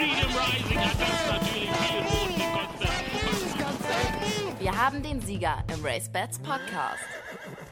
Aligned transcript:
Freedom 0.00 0.32
Rising 0.32 0.78
hat 0.78 0.96
das 0.98 1.26
natürlich 1.26 1.68
viel 1.68 2.00
Muskelkonzert. 3.20 4.58
Wir 4.58 4.74
haben 4.74 5.02
den 5.02 5.20
Sieger 5.20 5.62
im 5.70 5.84
Race 5.84 6.10
Bats 6.10 6.38
Podcast. 6.38 7.04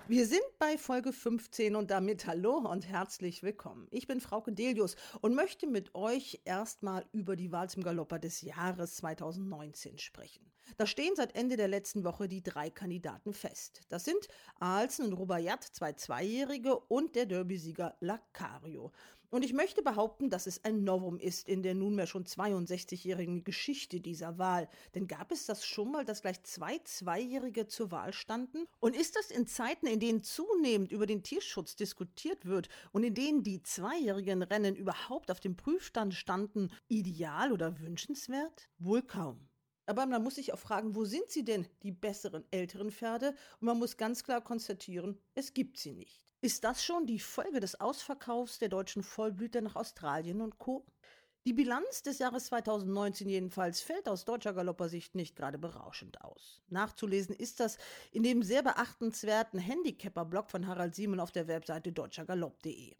Wir 0.08 0.26
sind 0.26 0.42
bei 0.58 0.76
Folge 0.76 1.14
15 1.14 1.74
und 1.74 1.90
damit 1.90 2.26
hallo 2.26 2.58
und 2.70 2.86
herzlich 2.86 3.42
willkommen. 3.42 3.88
Ich 3.90 4.06
bin 4.06 4.20
Frau 4.20 4.44
Delius 4.46 4.96
und 5.22 5.34
möchte 5.34 5.66
mit 5.66 5.94
euch 5.94 6.42
erstmal 6.44 7.06
über 7.12 7.34
die 7.34 7.50
Wahl 7.50 7.70
zum 7.70 7.82
Galopper 7.82 8.18
des 8.18 8.42
Jahres 8.42 8.96
2019 8.96 9.96
sprechen. 9.96 10.52
Da 10.76 10.86
stehen 10.86 11.16
seit 11.16 11.34
Ende 11.34 11.56
der 11.56 11.68
letzten 11.68 12.04
Woche 12.04 12.28
die 12.28 12.42
drei 12.42 12.68
Kandidaten 12.68 13.32
fest. 13.32 13.80
Das 13.88 14.04
sind 14.04 14.28
Alsen 14.60 15.06
und 15.06 15.14
Rubaiyat, 15.14 15.64
zwei 15.64 15.94
Zweijährige 15.94 16.78
und 16.78 17.16
der 17.16 17.24
Derby-Sieger 17.24 17.96
Lacario. 18.00 18.92
Und 19.30 19.44
ich 19.44 19.52
möchte 19.52 19.82
behaupten, 19.82 20.30
dass 20.30 20.46
es 20.46 20.64
ein 20.64 20.84
Novum 20.84 21.18
ist 21.18 21.48
in 21.48 21.62
der 21.62 21.74
nunmehr 21.74 22.06
schon 22.06 22.24
62-jährigen 22.24 23.44
Geschichte 23.44 24.00
dieser 24.00 24.38
Wahl. 24.38 24.68
Denn 24.94 25.06
gab 25.06 25.30
es 25.32 25.44
das 25.44 25.66
schon 25.66 25.92
mal, 25.92 26.06
dass 26.06 26.22
gleich 26.22 26.42
zwei 26.44 26.78
Zweijährige 26.78 27.66
zur 27.66 27.90
Wahl 27.90 28.14
standen? 28.14 28.66
Und 28.80 28.96
ist 28.96 29.16
das 29.16 29.30
in 29.30 29.46
Zeiten, 29.46 29.86
in 29.86 30.00
denen 30.00 30.22
zunehmend 30.22 30.92
über 30.92 31.04
den 31.04 31.22
Tierschutz 31.22 31.76
diskutiert 31.76 32.46
wird 32.46 32.70
und 32.92 33.04
in 33.04 33.12
denen 33.12 33.42
die 33.42 33.62
zweijährigen 33.62 34.42
Rennen 34.42 34.74
überhaupt 34.74 35.30
auf 35.30 35.40
dem 35.40 35.56
Prüfstand 35.56 36.14
standen, 36.14 36.70
ideal 36.88 37.52
oder 37.52 37.78
wünschenswert? 37.80 38.70
Wohl 38.78 39.02
kaum. 39.02 39.46
Aber 39.84 40.06
man 40.06 40.22
muss 40.22 40.36
sich 40.36 40.54
auch 40.54 40.58
fragen, 40.58 40.94
wo 40.94 41.04
sind 41.04 41.28
sie 41.28 41.44
denn, 41.44 41.66
die 41.82 41.92
besseren 41.92 42.44
älteren 42.50 42.90
Pferde? 42.90 43.34
Und 43.60 43.66
man 43.66 43.78
muss 43.78 43.98
ganz 43.98 44.22
klar 44.22 44.42
konstatieren, 44.42 45.18
es 45.34 45.52
gibt 45.52 45.78
sie 45.78 45.92
nicht. 45.92 46.27
Ist 46.40 46.62
das 46.62 46.84
schon 46.84 47.04
die 47.04 47.18
Folge 47.18 47.58
des 47.58 47.80
Ausverkaufs 47.80 48.60
der 48.60 48.68
deutschen 48.68 49.02
Vollblüter 49.02 49.60
nach 49.60 49.74
Australien 49.74 50.40
und 50.40 50.56
Co? 50.56 50.86
Die 51.44 51.52
Bilanz 51.52 52.04
des 52.04 52.20
Jahres 52.20 52.46
2019 52.46 53.28
jedenfalls 53.28 53.80
fällt 53.80 54.08
aus 54.08 54.24
deutscher 54.24 54.52
Galoppersicht 54.52 55.16
nicht 55.16 55.34
gerade 55.34 55.58
berauschend 55.58 56.20
aus. 56.20 56.62
Nachzulesen 56.68 57.34
ist 57.34 57.58
das 57.58 57.76
in 58.12 58.22
dem 58.22 58.44
sehr 58.44 58.62
beachtenswerten 58.62 59.58
Handicapper-Blog 59.58 60.48
von 60.48 60.68
Harald 60.68 60.94
Siemen 60.94 61.18
auf 61.18 61.32
der 61.32 61.48
Webseite 61.48 61.90
deutschergalopp.de. 61.90 62.94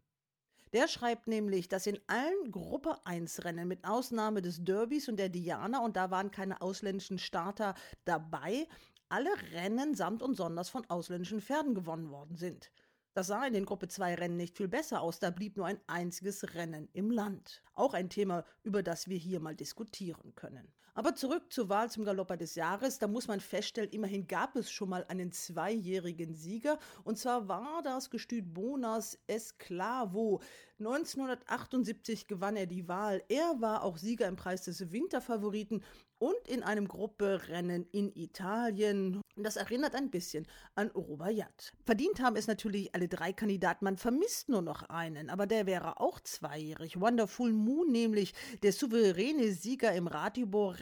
Der 0.72 0.88
schreibt 0.88 1.28
nämlich, 1.28 1.68
dass 1.68 1.86
in 1.86 2.00
allen 2.08 2.50
Gruppe 2.50 2.96
1 3.04 3.44
Rennen 3.44 3.68
mit 3.68 3.84
Ausnahme 3.84 4.42
des 4.42 4.64
Derbys 4.64 5.08
und 5.08 5.16
der 5.16 5.28
Diana, 5.28 5.78
und 5.84 5.96
da 5.96 6.10
waren 6.10 6.32
keine 6.32 6.60
ausländischen 6.60 7.20
Starter 7.20 7.76
dabei, 8.04 8.66
alle 9.08 9.30
Rennen 9.52 9.94
samt 9.94 10.22
und 10.22 10.34
sonders 10.34 10.70
von 10.70 10.84
ausländischen 10.90 11.40
Pferden 11.40 11.76
gewonnen 11.76 12.10
worden 12.10 12.36
sind. 12.36 12.72
Das 13.18 13.26
sah 13.26 13.44
in 13.44 13.52
den 13.52 13.64
Gruppe 13.64 13.88
2 13.88 14.14
Rennen 14.14 14.36
nicht 14.36 14.56
viel 14.56 14.68
besser 14.68 15.00
aus, 15.00 15.18
da 15.18 15.30
blieb 15.30 15.56
nur 15.56 15.66
ein 15.66 15.80
einziges 15.88 16.54
Rennen 16.54 16.88
im 16.92 17.10
Land. 17.10 17.64
Auch 17.74 17.92
ein 17.92 18.10
Thema, 18.10 18.44
über 18.62 18.84
das 18.84 19.08
wir 19.08 19.16
hier 19.16 19.40
mal 19.40 19.56
diskutieren 19.56 20.36
können. 20.36 20.68
Aber 20.98 21.14
zurück 21.14 21.52
zur 21.52 21.68
Wahl 21.68 21.88
zum 21.88 22.04
Galopper 22.04 22.36
des 22.36 22.56
Jahres, 22.56 22.98
da 22.98 23.06
muss 23.06 23.28
man 23.28 23.38
feststellen, 23.38 23.88
immerhin 23.92 24.26
gab 24.26 24.56
es 24.56 24.68
schon 24.68 24.88
mal 24.88 25.04
einen 25.06 25.30
zweijährigen 25.30 26.34
Sieger 26.34 26.76
und 27.04 27.16
zwar 27.16 27.46
war 27.46 27.84
das 27.84 28.10
Gestüt 28.10 28.52
Bonas 28.52 29.16
Esclavo. 29.28 30.40
1978 30.80 32.26
gewann 32.26 32.56
er 32.56 32.66
die 32.66 32.88
Wahl. 32.88 33.22
Er 33.28 33.60
war 33.60 33.84
auch 33.84 33.96
Sieger 33.96 34.26
im 34.26 34.34
Preis 34.34 34.62
des 34.62 34.90
Winterfavoriten 34.90 35.84
und 36.18 36.48
in 36.48 36.62
einem 36.62 36.88
Grupperennen 36.88 37.86
in 37.92 38.12
Italien. 38.14 39.20
Das 39.36 39.56
erinnert 39.56 39.94
ein 39.94 40.10
bisschen 40.10 40.46
an 40.74 40.88
Rubaiyat. 40.90 41.72
Verdient 41.84 42.20
haben 42.20 42.36
es 42.36 42.48
natürlich 42.48 42.94
alle 42.94 43.08
drei 43.08 43.32
Kandidaten. 43.32 43.84
Man 43.84 43.96
vermisst 43.96 44.48
nur 44.48 44.62
noch 44.62 44.82
einen, 44.88 45.30
aber 45.30 45.46
der 45.46 45.66
wäre 45.66 46.00
auch 46.00 46.20
zweijährig. 46.20 47.00
Wonderful 47.00 47.52
Moon 47.52 47.90
nämlich 47.90 48.34
der 48.62 48.72
souveräne 48.72 49.52
Sieger 49.52 49.92
im 49.92 50.08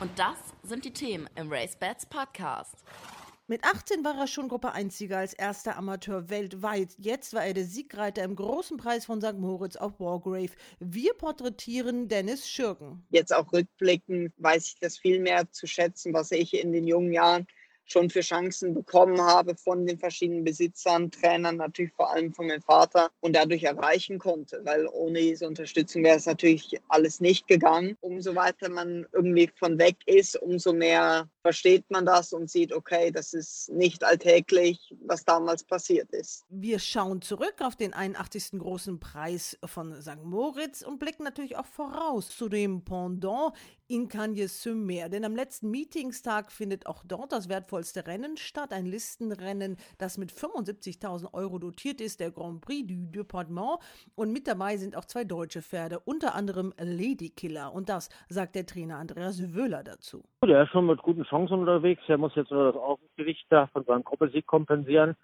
Und 0.00 0.10
das 0.18 0.38
sind 0.62 0.84
die 0.84 0.92
Themen 0.92 1.28
im 1.36 1.52
Race 1.52 1.76
Bats 1.76 2.06
Podcast. 2.06 2.84
Mit 3.50 3.64
18 3.64 4.04
war 4.04 4.16
er 4.16 4.28
schon 4.28 4.48
Gruppe 4.48 4.76
1-Sieger 4.76 5.18
als 5.18 5.34
erster 5.34 5.76
Amateur 5.76 6.30
weltweit. 6.30 6.94
Jetzt 6.98 7.34
war 7.34 7.44
er 7.44 7.52
der 7.52 7.64
Siegreiter 7.64 8.22
im 8.22 8.36
großen 8.36 8.76
Preis 8.76 9.06
von 9.06 9.20
St. 9.20 9.38
Moritz 9.38 9.74
auf 9.74 9.98
Wargrave. 9.98 10.52
Wir 10.78 11.14
porträtieren 11.14 12.06
Dennis 12.06 12.48
Schürgen. 12.48 13.04
Jetzt 13.10 13.34
auch 13.34 13.52
rückblickend 13.52 14.32
weiß 14.36 14.68
ich 14.68 14.76
das 14.80 14.98
viel 14.98 15.18
mehr 15.18 15.50
zu 15.50 15.66
schätzen, 15.66 16.14
was 16.14 16.30
ich 16.30 16.54
in 16.54 16.70
den 16.70 16.86
jungen 16.86 17.12
Jahren 17.12 17.48
schon 17.84 18.10
für 18.10 18.20
Chancen 18.20 18.74
bekommen 18.74 19.20
habe 19.20 19.56
von 19.56 19.86
den 19.86 19.98
verschiedenen 19.98 20.44
Besitzern, 20.44 21.10
Trainern, 21.10 21.56
natürlich 21.56 21.92
vor 21.92 22.12
allem 22.12 22.32
von 22.32 22.46
meinem 22.46 22.62
Vater 22.62 23.10
und 23.20 23.34
dadurch 23.34 23.64
erreichen 23.64 24.18
konnte, 24.18 24.60
weil 24.64 24.86
ohne 24.86 25.20
diese 25.20 25.46
Unterstützung 25.46 26.04
wäre 26.04 26.16
es 26.16 26.26
natürlich 26.26 26.80
alles 26.88 27.20
nicht 27.20 27.46
gegangen. 27.46 27.96
Umso 28.00 28.34
weiter 28.34 28.68
man 28.68 29.06
irgendwie 29.12 29.50
von 29.56 29.78
weg 29.78 29.96
ist, 30.06 30.40
umso 30.40 30.72
mehr 30.72 31.28
versteht 31.42 31.90
man 31.90 32.06
das 32.06 32.32
und 32.32 32.50
sieht, 32.50 32.72
okay, 32.72 33.10
das 33.10 33.32
ist 33.32 33.70
nicht 33.70 34.04
alltäglich, 34.04 34.94
was 35.04 35.24
damals 35.24 35.64
passiert 35.64 36.10
ist. 36.12 36.44
Wir 36.48 36.78
schauen 36.78 37.22
zurück 37.22 37.56
auf 37.60 37.76
den 37.76 37.94
81. 37.94 38.58
großen 38.58 39.00
Preis 39.00 39.58
von 39.64 40.00
St. 40.00 40.22
Moritz 40.22 40.82
und 40.82 40.98
blicken 40.98 41.24
natürlich 41.24 41.56
auch 41.56 41.66
voraus 41.66 42.28
zu 42.28 42.48
dem 42.48 42.84
Pendant 42.84 43.54
in 43.90 44.08
Cagnes-sur-Mer. 44.08 45.08
Denn 45.08 45.24
am 45.24 45.34
letzten 45.34 45.70
Meetingstag 45.70 46.52
findet 46.52 46.86
auch 46.86 47.02
dort 47.06 47.32
das 47.32 47.48
wertvollste 47.48 48.06
Rennen 48.06 48.36
statt, 48.36 48.72
ein 48.72 48.86
Listenrennen, 48.86 49.76
das 49.98 50.16
mit 50.16 50.30
75.000 50.30 51.34
Euro 51.34 51.58
dotiert 51.58 52.00
ist, 52.00 52.20
der 52.20 52.30
Grand 52.30 52.60
Prix 52.60 52.86
du 52.86 53.06
Departement. 53.06 53.78
Und 54.14 54.32
mit 54.32 54.46
dabei 54.46 54.76
sind 54.76 54.96
auch 54.96 55.04
zwei 55.04 55.24
deutsche 55.24 55.60
Pferde, 55.60 55.98
unter 55.98 56.34
anderem 56.36 56.72
Lady 56.78 57.30
Killer. 57.30 57.72
Und 57.74 57.88
das 57.88 58.08
sagt 58.28 58.54
der 58.54 58.64
Trainer 58.64 58.98
Andreas 58.98 59.54
Wöhler 59.54 59.82
dazu. 59.82 60.22
Der 60.44 60.62
ist 60.62 60.70
schon 60.70 60.86
mit 60.86 61.02
guten 61.02 61.24
Chancen 61.24 61.58
unterwegs. 61.58 62.02
Er 62.06 62.18
muss 62.18 62.34
jetzt 62.36 62.52
nur 62.52 62.72
das 62.72 62.80
Aufgewicht 62.80 63.44
da 63.50 63.66
von 63.68 63.84
seinem 63.84 64.04
Gruppesieg 64.04 64.46
kompensieren. 64.46 65.16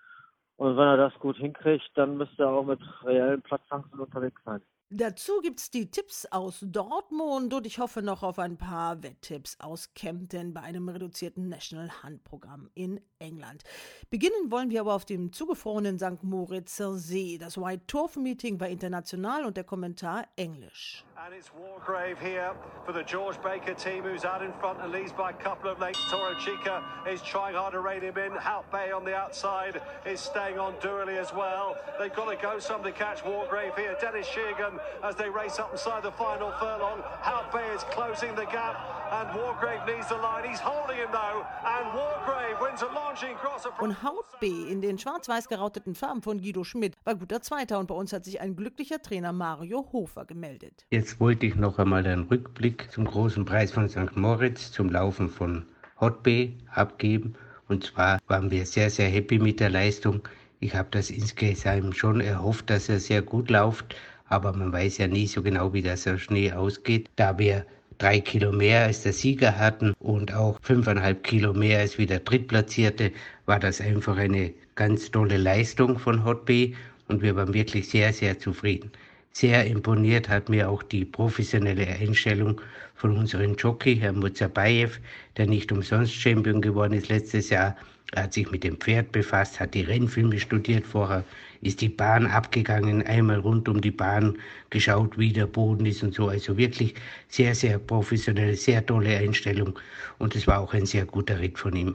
Und 0.57 0.77
wenn 0.77 0.89
er 0.89 0.97
das 0.97 1.15
gut 1.21 1.37
hinkriegt, 1.37 1.89
dann 1.95 2.17
müsste 2.17 2.43
er 2.43 2.49
auch 2.49 2.65
mit 2.65 2.81
reellen 3.05 3.43
Platzchancen 3.43 4.01
unterwegs 4.01 4.41
sein. 4.45 4.63
Dazu 4.91 5.41
gibt 5.43 5.59
es 5.59 5.71
die 5.73 5.91
Tipps 5.91 6.27
aus 6.27 6.59
Dortmund 6.63 7.53
und 7.53 7.67
ich 7.67 7.81
hoffe 7.81 8.03
noch 8.03 8.23
auf 8.23 8.39
ein 8.39 8.57
paar 8.57 9.03
Wetttipps 9.03 9.57
aus 9.59 9.93
Kempten 9.95 10.55
bei 10.55 10.61
einem 10.61 10.89
reduzierten 10.89 11.49
National 11.49 11.91
Hunt 12.05 12.23
Programm 12.23 12.71
in 12.75 13.01
England. 13.19 13.65
Beginnen 14.11 14.53
wollen 14.53 14.71
wir 14.71 14.83
aber 14.83 14.95
auf 14.95 15.05
dem 15.05 15.33
zugefrorenen 15.33 15.99
St. 15.99 16.23
Moritzer 16.23 16.95
See. 16.99 17.37
Das 17.37 17.59
White 17.59 17.89
Turf 17.89 18.15
Meeting 18.15 18.61
war 18.61 18.69
international 18.69 19.45
und 19.45 19.57
der 19.57 19.65
Kommentar 19.65 20.29
englisch. 20.37 21.05
And 21.25 21.33
it's 21.35 21.49
Wargrave 21.49 22.19
here 22.19 22.53
for 22.85 22.93
the 22.93 23.03
George 23.03 23.41
Baker 23.43 23.73
team, 23.73 24.03
who's 24.03 24.27
out 24.27 24.43
in 24.43 24.53
front 24.61 24.83
and 24.83 24.93
leads 24.93 25.13
by 25.13 25.31
a 25.31 25.33
couple 25.33 25.71
of 25.71 25.81
lengths. 25.81 26.11
Toro 26.11 26.35
Chica 26.35 26.85
is 27.09 27.23
trying 27.23 27.55
hard 27.55 27.73
to 27.73 27.81
rein 27.81 28.03
him 28.03 28.19
in. 28.19 28.33
Hout 28.33 28.71
Bay 28.71 28.93
on 28.93 29.03
the 29.03 29.15
outside 29.15 29.81
is 30.05 30.21
staying 30.21 30.59
on 30.59 30.75
Dooley 30.81 31.17
as 31.17 31.33
well. 31.33 31.75
They've 31.99 32.15
got 32.15 32.31
to 32.31 32.37
go 32.37 32.59
some 32.59 32.83
to 32.85 32.93
catch 32.93 33.23
Wargrave 33.23 33.79
here. 33.79 33.97
Dennis 33.99 34.27
Sheegan 34.27 34.79
as 35.03 35.17
they 35.17 35.31
race 35.31 35.59
up 35.59 35.73
inside 35.73 36.03
the 36.03 36.13
final 36.13 36.53
furlong. 36.61 37.01
Hout 37.23 37.51
Bay 37.51 37.67
is 37.75 37.83
closing 37.85 38.35
the 38.35 38.45
gap 38.45 38.77
and 39.11 39.31
Wargrave 39.31 39.87
needs 39.87 40.09
the 40.09 40.17
line. 40.17 40.47
He's 40.47 40.61
holding 40.61 40.97
him 40.97 41.09
though 41.13 41.47
and 41.65 41.87
Wargrave 41.97 42.61
wins 42.61 42.83
a 42.83 42.87
launching 42.93 43.37
cross. 43.37 43.67
Und 43.81 44.03
Haut 44.03 44.27
B 44.39 44.71
in 44.71 44.83
den 44.83 44.99
schwarz-weiß 44.99 45.49
gerauteten 45.49 45.95
Farben 45.95 46.21
von 46.21 46.43
Guido 46.43 46.63
Schmidt 46.63 46.95
war 47.05 47.15
guter 47.15 47.41
Zweiter 47.41 47.79
und 47.79 47.87
bei 47.87 47.95
uns 47.95 48.13
hat 48.13 48.25
sich 48.25 48.41
ein 48.41 48.55
glücklicher 48.55 49.01
Trainer 49.01 49.33
Mario 49.33 49.89
Hofer 49.93 50.27
gemeldet. 50.27 50.85
Jetzt 51.07 51.21
wollte 51.21 51.47
ich 51.47 51.55
noch 51.55 51.79
einmal 51.79 52.05
einen 52.05 52.25
Rückblick 52.25 52.91
zum 52.91 53.05
großen 53.05 53.45
Preis 53.45 53.71
von 53.71 53.89
St. 53.89 54.17
Moritz 54.17 54.73
zum 54.73 54.91
Laufen 54.91 55.29
von 55.29 55.65
Hot 56.01 56.25
Bay 56.25 56.53
abgeben. 56.75 57.37
Und 57.69 57.85
zwar 57.85 58.19
waren 58.27 58.51
wir 58.51 58.67
sehr, 58.67 58.91
sehr 58.91 59.09
happy 59.09 59.39
mit 59.39 59.61
der 59.61 59.71
Leistung. 59.71 60.23
Ich 60.59 60.75
habe 60.75 60.89
das 60.91 61.11
insgesamt 61.11 61.97
schon 61.97 62.21
erhofft, 62.21 62.71
dass 62.71 62.89
er 62.89 62.99
sehr 62.99 63.23
gut 63.23 63.51
läuft, 63.51 63.95
aber 64.29 64.53
man 64.53 64.73
weiß 64.73 64.99
ja 64.99 65.07
nie 65.07 65.29
so 65.29 65.45
genau, 65.45 65.73
wie 65.73 65.83
das 65.83 66.09
auf 66.09 66.21
Schnee 66.21 66.51
ausgeht. 66.51 67.09
Da 67.15 67.39
wir 67.39 67.65
drei 67.99 68.19
Kilo 68.19 68.51
mehr 68.51 68.87
als 68.87 69.05
der 69.05 69.13
Sieger 69.13 69.57
hatten 69.57 69.95
und 70.01 70.35
auch 70.35 70.59
fünfeinhalb 70.61 71.23
Kilo 71.23 71.55
mehr 71.55 71.79
als 71.79 71.99
wie 71.99 72.07
der 72.07 72.19
Drittplatzierte, 72.19 73.13
war 73.45 73.61
das 73.61 73.81
einfach 73.81 74.17
eine 74.17 74.53
ganz 74.75 75.13
tolle 75.13 75.37
Leistung 75.37 76.01
von 76.01 76.25
Hot 76.25 76.47
Bay 76.47 76.75
und 77.07 77.23
wir 77.23 77.37
waren 77.37 77.55
wirklich 77.55 77.89
sehr, 77.91 78.13
sehr 78.13 78.41
zufrieden. 78.41 78.91
Sehr 79.39 79.67
imponiert 79.67 80.31
hat 80.31 80.49
mir 80.49 80.71
auch 80.71 80.83
die 80.83 81.05
professionelle 81.05 81.87
Einstellung 81.87 82.59
von 82.95 83.19
unserem 83.19 83.55
Jockey, 83.55 83.95
Herrn 83.95 84.19
Muzabayev, 84.19 84.99
der 85.37 85.47
nicht 85.47 85.71
umsonst 85.71 86.15
Champion 86.15 86.63
geworden 86.63 86.95
ist 86.95 87.11
letztes 87.11 87.51
Jahr. 87.51 87.77
Er 88.13 88.23
hat 88.23 88.33
sich 88.33 88.51
mit 88.51 88.65
dem 88.65 88.79
Pferd 88.79 89.13
befasst, 89.13 89.61
hat 89.61 89.75
die 89.75 89.83
Rennfilme 89.83 90.41
studiert 90.41 90.87
vorher, 90.87 91.23
ist 91.61 91.83
die 91.83 91.91
Bahn 91.91 92.27
abgegangen, 92.27 93.03
einmal 93.03 93.41
rund 93.41 93.69
um 93.69 93.83
die 93.83 93.91
Bahn 93.91 94.39
geschaut, 94.71 95.19
wie 95.19 95.35
der 95.35 95.47
Boden 95.47 95.85
ist 95.85 96.03
und 96.03 96.15
so. 96.15 96.29
Also 96.29 96.57
wirklich 96.57 96.95
sehr, 97.29 97.55
sehr 97.55 97.79
professionelle, 97.79 98.57
sehr 98.57 98.87
tolle 98.87 99.19
Einstellung. 99.19 99.79
Und 100.17 100.35
es 100.35 100.47
war 100.47 100.61
auch 100.61 100.73
ein 100.73 100.87
sehr 100.87 101.05
guter 101.05 101.39
Ritt 101.41 101.59
von 101.59 101.77
ihm. 101.77 101.93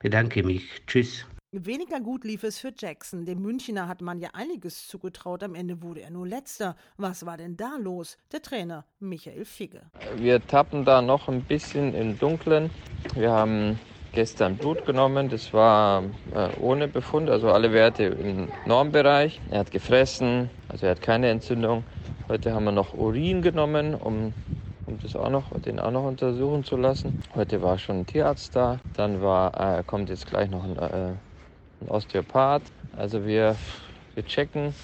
Bedanke 0.00 0.42
mich. 0.42 0.68
Tschüss. 0.86 1.24
Weniger 1.54 2.00
gut 2.00 2.24
lief 2.24 2.44
es 2.44 2.58
für 2.58 2.72
Jackson. 2.74 3.26
Dem 3.26 3.42
Münchner 3.42 3.86
hat 3.86 4.00
man 4.00 4.18
ja 4.18 4.30
einiges 4.32 4.88
zugetraut. 4.88 5.42
Am 5.42 5.54
Ende 5.54 5.82
wurde 5.82 6.00
er 6.00 6.10
nur 6.10 6.26
letzter. 6.26 6.76
Was 6.96 7.26
war 7.26 7.36
denn 7.36 7.58
da 7.58 7.76
los? 7.78 8.16
Der 8.32 8.40
Trainer 8.40 8.86
Michael 9.00 9.44
Figge. 9.44 9.82
Wir 10.16 10.40
tappen 10.46 10.86
da 10.86 11.02
noch 11.02 11.28
ein 11.28 11.42
bisschen 11.42 11.94
im 11.94 12.18
Dunkeln. 12.18 12.70
Wir 13.14 13.32
haben 13.32 13.78
gestern 14.12 14.56
Blut 14.56 14.86
genommen. 14.86 15.28
Das 15.28 15.52
war 15.52 16.04
äh, 16.34 16.48
ohne 16.58 16.88
Befund, 16.88 17.28
also 17.28 17.50
alle 17.52 17.70
Werte 17.74 18.04
im 18.04 18.48
Normbereich. 18.64 19.38
Er 19.50 19.58
hat 19.58 19.70
gefressen, 19.70 20.48
also 20.70 20.86
er 20.86 20.92
hat 20.92 21.02
keine 21.02 21.28
Entzündung. 21.28 21.84
Heute 22.28 22.54
haben 22.54 22.64
wir 22.64 22.72
noch 22.72 22.94
Urin 22.94 23.42
genommen, 23.42 23.94
um 23.94 24.32
um 24.86 24.98
das 25.00 25.14
auch 25.14 25.30
noch, 25.30 25.50
den 25.60 25.78
auch 25.78 25.90
noch 25.90 26.04
untersuchen 26.04 26.64
zu 26.64 26.76
lassen. 26.76 27.22
Heute 27.34 27.62
war 27.62 27.78
schon 27.78 28.00
ein 28.00 28.06
Tierarzt 28.06 28.56
da. 28.56 28.80
Dann 28.96 29.22
war, 29.22 29.78
äh, 29.78 29.82
kommt 29.84 30.08
jetzt 30.08 30.26
gleich 30.26 30.50
noch 30.50 30.64
ein 30.64 30.76
äh, 30.76 31.12
ein 31.82 31.88
Osteopath. 31.88 32.72
Also 32.92 33.24
wir, 33.26 33.62
wir 34.14 34.24
checken 34.24 34.76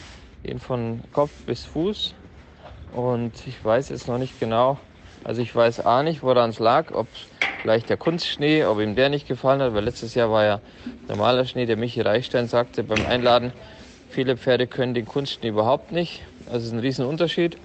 ihn 0.42 0.58
von 0.60 1.02
Kopf 1.12 1.44
bis 1.44 1.64
Fuß 1.64 2.16
und 2.90 3.46
ich 3.46 3.62
weiß 3.64 3.90
jetzt 3.90 4.08
noch 4.08 4.18
nicht 4.18 4.38
genau, 4.38 4.80
also 5.24 5.42
ich 5.42 5.54
weiß 5.54 5.80
auch 5.80 6.02
nicht, 6.02 6.22
woran 6.22 6.50
es 6.50 6.58
lag, 6.58 6.92
ob 6.92 7.08
vielleicht 7.56 7.88
der 7.90 7.96
Kunstschnee, 7.96 8.64
ob 8.64 8.80
ihm 8.80 8.94
der 8.96 9.10
nicht 9.10 9.26
gefallen 9.28 9.60
hat, 9.62 9.74
weil 9.74 9.84
letztes 9.84 10.14
Jahr 10.14 10.30
war 10.30 10.44
ja 10.44 10.62
normaler 11.08 11.44
Schnee, 11.44 11.66
der 11.66 11.76
Michi 11.76 12.00
Reichstein 12.00 12.46
sagte 12.48 12.84
beim 12.84 13.04
Einladen, 13.04 13.52
viele 14.06 14.36
Pferde 14.36 14.68
können 14.68 14.94
den 14.94 15.06
Kunstschnee 15.06 15.48
überhaupt 15.48 15.92
nicht. 15.92 16.22
Also 16.46 16.58
es 16.58 16.64
ist 16.66 16.72
ein 16.72 16.78
Riesenunterschied. 16.80 17.58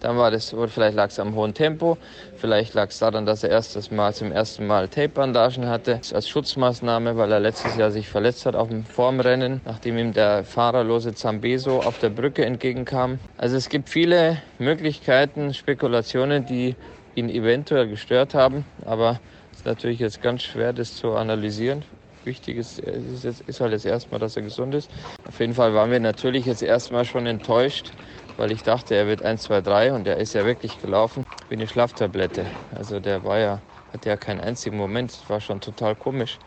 Dann 0.00 0.16
war 0.16 0.30
das, 0.30 0.54
vielleicht 0.68 0.94
lag 0.94 1.08
es 1.08 1.18
am 1.18 1.34
hohen 1.34 1.54
Tempo, 1.54 1.98
vielleicht 2.36 2.74
lag 2.74 2.90
es 2.90 2.98
daran, 2.98 3.26
dass 3.26 3.42
er 3.42 3.50
erstes 3.50 3.90
Mal 3.90 4.14
zum 4.14 4.30
ersten 4.30 4.66
Mal 4.66 4.88
Tape-Bandagen 4.88 5.66
hatte, 5.68 6.00
als 6.12 6.28
Schutzmaßnahme, 6.28 7.16
weil 7.16 7.32
er 7.32 7.40
letztes 7.40 7.76
Jahr 7.76 7.90
sich 7.90 8.08
verletzt 8.08 8.46
hat 8.46 8.54
auf 8.54 8.68
dem 8.68 8.84
Formrennen, 8.84 9.60
nachdem 9.64 9.98
ihm 9.98 10.12
der 10.12 10.44
fahrerlose 10.44 11.14
Zambeso 11.14 11.80
auf 11.80 11.98
der 11.98 12.10
Brücke 12.10 12.44
entgegenkam. 12.44 13.18
Also 13.36 13.56
es 13.56 13.68
gibt 13.68 13.88
viele 13.88 14.42
Möglichkeiten, 14.58 15.52
Spekulationen, 15.52 16.44
die 16.46 16.76
ihn 17.14 17.28
eventuell 17.28 17.88
gestört 17.88 18.34
haben, 18.34 18.64
aber 18.84 19.20
es 19.52 19.58
ist 19.58 19.66
natürlich 19.66 19.98
jetzt 19.98 20.20
ganz 20.20 20.42
schwer, 20.42 20.72
das 20.72 20.94
zu 20.94 21.14
analysieren. 21.14 21.84
Wichtig 22.24 22.58
ist, 22.58 22.78
ist, 22.78 23.24
ist 23.24 23.60
halt 23.60 23.72
jetzt 23.72 23.86
erstmal, 23.86 24.20
dass 24.20 24.36
er 24.36 24.42
gesund 24.42 24.74
ist. 24.74 24.90
Auf 25.26 25.40
jeden 25.40 25.54
Fall 25.54 25.74
waren 25.74 25.90
wir 25.90 25.98
natürlich 26.00 26.46
jetzt 26.46 26.62
erstmal 26.62 27.04
schon 27.04 27.26
enttäuscht, 27.26 27.92
weil 28.38 28.52
ich 28.52 28.62
dachte, 28.62 28.94
er 28.94 29.06
wird 29.06 29.22
1, 29.22 29.42
2, 29.42 29.60
3 29.60 29.92
und 29.92 30.06
er 30.06 30.16
ist 30.16 30.32
ja 30.32 30.46
wirklich 30.46 30.80
gelaufen 30.80 31.26
wie 31.48 31.54
eine 31.54 31.66
Schlaftablette. 31.66 32.46
Also 32.74 33.00
der 33.00 33.24
war 33.24 33.38
ja, 33.38 33.60
hatte 33.92 34.08
ja 34.08 34.16
keinen 34.16 34.40
einzigen 34.40 34.76
Moment. 34.76 35.10
Es 35.10 35.28
war 35.28 35.40
schon 35.40 35.60
total 35.60 35.96
komisch, 35.96 36.38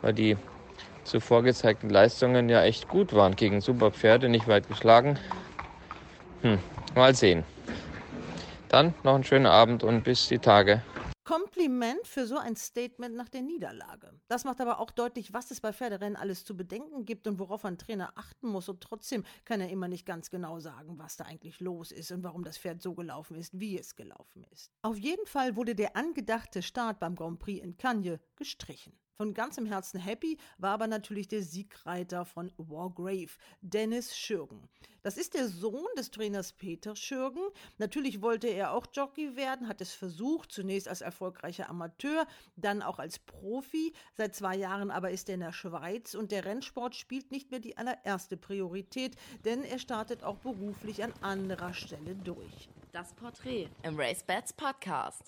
weil 0.00 0.14
die 0.14 0.36
zuvor 1.04 1.42
gezeigten 1.42 1.90
Leistungen 1.90 2.48
ja 2.48 2.62
echt 2.62 2.88
gut 2.88 3.12
waren 3.12 3.34
gegen 3.34 3.60
super 3.60 3.90
Pferde, 3.90 4.28
nicht 4.28 4.46
weit 4.46 4.68
geschlagen. 4.68 5.18
Hm, 6.42 6.60
mal 6.94 7.14
sehen. 7.14 7.44
Dann 8.68 8.94
noch 9.02 9.16
einen 9.16 9.24
schönen 9.24 9.46
Abend 9.46 9.82
und 9.82 10.04
bis 10.04 10.28
die 10.28 10.38
Tage. 10.38 10.82
Kompliment 11.24 12.04
für 12.06 12.26
so 12.26 12.36
ein 12.36 12.56
Statement 12.56 13.14
nach 13.14 13.28
der 13.28 13.42
Niederlage. 13.42 14.12
Das 14.26 14.44
macht 14.44 14.60
aber 14.60 14.80
auch 14.80 14.90
deutlich, 14.90 15.32
was 15.32 15.50
es 15.52 15.60
bei 15.60 15.72
Pferderennen 15.72 16.16
alles 16.16 16.44
zu 16.44 16.56
bedenken 16.56 17.04
gibt 17.04 17.26
und 17.28 17.38
worauf 17.38 17.64
ein 17.64 17.78
Trainer 17.78 18.12
achten 18.16 18.48
muss. 18.48 18.68
Und 18.68 18.80
trotzdem 18.80 19.24
kann 19.44 19.60
er 19.60 19.70
immer 19.70 19.86
nicht 19.86 20.04
ganz 20.04 20.30
genau 20.30 20.58
sagen, 20.58 20.98
was 20.98 21.16
da 21.16 21.24
eigentlich 21.24 21.60
los 21.60 21.92
ist 21.92 22.10
und 22.10 22.24
warum 22.24 22.42
das 22.42 22.58
Pferd 22.58 22.82
so 22.82 22.94
gelaufen 22.94 23.36
ist, 23.36 23.58
wie 23.58 23.78
es 23.78 23.94
gelaufen 23.94 24.44
ist. 24.52 24.72
Auf 24.82 24.96
jeden 24.96 25.26
Fall 25.26 25.54
wurde 25.54 25.76
der 25.76 25.96
angedachte 25.96 26.60
Start 26.60 26.98
beim 26.98 27.14
Grand 27.14 27.38
Prix 27.38 27.62
in 27.62 27.76
Cannes 27.76 28.18
gestrichen. 28.34 28.98
Von 29.22 29.34
ganzem 29.34 29.66
Herzen 29.66 30.00
happy 30.00 30.36
war 30.58 30.72
aber 30.72 30.88
natürlich 30.88 31.28
der 31.28 31.44
Siegreiter 31.44 32.24
von 32.24 32.50
Wargrave, 32.56 33.30
Dennis 33.60 34.16
Schürgen. 34.16 34.68
Das 35.04 35.16
ist 35.16 35.34
der 35.34 35.46
Sohn 35.46 35.86
des 35.96 36.10
Trainers 36.10 36.52
Peter 36.52 36.96
Schürgen. 36.96 37.44
Natürlich 37.78 38.20
wollte 38.20 38.48
er 38.48 38.72
auch 38.72 38.88
Jockey 38.92 39.36
werden, 39.36 39.68
hat 39.68 39.80
es 39.80 39.92
versucht, 39.92 40.50
zunächst 40.50 40.88
als 40.88 41.02
erfolgreicher 41.02 41.70
Amateur, 41.70 42.26
dann 42.56 42.82
auch 42.82 42.98
als 42.98 43.20
Profi. 43.20 43.92
Seit 44.16 44.34
zwei 44.34 44.56
Jahren 44.56 44.90
aber 44.90 45.12
ist 45.12 45.28
er 45.28 45.36
in 45.36 45.42
der 45.42 45.52
Schweiz 45.52 46.14
und 46.14 46.32
der 46.32 46.44
Rennsport 46.44 46.96
spielt 46.96 47.30
nicht 47.30 47.52
mehr 47.52 47.60
die 47.60 47.76
allererste 47.76 48.36
Priorität, 48.36 49.14
denn 49.44 49.62
er 49.62 49.78
startet 49.78 50.24
auch 50.24 50.38
beruflich 50.38 51.04
an 51.04 51.12
anderer 51.20 51.74
Stelle 51.74 52.16
durch. 52.16 52.68
Das 52.90 53.12
Porträt 53.14 53.68
im 53.84 53.96
Race 53.96 54.24
Bats 54.24 54.52
Podcast 54.52 55.22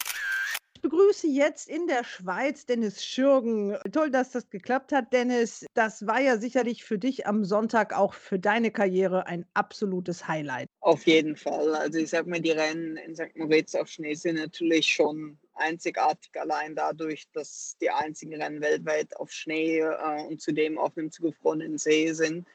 begrüße 0.84 1.26
jetzt 1.26 1.66
in 1.66 1.86
der 1.86 2.04
Schweiz 2.04 2.66
Dennis 2.66 3.02
Schürgen. 3.02 3.74
Toll, 3.90 4.10
dass 4.10 4.32
das 4.32 4.50
geklappt 4.50 4.92
hat, 4.92 5.14
Dennis. 5.14 5.64
Das 5.72 6.06
war 6.06 6.20
ja 6.20 6.36
sicherlich 6.36 6.84
für 6.84 6.98
dich 6.98 7.26
am 7.26 7.42
Sonntag 7.42 7.96
auch 7.96 8.12
für 8.12 8.38
deine 8.38 8.70
Karriere 8.70 9.26
ein 9.26 9.46
absolutes 9.54 10.28
Highlight. 10.28 10.68
Auf 10.80 11.06
jeden 11.06 11.36
Fall. 11.36 11.74
Also 11.74 11.98
ich 11.98 12.10
sag 12.10 12.26
mal, 12.26 12.40
die 12.40 12.50
Rennen 12.50 12.98
in 12.98 13.14
St. 13.14 13.34
Moritz 13.34 13.74
auf 13.74 13.88
Schnee 13.88 14.12
sind 14.12 14.36
natürlich 14.36 14.86
schon 14.86 15.38
einzigartig 15.54 16.38
allein 16.38 16.74
dadurch, 16.74 17.28
dass 17.32 17.78
die 17.80 17.88
einzigen 17.88 18.34
Rennen 18.34 18.60
weltweit 18.60 19.16
auf 19.16 19.30
Schnee 19.30 19.78
äh, 19.78 20.26
und 20.28 20.42
zudem 20.42 20.76
auf 20.76 20.98
einem 20.98 21.10
zugefrorenen 21.10 21.78
See 21.78 22.12
sind 22.12 22.46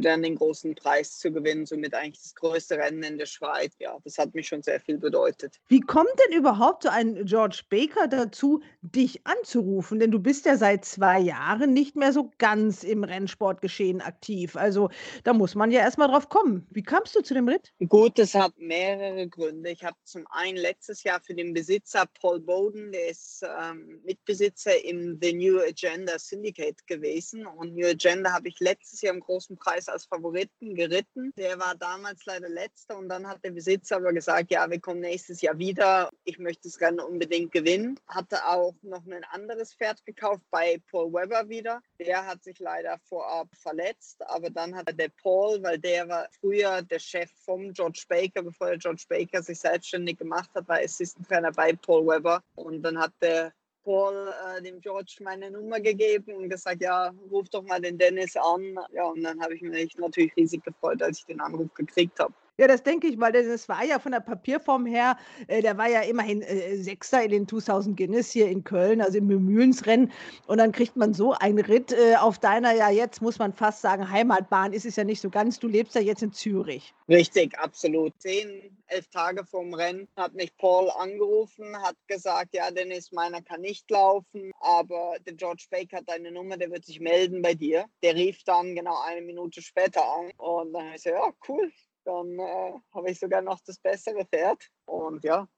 dann 0.00 0.22
den 0.22 0.36
großen 0.36 0.74
Preis 0.74 1.18
zu 1.18 1.32
gewinnen, 1.32 1.66
somit 1.66 1.94
eigentlich 1.94 2.22
das 2.22 2.34
größte 2.34 2.76
Rennen 2.76 3.02
in 3.02 3.18
der 3.18 3.26
Schweiz. 3.26 3.74
Ja, 3.78 3.96
das 4.04 4.18
hat 4.18 4.34
mich 4.34 4.48
schon 4.48 4.62
sehr 4.62 4.80
viel 4.80 4.98
bedeutet. 4.98 5.60
Wie 5.68 5.80
kommt 5.80 6.10
denn 6.26 6.38
überhaupt 6.38 6.84
so 6.84 6.88
ein 6.88 7.24
George 7.24 7.62
Baker 7.70 8.08
dazu, 8.08 8.62
dich 8.82 9.26
anzurufen? 9.26 9.98
Denn 9.98 10.10
du 10.10 10.18
bist 10.18 10.46
ja 10.46 10.56
seit 10.56 10.84
zwei 10.84 11.20
Jahren 11.20 11.72
nicht 11.72 11.96
mehr 11.96 12.12
so 12.12 12.30
ganz 12.38 12.82
im 12.84 13.04
Rennsportgeschehen 13.04 14.00
aktiv. 14.00 14.56
Also 14.56 14.90
da 15.24 15.32
muss 15.32 15.54
man 15.54 15.70
ja 15.70 15.80
erstmal 15.80 16.08
drauf 16.08 16.28
kommen. 16.28 16.66
Wie 16.70 16.82
kamst 16.82 17.14
du 17.16 17.22
zu 17.22 17.34
dem 17.34 17.48
Ritt? 17.48 17.72
Gut, 17.88 18.18
das 18.18 18.34
hat 18.34 18.52
mehrere 18.58 19.28
Gründe. 19.28 19.70
Ich 19.70 19.84
habe 19.84 19.96
zum 20.04 20.26
einen 20.30 20.56
letztes 20.56 21.02
Jahr 21.02 21.20
für 21.20 21.34
den 21.34 21.54
Besitzer 21.54 22.04
Paul 22.20 22.40
Bowden, 22.40 22.92
der 22.92 23.08
ist 23.08 23.42
ähm, 23.42 24.00
Mitbesitzer 24.04 24.84
im 24.84 25.18
The 25.20 25.32
New 25.32 25.58
Agenda 25.60 26.18
Syndicate 26.18 26.86
gewesen. 26.86 27.46
Und 27.46 27.74
New 27.74 27.86
Agenda 27.86 28.32
habe 28.32 28.48
ich 28.48 28.60
letztes 28.60 29.00
Jahr 29.02 29.14
im 29.14 29.20
großen 29.20 29.56
Preis 29.56 29.85
ist 29.86 29.92
als 29.92 30.06
Favoriten 30.06 30.74
geritten. 30.74 31.32
Der 31.36 31.58
war 31.58 31.74
damals 31.76 32.24
leider 32.24 32.48
letzter 32.48 32.96
und 32.96 33.08
dann 33.08 33.26
hat 33.26 33.44
der 33.44 33.50
Besitzer 33.50 33.96
aber 33.96 34.12
gesagt, 34.12 34.50
ja, 34.50 34.68
wir 34.68 34.80
kommen 34.80 35.00
nächstes 35.00 35.40
Jahr 35.40 35.58
wieder. 35.58 36.10
Ich 36.24 36.38
möchte 36.38 36.68
das 36.68 36.80
Rennen 36.80 37.00
unbedingt 37.00 37.52
gewinnen. 37.52 37.98
Hatte 38.08 38.46
auch 38.46 38.74
noch 38.82 39.06
ein 39.06 39.24
anderes 39.30 39.74
Pferd 39.74 40.04
gekauft 40.04 40.42
bei 40.50 40.80
Paul 40.90 41.12
Weber 41.12 41.48
wieder. 41.48 41.80
Der 41.98 42.26
hat 42.26 42.42
sich 42.42 42.58
leider 42.58 42.98
vorab 43.08 43.48
verletzt, 43.54 44.22
aber 44.28 44.50
dann 44.50 44.74
hat 44.74 44.86
der 44.98 45.10
Paul, 45.22 45.62
weil 45.62 45.78
der 45.78 46.08
war 46.08 46.28
früher 46.40 46.82
der 46.82 46.98
Chef 46.98 47.30
vom 47.44 47.72
George 47.72 48.04
Baker, 48.08 48.42
bevor 48.42 48.68
der 48.68 48.78
George 48.78 49.04
Baker 49.08 49.42
sich 49.42 49.58
selbstständig 49.58 50.18
gemacht 50.18 50.50
hat, 50.54 50.68
war 50.68 50.78
Assistant 50.78 51.28
Trainer 51.28 51.52
bei 51.52 51.72
Paul 51.72 52.06
Weber 52.06 52.42
und 52.54 52.82
dann 52.82 52.98
hat 52.98 53.12
der 53.20 53.52
Paul 53.86 54.34
äh, 54.58 54.60
dem 54.62 54.80
George 54.80 55.18
meine 55.22 55.48
Nummer 55.48 55.78
gegeben 55.78 56.34
und 56.34 56.50
gesagt, 56.50 56.82
ja, 56.82 57.14
ruf 57.30 57.48
doch 57.50 57.62
mal 57.62 57.80
den 57.80 57.96
Dennis 57.96 58.36
an. 58.36 58.76
Ja, 58.92 59.04
und 59.04 59.22
dann 59.22 59.40
habe 59.40 59.54
ich 59.54 59.62
mich 59.62 59.96
natürlich 59.96 60.36
riesig 60.36 60.64
gefreut, 60.64 61.00
als 61.00 61.20
ich 61.20 61.26
den 61.26 61.40
Anruf 61.40 61.72
gekriegt 61.72 62.18
habe. 62.18 62.34
Ja, 62.58 62.66
das 62.66 62.82
denke 62.82 63.06
ich, 63.06 63.20
weil 63.20 63.32
das 63.32 63.68
war 63.68 63.84
ja 63.84 63.98
von 63.98 64.12
der 64.12 64.20
Papierform 64.20 64.86
her, 64.86 65.18
äh, 65.46 65.60
der 65.60 65.76
war 65.76 65.88
ja 65.88 66.00
immerhin 66.00 66.40
äh, 66.40 66.76
Sechster 66.76 67.22
in 67.22 67.30
den 67.30 67.48
2000 67.48 67.94
Guinness 67.96 68.30
hier 68.30 68.48
in 68.48 68.64
Köln, 68.64 69.02
also 69.02 69.18
im 69.18 69.26
Mühlensrennen. 69.26 70.10
Und 70.46 70.58
dann 70.58 70.72
kriegt 70.72 70.96
man 70.96 71.12
so 71.12 71.32
einen 71.32 71.58
Ritt 71.58 71.92
äh, 71.92 72.16
auf 72.16 72.38
deiner, 72.38 72.72
ja, 72.72 72.88
jetzt 72.88 73.20
muss 73.20 73.38
man 73.38 73.52
fast 73.52 73.82
sagen, 73.82 74.10
Heimatbahn 74.10 74.72
ist 74.72 74.86
es 74.86 74.96
ja 74.96 75.04
nicht 75.04 75.20
so 75.20 75.28
ganz. 75.28 75.58
Du 75.58 75.68
lebst 75.68 75.94
ja 75.94 76.00
jetzt 76.00 76.22
in 76.22 76.32
Zürich. 76.32 76.94
Richtig, 77.08 77.58
absolut. 77.58 78.14
Zehn, 78.18 78.74
elf 78.86 79.06
Tage 79.08 79.44
vorm 79.44 79.74
Rennen 79.74 80.08
hat 80.16 80.32
mich 80.32 80.56
Paul 80.56 80.90
angerufen, 80.90 81.76
hat 81.82 81.96
gesagt, 82.06 82.54
ja, 82.54 82.70
Dennis, 82.70 83.12
meiner 83.12 83.42
kann 83.42 83.60
nicht 83.60 83.90
laufen, 83.90 84.50
aber 84.60 85.16
der 85.26 85.34
George 85.34 85.66
Baker 85.70 85.98
hat 85.98 86.08
deine 86.08 86.32
Nummer, 86.32 86.56
der 86.56 86.70
wird 86.70 86.86
sich 86.86 87.00
melden 87.00 87.42
bei 87.42 87.52
dir. 87.52 87.84
Der 88.02 88.14
rief 88.14 88.42
dann 88.44 88.74
genau 88.74 88.96
eine 89.04 89.20
Minute 89.20 89.60
später 89.60 90.02
an 90.02 90.30
und 90.38 90.72
dann 90.72 90.86
habe 90.86 90.96
ich 90.96 91.02
gesagt, 91.04 91.22
ja, 91.22 91.32
cool, 91.48 91.70
dann 92.06 92.38
äh, 92.38 92.72
habe 92.94 93.10
ich 93.10 93.18
sogar 93.18 93.42
noch 93.42 93.60
das 93.66 93.78
bessere 93.78 94.24
Pferd. 94.24 94.62
Und 94.86 95.24
ja, 95.24 95.48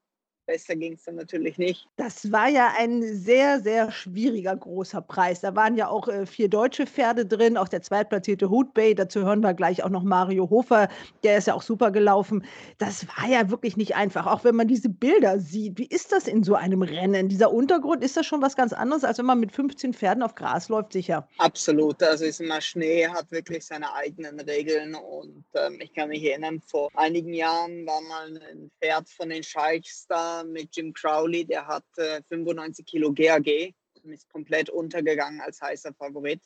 Besser 0.48 0.76
ging 0.76 0.94
es 0.94 1.04
dann 1.04 1.16
natürlich 1.16 1.58
nicht. 1.58 1.86
Das 1.96 2.32
war 2.32 2.48
ja 2.48 2.72
ein 2.78 3.02
sehr, 3.02 3.60
sehr 3.60 3.92
schwieriger 3.92 4.56
großer 4.56 5.02
Preis. 5.02 5.42
Da 5.42 5.54
waren 5.54 5.76
ja 5.76 5.88
auch 5.88 6.08
äh, 6.08 6.24
vier 6.24 6.48
deutsche 6.48 6.86
Pferde 6.86 7.26
drin, 7.26 7.58
auch 7.58 7.68
der 7.68 7.82
zweitplatzierte 7.82 8.48
Hood 8.48 8.72
Bay. 8.72 8.94
Dazu 8.94 9.20
hören 9.20 9.42
wir 9.42 9.52
gleich 9.52 9.84
auch 9.84 9.90
noch 9.90 10.02
Mario 10.02 10.48
Hofer. 10.48 10.88
Der 11.22 11.36
ist 11.36 11.48
ja 11.48 11.54
auch 11.54 11.60
super 11.60 11.90
gelaufen. 11.90 12.46
Das 12.78 13.06
war 13.08 13.28
ja 13.28 13.50
wirklich 13.50 13.76
nicht 13.76 13.94
einfach, 13.94 14.26
auch 14.26 14.42
wenn 14.42 14.56
man 14.56 14.68
diese 14.68 14.88
Bilder 14.88 15.38
sieht. 15.38 15.76
Wie 15.76 15.86
ist 15.86 16.12
das 16.12 16.26
in 16.26 16.42
so 16.42 16.54
einem 16.54 16.80
Rennen? 16.80 17.28
Dieser 17.28 17.52
Untergrund, 17.52 18.02
ist 18.02 18.16
das 18.16 18.24
schon 18.24 18.40
was 18.40 18.56
ganz 18.56 18.72
anderes, 18.72 19.04
als 19.04 19.18
wenn 19.18 19.26
man 19.26 19.40
mit 19.40 19.52
15 19.52 19.92
Pferden 19.92 20.22
auf 20.22 20.34
Gras 20.34 20.70
läuft, 20.70 20.94
sicher? 20.94 21.28
Absolut. 21.36 22.02
Also 22.02 22.24
ist 22.24 22.40
immer 22.40 22.62
Schnee, 22.62 23.06
hat 23.06 23.30
wirklich 23.30 23.66
seine 23.66 23.92
eigenen 23.92 24.40
Regeln. 24.40 24.94
Und 24.94 25.44
ähm, 25.52 25.78
ich 25.82 25.92
kann 25.92 26.08
mich 26.08 26.24
erinnern, 26.24 26.62
vor 26.66 26.88
einigen 26.94 27.34
Jahren 27.34 27.84
war 27.84 28.00
mal 28.00 28.40
ein 28.50 28.70
Pferd 28.80 29.10
von 29.10 29.28
den 29.28 29.42
Scheichs 29.42 30.06
da 30.08 30.37
mit 30.44 30.76
Jim 30.76 30.92
Crowley, 30.92 31.44
der 31.44 31.66
hat 31.66 31.84
äh, 31.96 32.22
95 32.28 32.86
Kilo 32.86 33.12
GAG 33.12 33.74
und 34.02 34.12
ist 34.12 34.28
komplett 34.28 34.70
untergegangen 34.70 35.40
als 35.40 35.60
heißer 35.60 35.92
Favorit. 35.94 36.40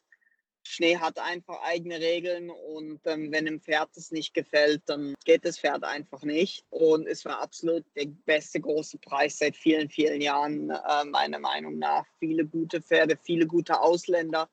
Schnee 0.64 0.96
hat 0.96 1.18
einfach 1.18 1.61
eigene 1.62 1.99
Regeln 1.99 2.50
und 2.50 3.00
ähm, 3.06 3.32
wenn 3.32 3.46
dem 3.46 3.61
Pferd 3.61 3.96
es 3.96 4.11
nicht 4.11 4.32
gefällt, 4.32 4.82
dann 4.87 5.14
geht 5.25 5.44
das 5.44 5.58
Pferd 5.58 5.84
einfach 5.84 6.22
nicht. 6.22 6.64
Und 6.70 7.06
es 7.06 7.25
war 7.25 7.40
absolut 7.40 7.84
der 7.96 8.06
beste 8.25 8.61
große 8.61 8.99
Preis 8.99 9.38
seit 9.38 9.56
vielen, 9.56 9.88
vielen 9.90 10.20
Jahren, 10.20 10.70
äh, 10.70 11.04
meiner 11.04 11.40
Meinung 11.40 11.78
nach. 11.78 12.04
Viele 12.18 12.46
gute 12.46 12.80
Pferde, 12.80 13.18
viele 13.20 13.46
gute 13.46 13.80
Ausländer. 13.80 14.49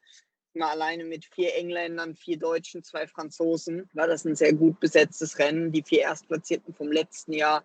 Mal 0.55 0.71
alleine 0.71 1.05
mit 1.05 1.25
vier 1.25 1.55
Engländern, 1.55 2.15
vier 2.15 2.39
Deutschen, 2.39 2.83
zwei 2.83 3.05
Franzosen 3.05 3.87
war 3.93 4.07
das 4.07 4.25
ein 4.25 4.35
sehr 4.35 4.53
gut 4.53 4.79
besetztes 4.79 5.37
Rennen. 5.37 5.71
Die 5.71 5.83
vier 5.83 6.01
Erstplatzierten 6.01 6.73
vom 6.73 6.91
letzten 6.91 7.33
Jahr 7.33 7.63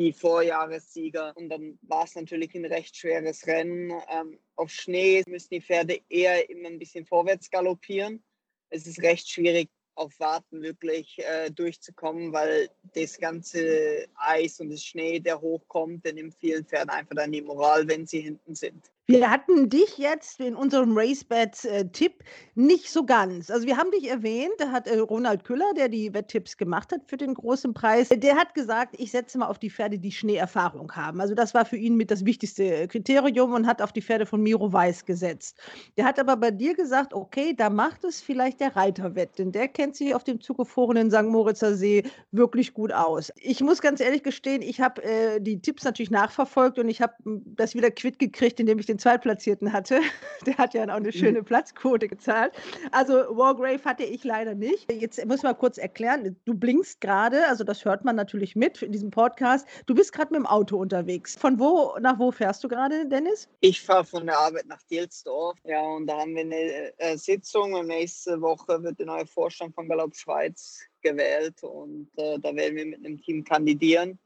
die 0.00 0.14
Vorjahressieger. 0.14 1.36
Und 1.36 1.50
dann 1.50 1.78
war 1.82 2.04
es 2.04 2.14
natürlich 2.14 2.54
ein 2.54 2.64
recht 2.64 2.96
schweres 2.96 3.46
Rennen. 3.46 3.92
Ähm, 4.08 4.38
auf 4.56 4.70
Schnee 4.70 5.22
müssen 5.26 5.50
die 5.50 5.60
Pferde 5.60 6.00
eher 6.08 6.48
immer 6.48 6.68
ein 6.68 6.78
bisschen 6.78 7.04
vorwärts 7.04 7.50
galoppieren. 7.50 8.24
Es 8.70 8.86
ist 8.86 9.02
recht 9.02 9.28
schwierig, 9.28 9.68
auf 9.96 10.18
Warten 10.18 10.62
wirklich 10.62 11.18
äh, 11.18 11.50
durchzukommen, 11.50 12.32
weil 12.32 12.70
das 12.94 13.18
ganze 13.18 14.06
Eis 14.14 14.58
und 14.60 14.70
das 14.70 14.82
Schnee, 14.82 15.20
der 15.20 15.38
hochkommt, 15.38 16.06
der 16.06 16.14
nimmt 16.14 16.34
vielen 16.36 16.64
Pferden 16.64 16.88
einfach 16.88 17.14
dann 17.14 17.32
die 17.32 17.42
Moral, 17.42 17.86
wenn 17.86 18.06
sie 18.06 18.20
hinten 18.20 18.54
sind. 18.54 18.90
Wir 19.10 19.28
hatten 19.28 19.68
dich 19.68 19.98
jetzt 19.98 20.38
in 20.38 20.54
unserem 20.54 20.96
RaceBets-Tipp 20.96 22.12
äh, 22.20 22.24
nicht 22.54 22.88
so 22.88 23.04
ganz. 23.04 23.50
Also 23.50 23.66
wir 23.66 23.76
haben 23.76 23.90
dich 23.90 24.08
erwähnt, 24.08 24.52
da 24.58 24.70
hat 24.70 24.86
äh, 24.86 24.98
Ronald 24.98 25.42
Küller, 25.42 25.68
der 25.76 25.88
die 25.88 26.14
Wetttipps 26.14 26.56
gemacht 26.56 26.92
hat 26.92 27.00
für 27.06 27.16
den 27.16 27.34
großen 27.34 27.74
Preis, 27.74 28.08
der 28.08 28.36
hat 28.36 28.54
gesagt, 28.54 28.94
ich 28.98 29.10
setze 29.10 29.38
mal 29.38 29.48
auf 29.48 29.58
die 29.58 29.70
Pferde, 29.70 29.98
die 29.98 30.12
Schneeerfahrung 30.12 30.92
haben. 30.92 31.20
Also 31.20 31.34
das 31.34 31.54
war 31.54 31.64
für 31.64 31.76
ihn 31.76 31.96
mit 31.96 32.12
das 32.12 32.24
wichtigste 32.24 32.86
Kriterium 32.86 33.52
und 33.52 33.66
hat 33.66 33.82
auf 33.82 33.92
die 33.92 34.00
Pferde 34.00 34.26
von 34.26 34.42
Miro 34.42 34.72
Weiß 34.72 35.04
gesetzt. 35.04 35.58
Der 35.96 36.04
hat 36.04 36.20
aber 36.20 36.36
bei 36.36 36.52
dir 36.52 36.74
gesagt, 36.74 37.12
okay, 37.12 37.52
da 37.52 37.68
macht 37.68 38.04
es 38.04 38.20
vielleicht 38.20 38.60
der 38.60 38.76
Reiterwett, 38.76 39.40
denn 39.40 39.50
der 39.50 39.66
kennt 39.66 39.96
sich 39.96 40.14
auf 40.14 40.22
dem 40.22 40.40
zugefrorenen 40.40 41.10
St. 41.10 41.24
Moritzer 41.24 41.74
See 41.74 42.04
wirklich 42.30 42.74
gut 42.74 42.92
aus. 42.92 43.32
Ich 43.34 43.60
muss 43.60 43.80
ganz 43.80 43.98
ehrlich 43.98 44.22
gestehen, 44.22 44.62
ich 44.62 44.80
habe 44.80 45.02
äh, 45.02 45.40
die 45.40 45.60
Tipps 45.60 45.82
natürlich 45.82 46.12
nachverfolgt 46.12 46.78
und 46.78 46.88
ich 46.88 47.02
habe 47.02 47.14
hm, 47.24 47.42
das 47.56 47.74
wieder 47.74 47.90
quitt 47.90 48.20
gekriegt, 48.20 48.60
indem 48.60 48.78
ich 48.78 48.86
den 48.86 48.99
Zweitplatzierten 49.00 49.72
hatte. 49.72 50.00
Der 50.46 50.56
hat 50.56 50.74
ja 50.74 50.84
auch 50.84 50.88
eine 50.90 51.12
schöne 51.12 51.42
Platzquote 51.42 52.08
gezahlt. 52.08 52.52
Also 52.92 53.14
Wargrave 53.14 53.84
hatte 53.84 54.04
ich 54.04 54.24
leider 54.24 54.54
nicht. 54.54 54.90
Jetzt 54.92 55.24
muss 55.26 55.42
man 55.42 55.56
kurz 55.58 55.78
erklären, 55.78 56.36
du 56.44 56.54
blinkst 56.54 57.00
gerade, 57.00 57.46
also 57.48 57.64
das 57.64 57.84
hört 57.84 58.04
man 58.04 58.16
natürlich 58.16 58.56
mit 58.56 58.80
in 58.82 58.92
diesem 58.92 59.10
Podcast. 59.10 59.66
Du 59.86 59.94
bist 59.94 60.12
gerade 60.12 60.32
mit 60.32 60.40
dem 60.40 60.46
Auto 60.46 60.76
unterwegs. 60.76 61.36
Von 61.36 61.58
wo 61.58 61.96
nach 62.00 62.18
wo 62.18 62.30
fährst 62.30 62.62
du 62.64 62.68
gerade, 62.68 63.06
Dennis? 63.06 63.48
Ich 63.60 63.82
fahre 63.82 64.04
von 64.04 64.26
der 64.26 64.38
Arbeit 64.38 64.66
nach 64.66 64.82
Dielsdorf. 64.84 65.58
Ja, 65.64 65.82
und 65.82 66.06
da 66.06 66.18
haben 66.18 66.34
wir 66.34 66.42
eine 66.42 66.98
äh, 66.98 67.16
Sitzung 67.16 67.74
und 67.74 67.88
nächste 67.88 68.40
Woche 68.40 68.82
wird 68.82 68.98
der 68.98 69.06
neue 69.06 69.26
Vorstand 69.26 69.74
von 69.74 69.88
Galopp 69.88 70.14
Schweiz 70.14 70.80
gewählt 71.02 71.62
und 71.62 72.08
äh, 72.16 72.38
da 72.38 72.54
werden 72.54 72.76
wir 72.76 72.86
mit 72.86 72.98
einem 73.04 73.20
Team 73.20 73.44
kandidieren. 73.44 74.18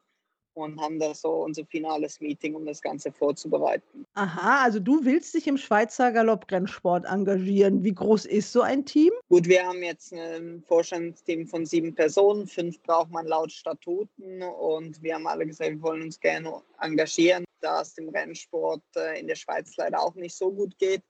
Und 0.54 0.80
haben 0.80 0.98
da 0.98 1.14
so 1.14 1.30
unser 1.30 1.64
finales 1.66 2.20
Meeting, 2.20 2.54
um 2.54 2.64
das 2.64 2.80
Ganze 2.80 3.12
vorzubereiten. 3.12 4.06
Aha, 4.14 4.62
also 4.64 4.80
du 4.80 5.04
willst 5.04 5.34
dich 5.34 5.46
im 5.46 5.58
Schweizer 5.58 6.12
Galopprennsport 6.12 7.04
engagieren. 7.06 7.82
Wie 7.84 7.94
groß 7.94 8.24
ist 8.26 8.52
so 8.52 8.62
ein 8.62 8.84
Team? 8.84 9.12
Gut, 9.28 9.46
wir 9.48 9.66
haben 9.66 9.82
jetzt 9.82 10.12
ein 10.12 10.62
Vorstandsteam 10.66 11.46
von 11.46 11.66
sieben 11.66 11.94
Personen. 11.94 12.46
Fünf 12.46 12.80
braucht 12.82 13.10
man 13.10 13.26
laut 13.26 13.52
Statuten 13.52 14.42
und 14.42 15.02
wir 15.02 15.14
haben 15.14 15.26
alle 15.26 15.46
gesagt, 15.46 15.70
wir 15.70 15.82
wollen 15.82 16.02
uns 16.02 16.18
gerne 16.20 16.62
engagieren, 16.80 17.44
da 17.60 17.82
es 17.82 17.94
dem 17.94 18.08
Rennsport 18.08 18.82
äh, 18.96 19.20
in 19.20 19.26
der 19.26 19.36
Schweiz 19.36 19.76
leider 19.76 20.00
auch 20.00 20.14
nicht 20.14 20.36
so 20.36 20.52
gut 20.52 20.78
geht 20.78 21.02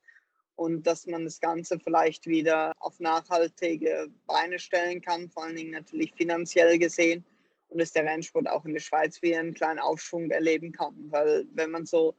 und 0.57 0.87
dass 0.87 1.07
man 1.07 1.25
das 1.25 1.41
Ganze 1.41 1.79
vielleicht 1.79 2.27
wieder 2.27 2.73
auf 2.79 3.01
nachhaltige 3.01 4.07
Beine 4.27 4.59
stellen 4.59 5.01
kann, 5.01 5.29
vor 5.29 5.45
allen 5.45 5.57
Dingen 5.57 5.73
natürlich 5.73 6.13
finanziell 6.15 6.79
gesehen 6.79 7.25
und 7.75 7.81
dass 7.81 7.93
der 7.93 8.05
Rennsport 8.05 8.49
auch 8.49 8.65
in 8.65 8.73
der 8.73 8.81
Schweiz 8.81 9.21
wieder 9.21 9.41
einen 9.41 9.53
kleinen 9.53 9.81
Aufschwung 9.81 10.31
erleben 10.31 10.71
kann. 10.71 10.95
Weil 11.11 11.45
wenn 11.53 11.73
man 11.73 11.85
so 11.85 12.17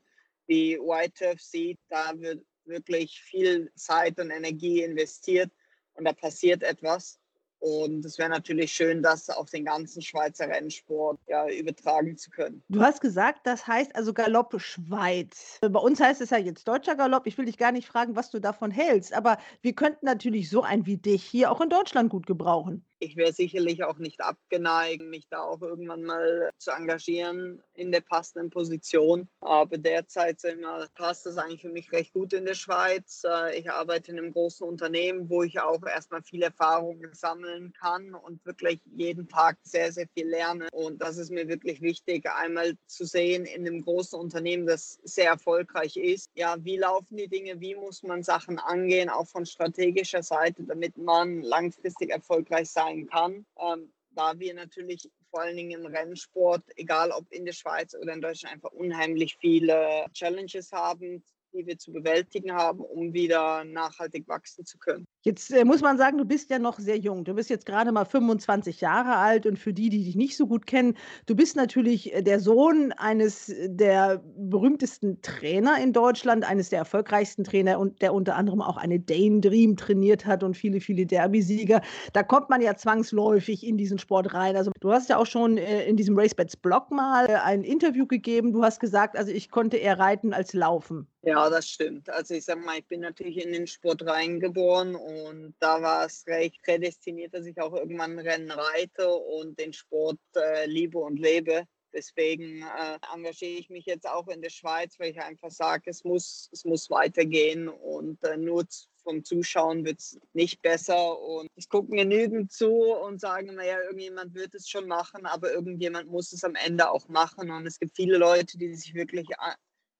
wie 0.48 0.78
White 0.78 1.14
Turf 1.14 1.40
sieht, 1.40 1.80
da 1.88 2.12
wird 2.20 2.46
wirklich 2.66 3.22
viel 3.22 3.72
Zeit 3.76 4.20
und 4.20 4.32
Energie 4.32 4.84
investiert 4.84 5.50
und 5.94 6.04
da 6.04 6.12
passiert 6.12 6.62
etwas. 6.62 7.20
Und 7.60 8.04
es 8.04 8.18
wäre 8.18 8.30
natürlich 8.30 8.74
schön, 8.74 9.02
das 9.02 9.30
auf 9.30 9.50
den 9.50 9.64
ganzen 9.64 10.02
Schweizer 10.02 10.50
Rennsport 10.50 11.20
ja, 11.28 11.48
übertragen 11.48 12.18
zu 12.18 12.30
können. 12.30 12.62
Du 12.68 12.82
hast 12.82 13.00
gesagt, 13.00 13.48
das 13.48 13.66
heißt 13.66 13.96
also 13.96 14.14
Galopp 14.14 14.60
Schweiz. 14.60 15.58
Bei 15.62 15.80
uns 15.80 16.02
heißt 16.02 16.20
es 16.20 16.32
ja 16.32 16.38
jetzt 16.38 16.68
deutscher 16.68 16.96
Galopp. 16.96 17.26
Ich 17.28 17.38
will 17.38 17.46
dich 17.46 17.58
gar 17.58 17.72
nicht 17.72 17.88
fragen, 17.88 18.18
was 18.18 18.30
du 18.30 18.40
davon 18.40 18.72
hältst, 18.72 19.14
aber 19.14 19.38
wir 19.62 19.74
könnten 19.74 20.06
natürlich 20.06 20.50
so 20.50 20.64
einen 20.64 20.86
wie 20.86 20.98
dich 20.98 21.24
hier 21.24 21.50
auch 21.50 21.62
in 21.62 21.70
Deutschland 21.70 22.10
gut 22.10 22.28
gebrauchen 22.28 22.86
ich 23.06 23.16
wäre 23.16 23.34
sicherlich 23.34 23.84
auch 23.84 23.98
nicht 23.98 24.22
abgeneigt, 24.22 25.04
mich 25.04 25.28
da 25.30 25.42
auch 25.42 25.62
irgendwann 25.62 26.04
mal 26.04 26.50
zu 26.58 26.72
engagieren 26.72 27.62
in 27.74 27.92
der 27.92 28.02
passenden 28.02 28.50
Position. 28.50 29.30
Aber 29.42 29.78
derzeit 29.78 30.42
mal, 30.62 30.88
passt 30.96 31.26
das 31.26 31.38
eigentlich 31.38 31.62
für 31.62 31.70
mich 31.70 31.92
recht 31.92 32.14
gut 32.14 32.34
in 32.34 32.46
der 32.46 32.56
Schweiz. 32.56 33.24
Äh, 33.26 33.60
ich 33.60 33.72
arbeite 33.72 34.12
in 34.12 34.18
einem 34.18 34.34
großen 34.34 34.68
Unternehmen, 34.68 35.30
wo 35.30 35.44
ich 35.44 35.60
auch 35.60 35.84
erstmal 35.84 36.24
viel 36.24 36.42
Erfahrung 36.42 37.06
sammeln 37.14 37.74
kann 37.74 38.14
und 38.16 38.44
wirklich 38.46 38.80
jeden 38.96 39.28
Tag 39.28 39.58
sehr, 39.64 39.92
sehr 39.92 40.08
viel 40.14 40.28
lerne. 40.28 40.68
Und 40.72 41.02
das 41.02 41.18
ist 41.18 41.32
mir 41.32 41.48
wirklich 41.48 41.82
wichtig, 41.82 42.26
einmal 42.30 42.76
zu 42.88 43.06
sehen 43.06 43.46
in 43.46 43.68
einem 43.68 43.84
großen 43.84 44.20
Unternehmen, 44.20 44.66
das 44.66 45.00
sehr 45.04 45.30
erfolgreich 45.30 45.96
ist. 45.98 46.30
Ja, 46.36 46.56
wie 46.60 46.78
laufen 46.78 47.18
die 47.18 47.28
Dinge? 47.28 47.60
Wie 47.60 47.76
muss 47.76 48.04
man 48.04 48.24
Sachen 48.24 48.58
angehen, 48.60 49.10
auch 49.10 49.28
von 49.28 49.46
strategischer 49.46 50.24
Seite, 50.24 50.64
damit 50.64 50.98
man 50.98 51.42
langfristig 51.42 52.10
erfolgreich 52.10 52.70
sein 52.70 52.95
sein 52.96 53.08
kann, 53.08 53.46
ähm, 53.60 53.92
da 54.12 54.40
wir 54.40 54.54
natürlich 54.54 55.10
vor 55.30 55.42
allen 55.42 55.58
Dingen 55.58 55.82
im 55.82 55.86
Rennsport, 55.86 56.64
egal 56.78 57.12
ob 57.12 57.30
in 57.32 57.46
der 57.46 57.54
Schweiz 57.54 57.94
oder 57.94 58.14
in 58.14 58.22
Deutschland, 58.22 58.56
einfach 58.56 58.72
unheimlich 58.72 59.36
viele 59.40 60.06
Challenges 60.14 60.72
haben, 60.72 61.24
die 61.56 61.66
wir 61.66 61.78
zu 61.78 61.92
bewältigen 61.92 62.54
haben, 62.54 62.80
um 62.80 63.14
wieder 63.14 63.64
nachhaltig 63.64 64.28
wachsen 64.28 64.66
zu 64.66 64.78
können. 64.78 65.06
Jetzt 65.24 65.52
äh, 65.52 65.66
muss 65.66 65.82
man 65.82 65.98
sagen, 65.98 66.18
du 66.18 66.26
bist 66.26 66.50
ja 66.52 66.60
noch 66.60 66.78
sehr 66.78 66.98
jung. 66.98 67.24
Du 67.24 67.34
bist 67.34 67.50
jetzt 67.50 67.66
gerade 67.66 67.92
mal 67.92 68.06
25 68.06 68.82
Jahre 68.82 69.16
alt 69.16 69.46
und 69.46 69.58
für 69.58 69.74
die, 69.74 69.90
die 69.90 70.04
dich 70.04 70.16
nicht 70.16 70.38
so 70.38 70.46
gut 70.46 70.68
kennen, 70.68 70.96
du 71.26 71.36
bist 71.36 71.56
natürlich 71.56 72.14
äh, 72.14 72.22
der 72.22 72.40
Sohn 72.40 72.92
eines 72.92 73.52
der 73.66 74.24
berühmtesten 74.38 75.22
Trainer 75.22 75.82
in 75.82 75.94
Deutschland, 75.94 76.48
eines 76.48 76.70
der 76.70 76.80
erfolgreichsten 76.80 77.44
Trainer 77.44 77.80
und 77.80 78.02
der 78.02 78.14
unter 78.14 78.36
anderem 78.36 78.62
auch 78.62 78.78
eine 78.78 79.00
Dane 79.00 79.42
Dream 79.42 79.76
trainiert 79.78 80.26
hat 80.26 80.44
und 80.44 80.56
viele, 80.56 80.80
viele 80.80 81.06
Derby-Sieger. 81.06 81.82
Da 82.14 82.24
kommt 82.24 82.50
man 82.50 82.62
ja 82.62 82.76
zwangsläufig 82.76 83.66
in 83.66 83.78
diesen 83.78 83.98
Sport 83.98 84.34
rein. 84.34 84.56
Also 84.56 84.72
du 84.80 84.92
hast 84.92 85.10
ja 85.10 85.18
auch 85.18 85.26
schon 85.26 85.58
äh, 85.58 85.86
in 85.86 85.98
diesem 85.98 86.18
RaceBets 86.18 86.58
Blog 86.58 86.92
mal 86.92 87.30
äh, 87.30 87.36
ein 87.36 87.64
Interview 87.64 88.06
gegeben. 88.06 88.54
Du 88.54 88.64
hast 88.64 88.80
gesagt, 88.80 89.18
also 89.18 89.32
ich 89.32 89.50
konnte 89.50 89.78
eher 89.78 89.98
reiten 89.98 90.34
als 90.34 90.54
laufen. 90.54 91.08
Ja, 91.26 91.50
das 91.50 91.68
stimmt. 91.68 92.08
Also 92.08 92.36
ich 92.36 92.46
sag 92.46 92.64
mal, 92.64 92.78
ich 92.78 92.86
bin 92.86 93.00
natürlich 93.02 93.44
in 93.44 93.52
den 93.52 93.66
Sport 93.66 94.06
reingeboren 94.06 94.94
und 94.94 95.56
da 95.60 95.82
war 95.82 96.06
es 96.06 96.24
recht 96.28 96.62
prädestiniert, 96.62 97.34
dass 97.34 97.48
ich 97.48 97.60
auch 97.60 97.74
irgendwann 97.74 98.20
Rennen 98.20 98.52
reite 98.52 99.10
und 99.10 99.60
den 99.60 99.74
Sport 99.74 100.20
äh, 100.36 100.68
liebe 100.68 101.00
und 101.00 101.18
lebe. 101.18 101.66
Deswegen 101.92 102.62
äh, 102.62 103.00
engagiere 103.12 103.58
ich 103.60 103.72
mich 103.72 103.88
jetzt 103.88 104.08
auch 104.08 104.28
in 104.28 104.44
der 104.44 104.52
Schweiz, 104.52 105.00
weil 105.00 105.12
ich 105.12 105.20
einfach 105.20 105.50
sage, 105.50 105.90
es 105.90 106.04
muss, 106.04 106.48
es 106.52 106.64
muss 106.64 106.92
weitergehen 106.92 107.70
und 107.70 108.24
äh, 108.24 108.38
nur 108.38 108.64
vom 109.02 109.24
Zuschauen 109.24 109.84
wird 109.84 109.98
es 110.00 110.20
nicht 110.34 110.62
besser. 110.62 111.20
Und 111.20 111.50
es 111.56 111.70
gucken 111.70 111.98
genügend 111.98 112.52
zu 112.52 112.72
und 112.94 113.20
sagen, 113.20 113.56
naja, 113.56 113.82
irgendjemand 113.82 114.36
wird 114.36 114.54
es 114.54 114.70
schon 114.70 114.88
machen, 114.88 115.26
aber 115.26 115.52
irgendjemand 115.52 116.08
muss 116.08 116.34
es 116.34 116.44
am 116.44 116.54
Ende 116.54 116.92
auch 116.92 117.08
machen. 117.08 117.50
Und 117.50 117.66
es 117.66 117.80
gibt 117.80 117.96
viele 117.96 118.18
Leute, 118.18 118.60
die 118.60 118.76
sich 118.76 118.94
wirklich 118.94 119.30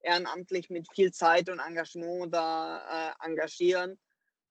ehrenamtlich 0.06 0.70
mit 0.70 0.88
viel 0.94 1.12
Zeit 1.12 1.50
und 1.50 1.60
Engagement 1.60 2.34
da 2.34 3.12
äh, 3.12 3.26
engagieren. 3.26 4.00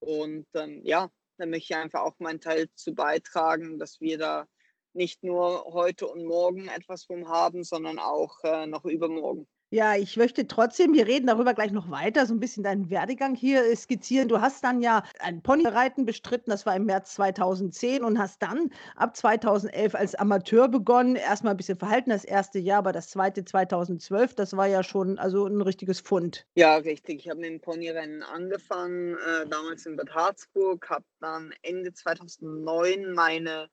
Und 0.01 0.47
ähm, 0.55 0.81
ja, 0.85 1.11
da 1.39 1.47
möchte 1.47 1.73
ich 1.73 1.77
einfach 1.77 2.03
auch 2.03 2.19
meinen 2.19 2.41
Teil 2.41 2.69
zu 2.75 2.95
beitragen, 2.95 3.79
dass 3.79 4.01
wir 4.01 4.19
da 4.19 4.47
nicht 4.93 5.23
nur 5.25 5.65
heute 5.73 6.07
und 6.07 6.25
morgen 6.25 6.69
etwas 6.69 7.05
vom 7.05 7.29
haben, 7.29 7.65
sondern 7.65 7.99
auch 7.99 8.39
äh, 8.45 8.67
noch 8.67 8.85
übermorgen. 8.85 9.49
Ja, 9.75 9.97
ich 9.97 10.17
möchte 10.17 10.47
trotzdem, 10.47 10.95
wir 10.95 11.09
reden 11.09 11.27
darüber 11.27 11.53
gleich 11.53 11.73
noch 11.73 11.91
weiter, 11.91 12.27
so 12.27 12.33
ein 12.33 12.39
bisschen 12.39 12.63
deinen 12.63 12.91
Werdegang 12.91 13.35
hier 13.35 13.75
skizzieren. 13.75 14.29
Du 14.29 14.41
hast 14.41 14.63
dann 14.63 14.81
ja 14.81 15.03
ein 15.19 15.43
Ponyreiten 15.43 16.07
bestritten, 16.07 16.53
das 16.53 16.65
war 16.65 16.77
im 16.77 16.85
März 16.85 17.15
2010 17.17 18.05
und 18.05 18.21
hast 18.21 18.41
dann 18.41 18.71
ab 18.95 19.17
2011 19.17 19.97
als 19.97 20.15
Amateur 20.15 20.69
begonnen. 20.69 21.17
Erstmal 21.17 21.55
ein 21.55 21.57
bisschen 21.57 21.77
verhalten 21.77 22.11
das 22.11 22.25
erste 22.25 22.61
Jahr, 22.61 22.79
aber 22.79 22.93
das 22.93 23.09
zweite 23.09 23.45
2012, 23.45 24.37
das 24.37 24.57
war 24.57 24.69
ja 24.69 24.85
schon 24.85 25.19
also 25.19 25.45
ein 25.45 25.61
richtiges 25.61 25.99
Fund. 25.99 26.47
Ja, 26.55 26.77
richtig. 26.77 27.23
Ich 27.25 27.29
habe 27.29 27.41
mit 27.41 27.51
dem 27.51 27.61
Ponyrennen 27.61 28.23
angefangen, 28.23 29.17
äh, 29.17 29.45
damals 29.49 29.87
in 29.87 29.97
Bad 29.97 30.15
Harzburg, 30.15 30.89
habe 30.89 31.05
dann 31.19 31.53
Ende 31.63 31.93
2009 31.93 33.13
meine 33.13 33.69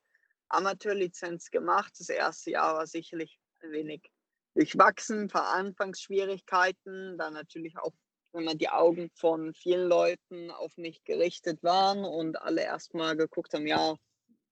Amateurlizenz 0.50 1.52
gemacht. 1.52 1.94
Das 2.00 2.10
erste 2.10 2.50
Jahr 2.50 2.74
war 2.74 2.88
sicherlich 2.88 3.38
ein 3.62 3.72
wenig 3.72 4.11
durchwachsen, 4.54 5.28
paar 5.28 5.54
Anfangsschwierigkeiten, 5.56 7.18
dann 7.18 7.34
natürlich 7.34 7.78
auch, 7.78 7.94
wenn 8.34 8.46
man 8.46 8.58
die 8.58 8.70
Augen 8.70 9.10
von 9.16 9.54
vielen 9.54 9.88
Leuten 9.88 10.52
auf 10.52 10.78
mich 10.78 11.04
gerichtet 11.04 11.62
waren 11.64 12.06
und 12.06 12.42
alle 12.42 12.62
erstmal 12.62 13.18
geguckt 13.18 13.54
haben, 13.54 13.68
ja, 13.68 13.96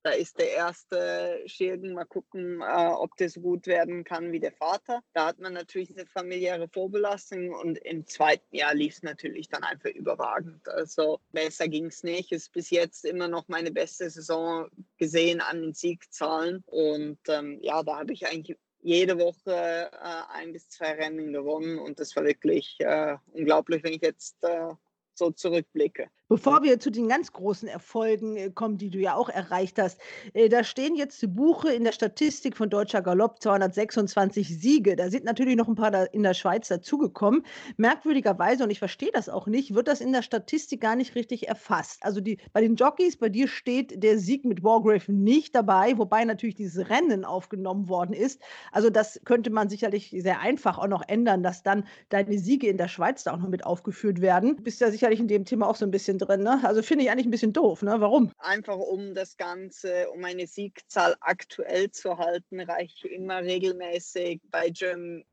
da 0.04 0.12
ist 0.12 0.40
der 0.40 0.52
erste 0.52 1.44
Schirgen, 1.46 1.94
mal 1.94 2.06
gucken, 2.06 2.62
äh, 2.62 2.88
ob 2.88 3.16
das 3.18 3.34
so 3.34 3.42
gut 3.42 3.68
werden 3.68 4.04
kann 4.06 4.32
wie 4.32 4.40
der 4.40 4.54
Vater. 4.54 5.02
Da 5.14 5.28
hat 5.28 5.40
man 5.40 5.54
natürlich 5.54 5.92
eine 5.92 6.06
familiäre 6.06 6.70
Vorbelastung 6.70 7.54
und 7.54 7.78
im 7.80 8.06
zweiten 8.06 8.56
Jahr 8.56 8.74
lief 8.74 8.94
es 8.94 9.04
natürlich 9.04 9.50
dann 9.50 9.64
einfach 9.64 9.90
überragend. 9.90 10.68
Also 10.70 11.20
besser 11.32 11.68
ging 11.68 11.88
es 11.88 12.04
nicht. 12.04 12.32
Ist 12.32 12.54
bis 12.54 12.70
jetzt 12.70 13.04
immer 13.04 13.28
noch 13.28 13.48
meine 13.50 13.72
beste 13.72 14.10
Saison 14.10 14.70
gesehen 14.98 15.42
an 15.42 15.62
den 15.62 15.74
Siegzahlen. 15.74 16.64
Und 16.66 17.20
ähm, 17.28 17.60
ja, 17.62 17.84
da 17.84 18.00
habe 18.00 18.14
ich 18.14 18.26
eigentlich 18.26 18.58
jede 18.82 19.18
Woche 19.20 19.92
äh, 19.92 20.34
ein 20.34 20.54
bis 20.54 20.70
zwei 20.70 20.94
Rennen 20.94 21.34
gewonnen 21.34 21.80
und 21.80 22.00
das 22.00 22.16
war 22.16 22.24
wirklich 22.24 22.78
äh, 22.80 23.18
unglaublich, 23.32 23.84
wenn 23.84 23.94
ich 23.94 24.02
jetzt 24.02 24.44
äh, 24.44 24.74
so 25.14 25.32
zurückblicke. 25.32 26.10
Bevor 26.32 26.62
wir 26.62 26.80
zu 26.80 26.92
den 26.92 27.08
ganz 27.08 27.34
großen 27.34 27.68
Erfolgen 27.68 28.38
äh, 28.38 28.52
kommen, 28.52 28.78
die 28.78 28.92
du 28.92 29.00
ja 29.00 29.16
auch 29.16 29.30
erreicht 29.30 29.80
hast, 29.80 30.00
äh, 30.36 30.48
da 30.48 30.64
stehen 30.64 30.96
jetzt 30.96 31.20
zu 31.20 31.28
Buche 31.28 31.74
in 31.74 31.84
der 31.84 31.92
Statistik 31.92 32.56
von 32.56 32.70
Deutscher 32.70 33.02
Galopp 33.02 33.42
226 33.42 34.60
Siege. 34.60 34.96
Da 34.96 35.10
sind 35.10 35.24
natürlich 35.24 35.56
noch 35.56 35.68
ein 35.68 35.74
paar 35.74 36.14
in 36.14 36.22
der 36.22 36.36
Schweiz 36.36 36.68
dazugekommen. 36.68 37.44
Merkwürdigerweise, 37.78 38.64
und 38.64 38.70
ich 38.70 38.78
verstehe 38.78 39.10
das 39.12 39.28
auch 39.28 39.48
nicht, 39.48 39.74
wird 39.74 39.88
das 39.88 40.02
in 40.02 40.14
der 40.14 40.22
Statistik 40.22 40.82
gar 40.82 40.96
nicht 40.96 41.16
richtig 41.16 41.48
erfasst. 41.48 41.98
Also 42.02 42.22
die, 42.22 42.38
bei 42.54 42.62
den 42.62 42.76
Jockeys, 42.76 43.18
bei 43.18 43.30
dir 43.30 43.48
steht 43.48 44.04
der 44.04 44.20
Sieg 44.20 44.46
mit 44.46 44.64
Wargrave 44.64 45.12
nicht 45.12 45.56
dabei, 45.56 45.98
wobei 45.98 46.26
natürlich 46.26 46.54
dieses 46.54 46.92
Rennen 46.92 47.26
aufgenommen 47.26 47.90
worden 47.90 48.14
ist. 48.14 48.40
Also 48.72 48.92
das 48.92 49.20
könnte 49.26 49.50
man 49.50 49.68
sicherlich 49.68 50.14
sehr 50.16 50.42
einfach 50.42 50.78
auch 50.78 50.88
noch 50.88 51.02
ändern, 51.08 51.42
dass 51.42 51.64
dann 51.64 51.86
deine 52.10 52.38
Siege 52.38 52.68
in 52.68 52.78
der 52.78 52.88
Schweiz 52.88 53.24
da 53.24 53.34
auch 53.34 53.40
noch 53.40 53.50
mit 53.50 53.66
aufgeführt 53.66 54.22
werden. 54.22 54.58
Du 54.58 54.62
bist 54.62 54.80
ja 54.80 54.92
sicherlich 54.92 55.20
in 55.20 55.28
dem 55.28 55.46
Thema 55.46 55.68
auch 55.68 55.76
so 55.76 55.86
ein 55.86 55.92
bisschen 55.92 56.19
drin. 56.20 56.44
Ne? 56.44 56.60
Also 56.64 56.84
finde 56.84 57.04
ich 57.04 57.12
eigentlich 57.12 57.26
ein 57.26 57.32
bisschen 57.32 57.54
doof. 57.54 57.82
Ne? 57.82 58.00
Warum? 58.00 58.32
Einfach 58.38 58.78
um 58.78 59.14
das 59.16 59.38
Ganze, 59.38 60.10
um 60.12 60.24
eine 60.24 60.48
Siegzahl 60.48 61.16
aktuell 61.22 61.90
zu 61.92 62.18
halten, 62.18 62.60
reiche 62.60 63.08
ich 63.08 63.12
immer 63.12 63.42
regelmäßig 63.42 64.42
bei 64.52 64.70
German, 64.70 65.24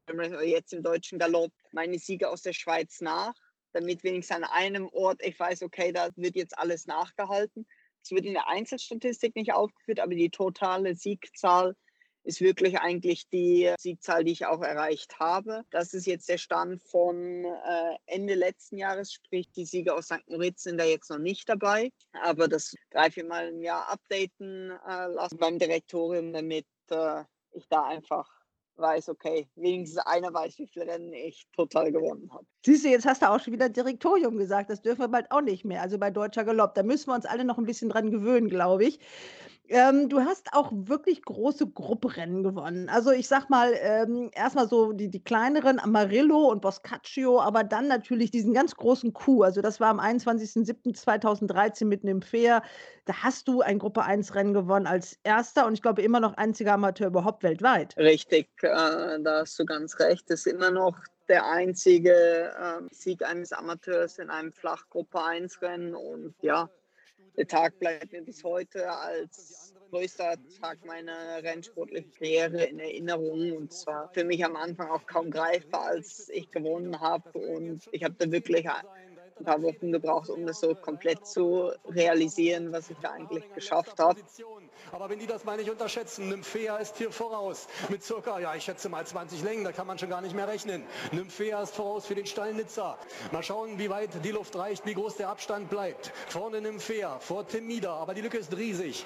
jetzt 0.45 0.73
im 0.73 0.83
deutschen 0.83 1.19
Galopp, 1.19 1.53
meine 1.73 1.99
Siege 1.99 2.31
aus 2.31 2.43
der 2.43 2.53
Schweiz 2.53 3.01
nach, 3.01 3.35
damit 3.73 4.03
wenigstens 4.05 4.37
an 4.37 4.45
einem 4.45 4.89
Ort 4.93 5.23
ich 5.23 5.39
weiß, 5.39 5.63
okay, 5.63 5.93
da 5.93 6.09
wird 6.17 6.37
jetzt 6.37 6.57
alles 6.59 6.87
nachgehalten. 6.87 7.67
Es 8.03 8.11
wird 8.13 8.25
in 8.25 8.35
der 8.35 8.49
Einzelstatistik 8.49 9.35
nicht 9.35 9.53
aufgeführt, 9.53 10.01
aber 10.01 10.15
die 10.15 10.31
totale 10.31 10.95
Siegzahl 10.95 11.75
ist 12.27 12.41
wirklich 12.41 12.79
eigentlich 12.79 13.29
die 13.29 13.73
Siegzahl, 13.79 14.25
die 14.25 14.33
ich 14.33 14.47
auch 14.47 14.63
erreicht 14.63 15.19
habe. 15.21 15.63
Das 15.71 15.95
ist 15.95 16.07
jetzt 16.07 16.29
der 16.29 16.39
Stand 16.39 16.83
von 16.83 17.45
äh, 17.45 17.97
Ende 18.07 18.35
letzten 18.35 18.79
Jahres, 18.79 19.13
sprich 19.13 19.51
die 19.53 19.65
Sieger 19.65 19.95
aus 19.95 20.07
St. 20.07 20.29
Moritz 20.29 20.65
sind 20.65 20.79
da 20.79 20.85
jetzt 20.85 21.09
noch 21.09 21.19
nicht 21.19 21.49
dabei. 21.49 21.93
Aber 22.21 22.49
das 22.49 22.75
drei, 22.91 23.11
vier 23.11 23.25
Mal 23.25 23.49
im 23.49 23.63
Jahr 23.63 23.89
updaten 23.89 24.73
äh, 24.89 25.07
lassen 25.07 25.39
beim 25.39 25.59
Direktorium, 25.59 26.33
damit 26.33 26.67
äh, 26.91 27.23
ich 27.53 27.69
da 27.69 27.85
einfach 27.85 28.29
weiß, 28.79 29.09
okay, 29.09 29.49
wenigstens 29.55 30.05
einer 30.05 30.35
weiß, 30.35 30.59
wie 30.59 30.67
viele 30.67 30.87
Rennen 30.87 31.13
ich 31.13 31.47
total 31.55 31.93
gewonnen 31.93 32.31
habe. 32.33 32.45
Siehst 32.65 32.85
du, 32.85 32.89
jetzt 32.89 33.07
hast 33.07 33.23
du 33.23 33.31
auch 33.31 33.41
schon 33.41 33.53
wieder 33.53 33.69
Direktorium 33.69 34.37
gesagt. 34.37 34.69
Das 34.69 34.83
dürfen 34.83 35.01
wir 35.01 35.09
bald 35.09 35.31
auch 35.31 35.41
nicht 35.41 35.65
mehr. 35.65 35.81
Also 35.81 35.99
bei 35.99 36.11
Deutscher 36.11 36.45
Galopp. 36.45 36.75
Da 36.75 36.83
müssen 36.83 37.09
wir 37.09 37.15
uns 37.15 37.25
alle 37.25 37.45
noch 37.45 37.59
ein 37.59 37.65
bisschen 37.65 37.89
dran 37.89 38.11
gewöhnen, 38.11 38.49
glaube 38.49 38.85
ich. 38.85 38.99
Ähm, 39.69 40.09
du 40.09 40.21
hast 40.21 40.53
auch 40.53 40.71
wirklich 40.73 41.23
große 41.23 41.67
Grupprennen 41.67 42.43
gewonnen. 42.43 42.89
Also 42.89 43.11
ich 43.11 43.27
sag 43.29 43.51
mal, 43.51 43.73
ähm, 43.81 44.31
erstmal 44.35 44.69
so 44.69 44.93
die, 44.93 45.09
die 45.09 45.23
kleineren, 45.23 45.81
Amarillo 45.81 46.51
und 46.51 46.61
Boscaccio, 46.61 47.41
aber 47.41 47.65
dann 47.65 47.89
natürlich 47.89 48.31
diesen 48.31 48.55
ganz 48.55 48.77
großen 48.77 49.13
Coup. 49.13 49.43
Also 49.43 49.61
das 49.63 49.81
war 49.81 49.89
am 49.89 50.01
21.07.2013 50.01 51.85
mit 51.87 52.05
einem 52.05 52.23
Fair. 52.23 52.63
Da 53.07 53.23
hast 53.23 53.49
du 53.49 53.61
ein 53.61 53.79
Gruppe 53.79 54.03
1 54.03 54.35
Rennen 54.35 54.55
gewonnen 54.55 54.87
als 54.87 55.19
erster 55.25 55.67
und 55.67 55.75
ich 55.75 55.83
glaube 55.83 56.03
immer 56.03 56.21
noch 56.21 56.35
einziger 56.35 56.75
Amateur 56.75 57.09
überhaupt 57.09 57.43
weltweit. 57.43 57.97
Richtig, 57.97 58.49
äh, 58.63 58.69
da 58.69 59.41
hast 59.41 59.59
du 59.59 59.65
ganz 59.65 59.99
recht. 59.99 60.31
Das 60.31 60.41
ist 60.41 60.53
immer 60.53 60.71
noch 60.71 60.97
der 61.29 61.47
einzige 61.47 62.13
äh, 62.13 62.83
Sieg 62.91 63.25
eines 63.25 63.53
Amateurs 63.53 64.19
in 64.19 64.31
einem 64.31 64.53
Flachgruppe 64.53 65.23
1 65.23 65.61
Rennen 65.63 65.95
und 65.95 66.35
ja, 66.43 66.69
der 67.37 67.47
Tag 67.47 67.79
bleibt 67.79 68.13
mir 68.13 68.23
bis 68.23 68.43
heute 68.45 68.91
als 68.91 69.75
größter 69.91 70.37
Tag 70.61 70.85
meiner 70.85 71.43
rennsportlichen 71.43 72.11
Karriere 72.13 72.65
in 72.65 72.79
Erinnerung 72.79 73.53
und 73.53 73.73
zwar 73.73 74.11
für 74.13 74.25
mich 74.25 74.45
am 74.45 74.57
Anfang 74.57 74.91
auch 74.91 75.07
kaum 75.07 75.31
greifbar, 75.31 75.87
als 75.87 76.29
ich 76.33 76.51
gewonnen 76.51 77.01
habe 77.01 77.39
und 77.39 77.85
ich 77.93 78.03
habe 78.05 78.15
da 78.19 78.31
wirklich 78.31 78.69
ein 78.69 79.45
paar 79.45 79.63
Wochen 79.63 79.93
gebraucht, 79.93 80.31
um 80.31 80.47
das 80.47 80.61
so 80.61 80.75
komplett 80.75 81.27
zu 81.27 81.71
realisieren, 81.85 82.73
was 82.73 82.91
ich 82.91 82.99
da 82.99 83.13
eigentlich 83.13 83.53
geschafft 83.53 83.99
habe. 83.99 84.21
Aber 84.93 85.09
wenn 85.09 85.19
die 85.19 85.27
das 85.27 85.45
mal 85.45 85.57
nicht 85.57 85.71
unterschätzen, 85.71 86.29
Nymphea 86.29 86.77
ist 86.77 86.97
hier 86.97 87.11
voraus 87.11 87.67
mit 87.89 88.05
circa, 88.05 88.39
ja, 88.39 88.55
ich 88.55 88.65
schätze 88.65 88.89
mal 88.89 89.07
20 89.07 89.43
Längen, 89.43 89.65
da 89.65 89.73
kann 89.73 89.87
man 89.87 89.99
schon 89.99 90.11
gar 90.11 90.21
nicht 90.21 90.35
mehr 90.35 90.49
rechnen. 90.49 90.85
Nymphea 91.13 91.63
ist 91.63 91.75
voraus 91.75 92.07
für 92.07 92.15
den 92.15 92.27
Stall 92.27 92.55
Nizza. 92.55 92.99
Mal 93.33 93.43
schauen, 93.43 93.79
wie 93.79 93.91
weit 93.91 94.11
die 94.25 94.31
Luft 94.31 94.57
reicht, 94.57 94.87
wie 94.87 94.95
groß 94.95 95.17
der 95.17 95.29
Abstand 95.29 95.71
bleibt. 95.71 96.13
Vorne 96.29 96.61
Nymphea, 96.61 97.19
vor 97.21 97.47
Temida, 97.47 97.95
aber 97.95 98.15
die 98.15 98.21
Lücke 98.21 98.39
ist 98.39 98.57
riesig. 98.57 99.05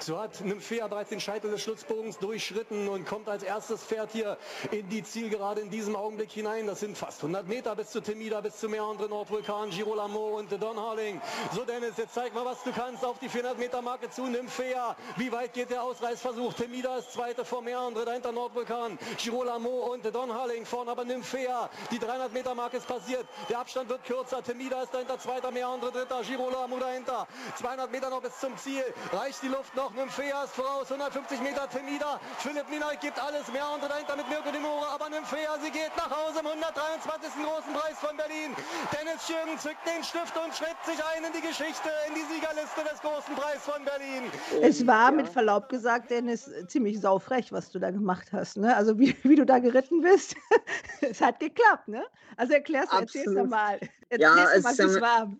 So 0.00 0.18
hat 0.18 0.40
Nymphea 0.40 0.86
bereits 0.88 1.10
den 1.10 1.20
Scheitel 1.20 1.50
des 1.50 1.62
Schlussbogens 1.62 2.18
durchschritten 2.18 2.88
und 2.88 3.06
kommt 3.06 3.28
als 3.28 3.42
erstes 3.42 3.82
Pferd 3.84 4.12
hier 4.12 4.36
in 4.70 4.88
die 4.88 5.02
Zielgerade 5.02 5.60
in 5.60 5.70
diesem 5.70 5.96
Augenblick 5.96 6.30
hinein. 6.30 6.66
Das 6.66 6.80
sind 6.80 6.96
fast 6.96 7.18
100 7.18 7.48
Meter 7.48 7.74
bis 7.74 7.90
zu 7.90 8.00
Temida, 8.00 8.40
bis 8.40 8.58
zu 8.58 8.68
mehreren 8.68 8.98
Nordvulkan, 9.08 9.70
Girolamo 9.70 10.38
und 10.38 10.50
Don 10.60 10.78
Harling. 10.78 11.20
So 11.54 11.64
Dennis, 11.64 11.96
jetzt 11.96 12.14
zeig 12.14 12.34
mal, 12.34 12.44
was 12.44 12.62
du 12.62 12.72
kannst 12.72 13.04
auf 13.04 13.18
die 13.18 13.28
400 13.28 13.58
Meter 13.58 13.82
Marke 13.82 14.10
zu 14.10 14.24
Nymphea. 14.24 14.96
Wie 15.16 15.30
weit 15.32 15.52
geht 15.52 15.70
der 15.70 15.82
Ausreißversuch? 15.82 16.54
Temida 16.54 16.96
ist 16.96 17.12
zweite 17.12 17.44
vor 17.44 17.62
mehrere, 17.62 18.04
dahinter 18.04 18.32
Nordvulkan, 18.32 18.98
Girolamo 19.16 19.92
und 19.92 20.04
Don 20.14 20.32
Harling. 20.32 20.64
Vorne 20.66 20.90
aber 20.90 21.04
Nymphea. 21.04 21.68
Die 21.90 21.98
300 21.98 22.32
Meter 22.32 22.54
Marke 22.54 22.76
ist 22.76 22.86
passiert. 22.86 23.26
Der 23.48 23.58
Abstand 23.58 23.88
wird 23.88 24.04
kürzer. 24.04 24.42
Temida 24.42 24.82
ist 24.82 24.92
dahinter 24.94 25.18
zweiter, 25.18 25.50
mehrere, 25.50 25.90
dritter, 25.90 26.22
Girolamo 26.22 26.78
dahinter. 26.78 27.26
200 27.58 27.90
Meter 27.90 28.10
noch 28.10 28.22
bis 28.22 28.38
zum 28.38 28.56
Ziel. 28.58 28.84
Reicht 29.12 29.42
die 29.42 29.48
Luft 29.48 29.74
noch? 29.74 29.92
Nymphea 29.92 30.44
ist 30.44 30.54
voraus. 30.54 30.90
150 30.90 31.40
Meter 31.40 31.68
Temida. 31.68 32.20
Philipp 32.38 32.68
Mina 32.68 32.94
gibt 32.94 33.18
alles. 33.18 33.48
Mehrere 33.52 33.88
dahinter 33.88 34.16
mit 34.16 34.28
Mirko 34.28 34.50
Demore. 34.50 34.88
Aber 34.88 35.08
Nymphea, 35.08 35.58
sie 35.62 35.70
geht 35.70 35.96
nach 35.96 36.10
Hause 36.10 36.40
im 36.40 36.46
123. 36.46 37.30
großen 37.44 37.72
Preis 37.72 37.98
von 37.98 38.16
Berlin. 38.16 38.54
Dennis 38.92 39.26
Schirgen 39.26 39.58
zückt 39.58 39.86
den 39.86 40.02
Stift 40.04 40.36
und 40.36 40.54
schreibt 40.54 40.84
sich 40.86 40.98
ein 41.14 41.24
in 41.24 41.32
die 41.32 41.40
Geschichte, 41.40 41.90
in 42.08 42.14
die 42.14 42.24
Siegerliste 42.32 42.82
des 42.84 43.00
großen 43.00 43.34
Preis 43.34 43.62
von 43.64 43.84
Berlin. 43.84 44.30
Es 44.62 44.84
war 44.88 45.12
mit 45.12 45.28
Verlaub 45.28 45.68
gesagt, 45.68 46.10
Dennis, 46.10 46.50
ziemlich 46.66 47.00
saufrech, 47.00 47.52
was 47.52 47.70
du 47.70 47.78
da 47.78 47.90
gemacht 47.90 48.32
hast. 48.32 48.56
Ne? 48.56 48.74
Also 48.74 48.98
wie, 48.98 49.14
wie 49.22 49.36
du 49.36 49.46
da 49.46 49.60
geritten 49.60 50.00
bist. 50.00 50.34
es 51.00 51.20
hat 51.20 51.38
geklappt, 51.38 51.86
ne? 51.86 52.04
Also 52.36 52.54
erklärst 52.54 52.92
du, 52.92 52.96
erzähl's 52.96 53.34
doch 53.34 53.46
mal. 53.46 53.78
Erzähl's 54.08 54.20
Ja, 54.36 54.48
es 54.54 54.64
mal, 54.64 54.78
wie's 54.78 54.94
ja- 54.96 55.00
war. 55.00 55.32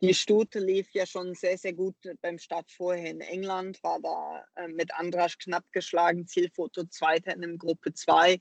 Die 0.00 0.14
Stute 0.14 0.58
lief 0.58 0.90
ja 0.94 1.06
schon 1.06 1.32
sehr, 1.34 1.56
sehr 1.56 1.74
gut 1.74 1.94
beim 2.22 2.36
Start 2.36 2.72
vorher 2.72 3.08
in 3.08 3.20
England, 3.20 3.80
war 3.84 4.00
da 4.00 4.44
äh, 4.56 4.66
mit 4.66 4.92
Andras 4.94 5.38
knapp 5.38 5.64
geschlagen, 5.70 6.26
Zielfoto 6.26 6.84
Zweiter 6.86 7.34
in 7.34 7.40
der 7.42 7.56
Gruppe 7.56 7.92
2 7.92 8.40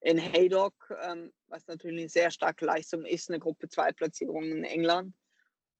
in 0.00 0.18
Haydock, 0.18 0.74
ähm, 1.02 1.30
was 1.48 1.66
natürlich 1.66 2.00
eine 2.00 2.08
sehr 2.08 2.30
starke 2.30 2.64
Leistung 2.64 3.04
ist, 3.04 3.28
eine 3.28 3.38
Gruppe 3.38 3.68
2 3.68 3.92
Platzierung 3.92 4.44
in 4.44 4.64
England. 4.64 5.14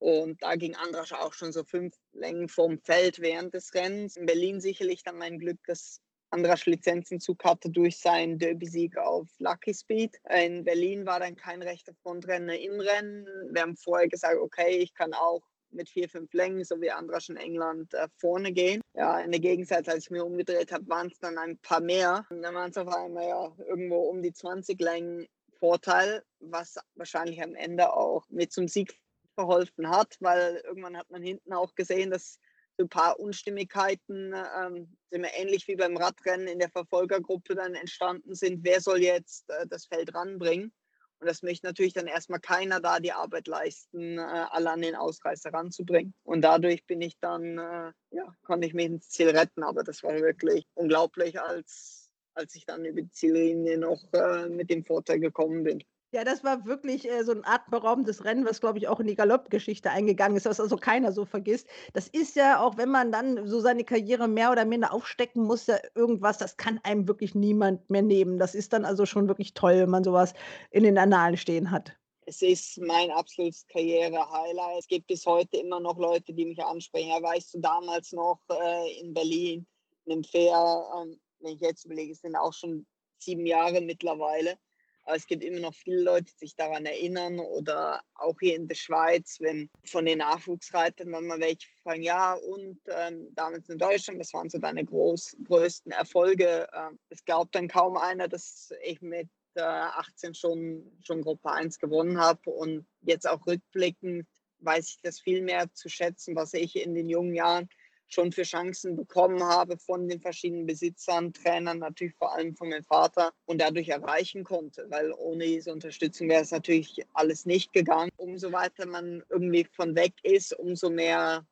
Und 0.05 0.43
da 0.43 0.55
ging 0.57 0.75
Andras 0.75 1.13
auch 1.13 1.33
schon 1.33 1.51
so 1.51 1.65
fünf 1.65 1.97
Längen 2.13 2.51
vom 2.51 2.79
Feld 2.79 3.21
während 3.21 3.55
des 3.55 3.73
Rennens. 3.73 4.19
In 4.19 4.27
Berlin 4.27 4.61
sicherlich 4.61 5.03
dann 5.03 5.17
mein 5.17 5.39
Glück, 5.39 5.57
dass 5.67 6.03
Andras 6.29 6.67
Lizenzenzug 6.67 7.43
hatte 7.43 7.71
durch 7.71 7.99
seinen 7.99 8.39
Derby-Sieg 8.39 8.99
auf 8.99 9.31
Lucky 9.39 9.73
Speed. 9.73 10.19
In 10.29 10.63
Berlin 10.63 11.07
war 11.07 11.21
dann 11.21 11.37
kein 11.37 11.63
rechter 11.63 11.95
Frontrenner 12.03 12.59
im 12.59 12.81
Rennen. 12.81 13.27
Wir 13.51 13.63
haben 13.63 13.79
vorher 13.79 14.07
gesagt, 14.07 14.37
okay, 14.37 14.77
ich 14.77 14.93
kann 14.93 15.15
auch 15.15 15.41
mit 15.71 15.89
vier, 15.89 16.11
fünf 16.11 16.35
Längen, 16.35 16.63
so 16.65 16.79
wie 16.83 16.91
Andras 16.91 17.31
in 17.31 17.39
England, 17.39 17.95
äh, 17.95 18.07
vorne 18.19 18.53
gehen. 18.53 18.83
Ja, 18.93 19.21
in 19.21 19.31
der 19.31 19.41
Gegenseite, 19.41 19.91
als 19.91 20.05
ich 20.05 20.11
mir 20.11 20.27
umgedreht 20.27 20.71
habe, 20.71 20.87
waren 20.87 21.07
es 21.07 21.19
dann 21.19 21.39
ein 21.39 21.57
paar 21.63 21.81
mehr. 21.81 22.27
Und 22.29 22.43
dann 22.43 22.55
waren 22.55 22.71
es 22.71 22.77
auf 22.77 22.89
einmal 22.89 23.27
ja 23.27 23.57
irgendwo 23.67 24.01
um 24.01 24.21
die 24.21 24.35
20 24.35 24.79
Längen 24.83 25.27
Vorteil, 25.59 26.23
was 26.41 26.77
wahrscheinlich 26.95 27.43
am 27.43 27.55
Ende 27.55 27.91
auch 27.95 28.29
mit 28.29 28.53
zum 28.53 28.69
Sieg 28.69 29.01
verholfen 29.35 29.91
hat, 29.91 30.17
weil 30.21 30.63
irgendwann 30.65 30.97
hat 30.97 31.11
man 31.11 31.23
hinten 31.23 31.53
auch 31.53 31.75
gesehen, 31.75 32.11
dass 32.11 32.39
so 32.77 32.85
ein 32.85 32.89
paar 32.89 33.21
Unstimmigkeiten, 33.21 34.35
ähm, 34.35 34.97
ähnlich 35.13 35.69
wie 35.69 35.77
beim 35.77 35.97
Radrennen 35.97 36.49
in 36.49 36.59
der 36.59 36.71
Verfolgergruppe 36.71 37.55
dann 37.55 37.75
entstanden 37.75 38.35
sind. 38.35 38.65
Wer 38.65 38.81
soll 38.81 39.03
jetzt 39.03 39.49
äh, 39.51 39.67
das 39.69 39.87
Feld 39.87 40.15
ranbringen? 40.15 40.73
Und 41.21 41.29
das 41.29 41.43
möchte 41.43 41.67
natürlich 41.67 41.93
dann 41.93 42.07
erstmal 42.07 42.41
keiner 42.41 42.81
da 42.81 42.99
die 42.99 43.13
Arbeit 43.13 43.47
leisten, 43.47 44.19
äh, 44.19 44.21
alle 44.21 44.71
an 44.71 44.83
den 44.83 44.97
Ausreißer 44.97 45.53
ranzubringen. 45.53 46.15
Und 46.25 46.43
dadurch 46.43 46.85
bin 46.87 47.01
ich 47.01 47.19
dann, 47.21 47.59
äh, 47.59 47.93
ja, 48.11 48.37
konnte 48.43 48.67
ich 48.67 48.75
mich 48.75 48.87
ins 48.87 49.09
Ziel 49.09 49.31
retten. 49.31 49.63
Aber 49.63 49.85
das 49.85 50.03
war 50.03 50.15
wirklich 50.17 50.67
unglaublich, 50.75 51.41
als, 51.41 52.11
als 52.35 52.55
ich 52.57 52.67
dann 52.67 52.85
über 52.85 53.03
die 53.03 53.11
Ziellinie 53.11 53.79
noch 53.79 54.13
äh, 54.13 54.49
mit 54.49 54.69
dem 54.69 54.85
Vorteil 54.85 55.21
gekommen 55.21 55.63
bin. 55.63 55.85
Ja, 56.15 56.23
das 56.23 56.45
war 56.45 56.65
wirklich 56.65 57.11
äh, 57.11 57.25
so 57.25 57.33
ein 57.33 57.45
atemberaubенdes 57.45 58.25
Rennen, 58.25 58.45
was, 58.45 58.61
glaube 58.61 58.79
ich, 58.79 58.87
auch 58.87 59.01
in 59.01 59.09
die 59.09 59.17
Galoppgeschichte 59.17 59.91
eingegangen 59.91 60.37
ist, 60.37 60.47
was 60.47 60.61
also 60.61 60.77
keiner 60.77 61.11
so 61.11 61.25
vergisst. 61.25 61.67
Das 61.93 62.07
ist 62.07 62.37
ja, 62.37 62.65
auch 62.65 62.77
wenn 62.77 62.89
man 62.89 63.11
dann 63.11 63.49
so 63.49 63.59
seine 63.59 63.83
Karriere 63.83 64.29
mehr 64.29 64.53
oder 64.53 64.65
minder 64.65 64.95
aufstecken 64.95 65.43
muss, 65.43 65.67
ja 65.67 65.77
irgendwas, 65.97 66.39
das 66.39 66.57
kann 66.57 66.79
einem 66.85 67.09
wirklich 67.09 67.35
niemand 67.35 67.91
mehr 67.91 68.03
nehmen. 68.03 68.39
Das 68.39 68.55
ist 68.55 68.73
dann 68.73 68.85
also 68.85 69.07
schon 69.07 69.27
wirklich 69.27 69.55
toll, 69.55 69.81
wenn 69.81 69.91
man 69.91 70.05
sowas 70.05 70.35
in 70.71 70.85
den 70.85 70.99
Annalen 70.99 71.37
stehen 71.37 71.73
hat. 71.73 71.97
Es 72.27 72.43
ist 72.43 72.79
mein 72.79 73.11
absolutes 73.11 73.67
Karriere-Highlight. 73.67 74.79
Es 74.79 74.87
gibt 74.87 75.09
bis 75.09 75.27
heute 75.27 75.57
immer 75.57 75.81
noch 75.81 75.99
Leute, 75.99 76.33
die 76.33 76.47
mich 76.47 76.63
ansprechen. 76.63 77.09
Ja, 77.09 77.21
weißt 77.21 77.55
du, 77.55 77.59
damals 77.59 78.13
noch 78.13 78.39
äh, 78.53 79.01
in 79.01 79.13
Berlin, 79.15 79.67
in 80.05 80.13
einem 80.13 80.23
Fair, 80.23 80.85
ähm, 80.97 81.19
wenn 81.41 81.55
ich 81.55 81.61
jetzt 81.61 81.85
überlege, 81.87 82.13
es 82.13 82.21
sind 82.21 82.37
auch 82.37 82.53
schon 82.53 82.87
sieben 83.19 83.47
Jahre 83.47 83.81
mittlerweile. 83.81 84.57
Aber 85.05 85.17
es 85.17 85.27
gibt 85.27 85.45
immer 85.45 85.61
noch 85.61 85.75
viele 85.75 86.01
Leute, 86.01 86.33
die 86.33 86.39
sich 86.39 86.57
daran 86.57 86.87
erinnern 86.87 87.39
oder 87.39 88.03
auch 88.15 88.37
hier 88.41 88.57
in 88.57 88.69
der 88.69 88.75
Schweiz, 88.75 89.39
wenn 89.41 89.69
von 89.85 90.07
den 90.07 90.19
Nachwuchsreitern 90.19 91.13
dann 91.13 91.27
mal 91.27 91.41
welche 91.41 91.69
fragen, 91.83 92.03
ja, 92.03 92.35
und 92.35 92.81
ähm, 92.89 93.29
damals 93.35 93.69
in 93.69 93.79
Deutschland, 93.79 94.19
was 94.19 94.33
waren 94.33 94.49
so 94.49 94.59
deine 94.59 94.85
groß, 94.85 95.37
größten 95.45 95.93
Erfolge? 95.93 96.67
Ähm, 96.73 96.99
es 97.11 97.25
glaubt 97.25 97.55
dann 97.55 97.69
kaum 97.69 97.97
einer, 97.97 98.29
dass 98.29 98.73
ich 98.83 99.03
mit 99.03 99.29
äh, 99.55 99.61
18 99.61 100.35
schon, 100.35 100.99
schon 101.03 101.23
Gruppe 101.23 101.51
1 101.51 101.79
gewonnen 101.79 102.19
habe 102.19 102.51
und 102.51 102.87
jetzt 103.03 103.29
auch 103.29 103.47
rückblickend 103.47 104.27
weiß 104.61 104.89
ich 104.89 104.99
das 105.03 105.21
viel 105.21 105.43
mehr 105.43 105.71
zu 105.75 105.89
schätzen, 105.89 106.35
was 106.37 106.55
ich 106.55 106.77
in 106.77 106.95
den 106.95 107.09
jungen 107.09 107.35
Jahren 107.35 107.69
schon 108.09 108.33
für 108.33 108.43
Chancen 108.43 108.97
bekommen 108.97 109.43
habe 109.43 109.79
von 109.79 110.09
den 110.09 110.21
verschiedenen 110.21 110.67
Besitzern, 110.67 111.33
Trainern, 111.33 111.79
natürlich 111.79 112.15
vor 112.17 112.35
allem 112.35 112.55
von 112.55 112.69
meinem 112.69 112.85
Vater 112.85 113.33
und 113.47 113.61
dadurch 113.61 113.89
erreichen 113.89 114.45
konnte, 114.45 114.87
weil 114.89 115.13
ohne 115.13 115.45
diese 115.45 115.73
Unterstützung 115.73 116.29
wäre 116.29 116.43
es 116.43 116.51
natürlich 116.51 117.05
alles 117.13 117.47
nicht 117.47 117.73
gegangen. 117.73 118.11
Umso 118.17 118.53
weiter 118.53 118.87
man 118.87 119.23
irgendwie 119.29 119.67
von 119.73 119.95
weg 119.95 120.15
ist, 120.23 120.53
umso 120.59 120.91
mehr 120.91 121.47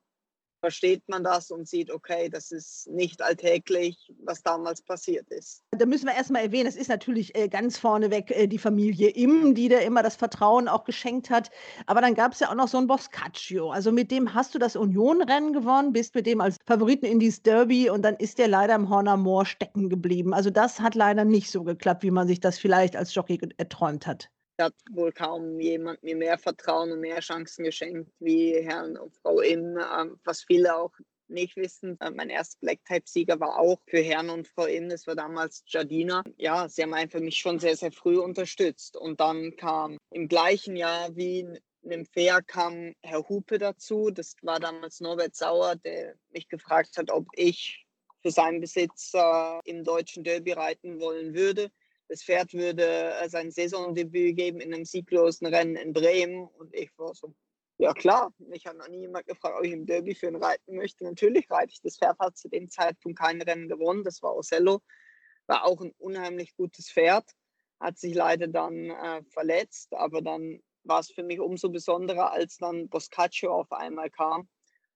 versteht 0.63 1.03
man 1.09 1.25
das 1.25 1.51
und 1.51 1.69
sieht, 1.69 1.91
okay, 1.91 2.29
das 2.29 2.53
ist 2.53 2.89
nicht 2.89 3.21
alltäglich, 3.21 4.13
was 4.23 4.45
damals 4.45 4.81
passiert 4.81 5.29
ist. 5.29 5.65
Da 5.73 5.87
müssen 5.87 6.07
wir 6.07 6.15
erstmal 6.15 6.43
erwähnen, 6.43 6.69
es 6.69 6.77
ist 6.77 6.89
natürlich 6.89 7.37
äh, 7.37 7.49
ganz 7.49 7.79
vorneweg 7.79 8.31
äh, 8.31 8.47
die 8.47 8.59
Familie 8.59 9.09
Im, 9.11 9.57
die 9.57 9.69
dir 9.69 9.81
immer 9.81 10.05
das 10.05 10.15
Vertrauen 10.15 10.69
auch 10.69 10.85
geschenkt 10.85 11.31
hat. 11.31 11.51
Aber 11.87 12.01
dann 12.01 12.15
gab 12.15 12.33
es 12.33 12.39
ja 12.39 12.51
auch 12.51 12.55
noch 12.55 12.69
so 12.69 12.79
einen 12.79 12.87
Boscaccio. 12.87 13.73
Also 13.73 13.91
mit 13.91 14.13
dem 14.13 14.35
hast 14.35 14.55
du 14.55 14.61
das 14.61 14.77
Union-Rennen 14.77 15.53
gewonnen, 15.53 15.93
bist 15.93 16.15
mit 16.15 16.27
dem 16.27 16.41
als 16.41 16.59
Favoriten 16.65 17.07
in 17.07 17.19
dieses 17.19 17.43
Derby 17.43 17.91
und 17.91 18.03
dann 18.03 18.15
ist 18.15 18.39
der 18.39 18.47
leider 18.47 18.77
im 18.77 18.89
Horner 18.89 19.17
Moor 19.17 19.45
stecken 19.45 19.89
geblieben. 19.89 20.33
Also 20.33 20.51
das 20.51 20.79
hat 20.79 20.95
leider 20.95 21.25
nicht 21.25 21.51
so 21.51 21.65
geklappt, 21.65 22.05
wie 22.05 22.13
man 22.13 22.29
sich 22.29 22.39
das 22.39 22.61
vielleicht 22.61 22.95
als 22.95 23.13
Jockey 23.13 23.41
erträumt 23.57 24.07
hat. 24.07 24.31
Hat 24.59 24.75
wohl 24.91 25.13
kaum 25.13 25.61
jemand 25.61 26.03
mir 26.03 26.17
mehr 26.17 26.39
Vertrauen 26.39 26.93
und 26.93 27.01
mehr 27.01 27.21
Chancen 27.21 27.65
geschenkt 27.65 28.11
wie 28.19 28.55
Herrn 28.63 28.97
und 28.97 29.15
Frau 29.17 29.41
Im, 29.41 29.79
ähm, 29.79 30.21
was 30.25 30.43
viele 30.43 30.77
auch 30.77 30.93
nicht 31.29 31.57
wissen, 31.57 31.99
äh, 32.01 32.11
mein 32.11 32.31
erster 32.31 32.59
Black-Type-Sieger 32.61 33.41
war 33.41 33.59
auch 33.59 33.81
für 33.87 34.01
Herrn 34.01 34.31
und 34.31 34.47
Frau 34.47 34.67
Im, 34.67 34.89
das 34.89 35.07
war 35.07 35.15
damals 35.15 35.65
Jardina. 35.67 36.23
Ja, 36.37 36.69
sie 36.69 36.83
haben 36.83 36.95
einfach 36.95 37.21
mich 37.21 37.39
schon 37.39 37.59
sehr, 37.59 37.77
sehr 37.77 37.93
früh 37.93 38.19
unterstützt. 38.19 38.97
Und 38.97 39.21
dann 39.21 39.57
kam 39.57 39.99
im 40.11 40.29
gleichen 40.29 40.77
Jahr 40.77 41.17
wie 41.17 41.49
einem 41.85 42.07
Fair 42.07 42.43
kam 42.43 42.95
Herr 43.03 43.29
Hupe 43.29 43.59
dazu. 43.59 44.11
Das 44.11 44.37
war 44.43 44.61
damals 44.61 45.01
Norbert 45.01 45.35
Sauer, 45.35 45.77
der 45.77 46.15
mich 46.31 46.49
gefragt 46.49 46.97
hat, 46.97 47.11
ob 47.11 47.27
ich 47.35 47.87
für 48.23 48.31
seinen 48.31 48.61
Besitzer 48.61 49.61
im 49.65 49.83
deutschen 49.83 50.23
Derby 50.23 50.53
reiten 50.53 51.01
wollen 51.01 51.35
würde. 51.35 51.71
Das 52.13 52.25
Pferd 52.25 52.53
würde 52.53 52.85
äh, 53.15 53.29
sein 53.31 53.51
Saisondebüt 53.51 54.37
geben 54.37 54.61
in 54.61 54.75
einem 54.75 54.85
sieglosen 54.85 55.47
Rennen 55.47 55.77
in 55.77 55.95
Bremen. 55.95 56.47
Und 56.47 56.75
ich 56.75 56.91
war 56.99 57.15
so, 57.15 57.35
ja 57.79 57.95
klar, 57.95 58.35
mich 58.37 58.67
hat 58.67 58.77
noch 58.77 58.89
nie 58.89 59.01
jemand 59.01 59.27
gefragt, 59.27 59.55
ob 59.59 59.65
ich 59.65 59.73
im 59.73 59.87
Derby 59.87 60.15
für 60.15 60.27
ihn 60.27 60.37
reiten 60.37 60.77
möchte. 60.77 61.05
Natürlich 61.05 61.51
reite 61.51 61.73
ich. 61.73 61.81
Das 61.81 61.97
Pferd 61.97 62.19
hat 62.19 62.37
zu 62.37 62.51
dem 62.51 62.69
Zeitpunkt 62.69 63.19
kein 63.19 63.41
Rennen 63.41 63.67
gewonnen. 63.67 64.05
Das 64.05 64.21
war 64.21 64.37
Ocello. 64.37 64.83
War 65.47 65.65
auch 65.65 65.81
ein 65.81 65.95
unheimlich 65.97 66.55
gutes 66.55 66.91
Pferd. 66.91 67.25
Hat 67.81 67.97
sich 67.97 68.13
leider 68.13 68.47
dann 68.47 68.91
äh, 68.91 69.23
verletzt, 69.31 69.95
aber 69.95 70.21
dann 70.21 70.61
war 70.85 71.01
es 71.01 71.11
für 71.11 71.23
mich 71.23 71.41
umso 71.41 71.71
besonderer, 71.71 72.31
als 72.31 72.59
dann 72.59 72.91
Boscaccio 72.91 73.55
auf 73.55 73.73
einmal 73.73 74.11
kam. 74.11 74.51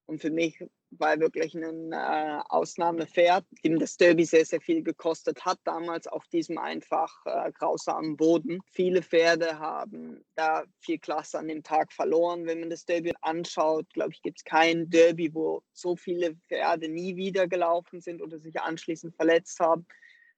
Und 0.05 0.21
für 0.21 0.31
mich 0.31 0.63
war 0.91 1.19
wirklich 1.19 1.55
ein 1.55 1.93
äh, 1.93 2.41
Ausnahmepferd, 2.49 3.45
dem 3.65 3.79
das 3.79 3.97
Derby 3.97 4.25
sehr, 4.25 4.45
sehr 4.45 4.61
viel 4.61 4.83
gekostet 4.83 5.45
hat, 5.45 5.59
damals 5.65 6.07
auf 6.07 6.27
diesem 6.29 6.59
einfach 6.59 7.13
äh, 7.27 7.53
grausamen 7.53 8.17
Boden. 8.17 8.61
Viele 8.73 9.03
Pferde 9.03 9.59
haben 9.59 10.25
da 10.35 10.65
viel 10.81 10.99
Klasse 10.99 11.39
an 11.39 11.49
dem 11.49 11.63
Tag 11.63 11.93
verloren. 11.93 12.47
Wenn 12.47 12.61
man 12.61 12.71
das 12.71 12.85
Derby 12.85 13.13
anschaut, 13.23 13.87
glaube 13.93 14.13
ich, 14.13 14.23
gibt 14.23 14.39
es 14.39 14.45
kein 14.45 14.89
Derby, 14.89 15.35
wo 15.35 15.63
so 15.73 15.97
viele 15.97 16.37
Pferde 16.49 16.89
nie 16.89 17.17
wieder 17.17 17.49
gelaufen 17.49 18.01
sind 18.01 18.23
oder 18.23 18.39
sich 18.39 18.61
anschließend 18.61 19.15
verletzt 19.17 19.61
haben 19.61 19.87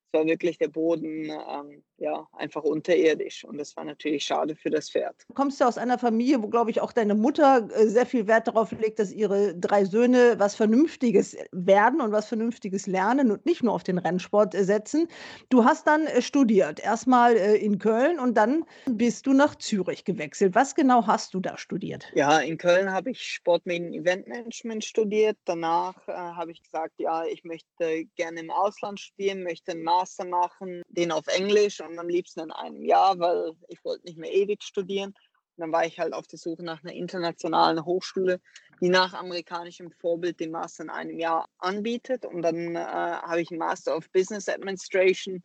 es 0.08 0.18
war 0.18 0.26
wirklich 0.26 0.58
der 0.58 0.68
Boden 0.68 1.30
ähm, 1.30 1.84
ja, 1.98 2.26
einfach 2.32 2.62
unterirdisch 2.62 3.44
und 3.44 3.58
das 3.58 3.76
war 3.76 3.84
natürlich 3.84 4.24
schade 4.24 4.54
für 4.54 4.70
das 4.70 4.90
Pferd. 4.90 5.16
Du 5.28 5.34
kommst 5.34 5.61
ja 5.61 5.66
aus 5.66 5.78
einer 5.78 5.98
Familie, 5.98 6.42
wo, 6.42 6.48
glaube 6.48 6.70
ich, 6.70 6.80
auch 6.80 6.92
deine 6.92 7.14
Mutter 7.14 7.68
äh, 7.74 7.87
sehr 7.88 8.06
viel 8.06 8.26
Wert 8.26 8.46
darauf 8.46 8.72
legt, 8.72 8.98
dass 8.98 9.12
ihre 9.12 9.54
drei 9.54 9.84
Söhne 9.84 10.37
was 10.38 10.54
Vernünftiges 10.54 11.37
werden 11.52 12.00
und 12.00 12.12
was 12.12 12.26
Vernünftiges 12.28 12.87
lernen 12.87 13.30
und 13.30 13.44
nicht 13.46 13.62
nur 13.62 13.74
auf 13.74 13.82
den 13.82 13.98
Rennsport 13.98 14.54
äh, 14.54 14.64
setzen. 14.64 15.08
Du 15.48 15.64
hast 15.64 15.87
dann 15.87 16.06
äh, 16.06 16.22
studiert, 16.22 16.80
erstmal 16.80 17.34
in 17.34 17.78
Köln 17.78 18.18
und 18.18 18.34
dann 18.37 18.64
bist 18.87 19.26
du 19.26 19.32
nach 19.32 19.56
Zürich 19.56 20.04
gewechselt. 20.04 20.54
Was 20.54 20.74
genau 20.74 21.06
hast 21.06 21.34
du 21.34 21.40
da 21.40 21.58
studiert? 21.58 22.06
Ja, 22.14 22.38
in 22.38 22.58
Köln 22.58 22.92
habe 22.92 23.11
ich 23.11 23.22
Sportmedien 23.22 23.92
Eventmanagement 23.92 24.84
studiert. 24.84 25.37
Danach 25.44 26.06
äh, 26.06 26.12
habe 26.12 26.52
ich 26.52 26.62
gesagt, 26.62 26.94
ja, 26.98 27.24
ich 27.24 27.44
möchte 27.44 28.04
gerne 28.16 28.40
im 28.40 28.50
Ausland 28.50 29.00
studieren, 29.00 29.42
möchte 29.42 29.72
einen 29.72 29.82
Master 29.82 30.24
machen, 30.24 30.82
den 30.88 31.11
auf 31.11 31.26
Englisch 31.26 31.80
und 31.88 31.98
am 31.98 32.09
liebsten 32.09 32.40
in 32.40 32.53
einem 32.53 32.85
Jahr, 32.85 33.18
weil 33.18 33.53
ich 33.68 33.85
wollte 33.85 34.05
nicht 34.05 34.18
mehr 34.18 34.33
ewig 34.33 34.62
studieren. 34.62 35.11
Und 35.11 35.62
dann 35.62 35.72
war 35.72 35.85
ich 35.85 35.98
halt 35.98 36.12
auf 36.12 36.27
der 36.27 36.38
Suche 36.38 36.62
nach 36.62 36.85
einer 36.85 36.92
internationalen 36.92 37.85
Hochschule, 37.85 38.40
die 38.81 38.88
nach 38.88 39.14
amerikanischem 39.14 39.90
Vorbild 39.90 40.38
den 40.38 40.53
Master 40.53 40.85
in 40.85 40.90
einem 40.90 41.18
Jahr 41.18 41.48
anbietet. 41.59 42.24
Und 42.24 42.42
dann 42.42 42.77
äh, 42.77 42.79
habe 42.79 43.40
ich 43.40 43.51
einen 43.51 43.59
Master 43.59 43.96
of 43.96 44.11
Business 44.12 44.48
Administration 44.48 45.42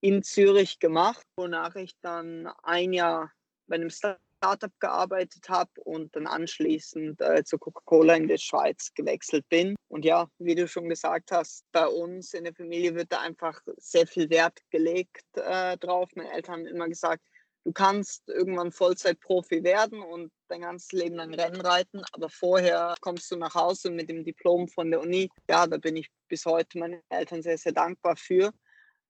in 0.00 0.22
Zürich 0.22 0.78
gemacht, 0.78 1.26
wonach 1.36 1.74
ich 1.76 1.92
dann 2.00 2.46
ein 2.62 2.92
Jahr 2.92 3.32
bei 3.66 3.76
einem 3.76 3.90
Start 3.90 4.20
Startup 4.38 4.72
gearbeitet 4.80 5.48
habe 5.48 5.70
und 5.84 6.14
dann 6.14 6.26
anschließend 6.26 7.20
äh, 7.20 7.44
zur 7.44 7.58
Coca-Cola 7.58 8.14
in 8.14 8.28
der 8.28 8.38
Schweiz 8.38 8.92
gewechselt 8.94 9.48
bin. 9.48 9.74
Und 9.88 10.04
ja, 10.04 10.28
wie 10.38 10.54
du 10.54 10.68
schon 10.68 10.88
gesagt 10.88 11.32
hast, 11.32 11.64
bei 11.72 11.86
uns 11.86 12.34
in 12.34 12.44
der 12.44 12.54
Familie 12.54 12.94
wird 12.94 13.12
da 13.12 13.20
einfach 13.20 13.60
sehr 13.76 14.06
viel 14.06 14.30
Wert 14.30 14.60
gelegt 14.70 15.24
äh, 15.34 15.76
drauf. 15.78 16.08
Meine 16.14 16.32
Eltern 16.32 16.60
haben 16.60 16.66
immer 16.66 16.88
gesagt, 16.88 17.22
du 17.64 17.72
kannst 17.72 18.28
irgendwann 18.28 18.72
Vollzeitprofi 18.72 19.62
werden 19.64 20.00
und 20.00 20.30
dein 20.48 20.62
ganzes 20.62 20.92
Leben 20.92 21.16
lang 21.16 21.34
Rennen 21.34 21.60
reiten, 21.60 22.02
aber 22.12 22.30
vorher 22.30 22.94
kommst 23.00 23.30
du 23.30 23.36
nach 23.36 23.54
Hause 23.54 23.90
mit 23.90 24.08
dem 24.08 24.24
Diplom 24.24 24.68
von 24.68 24.90
der 24.90 25.00
Uni. 25.00 25.28
Ja, 25.50 25.66
da 25.66 25.76
bin 25.78 25.96
ich 25.96 26.08
bis 26.28 26.46
heute 26.46 26.78
meinen 26.78 27.02
Eltern 27.10 27.42
sehr, 27.42 27.58
sehr 27.58 27.72
dankbar 27.72 28.16
für 28.16 28.52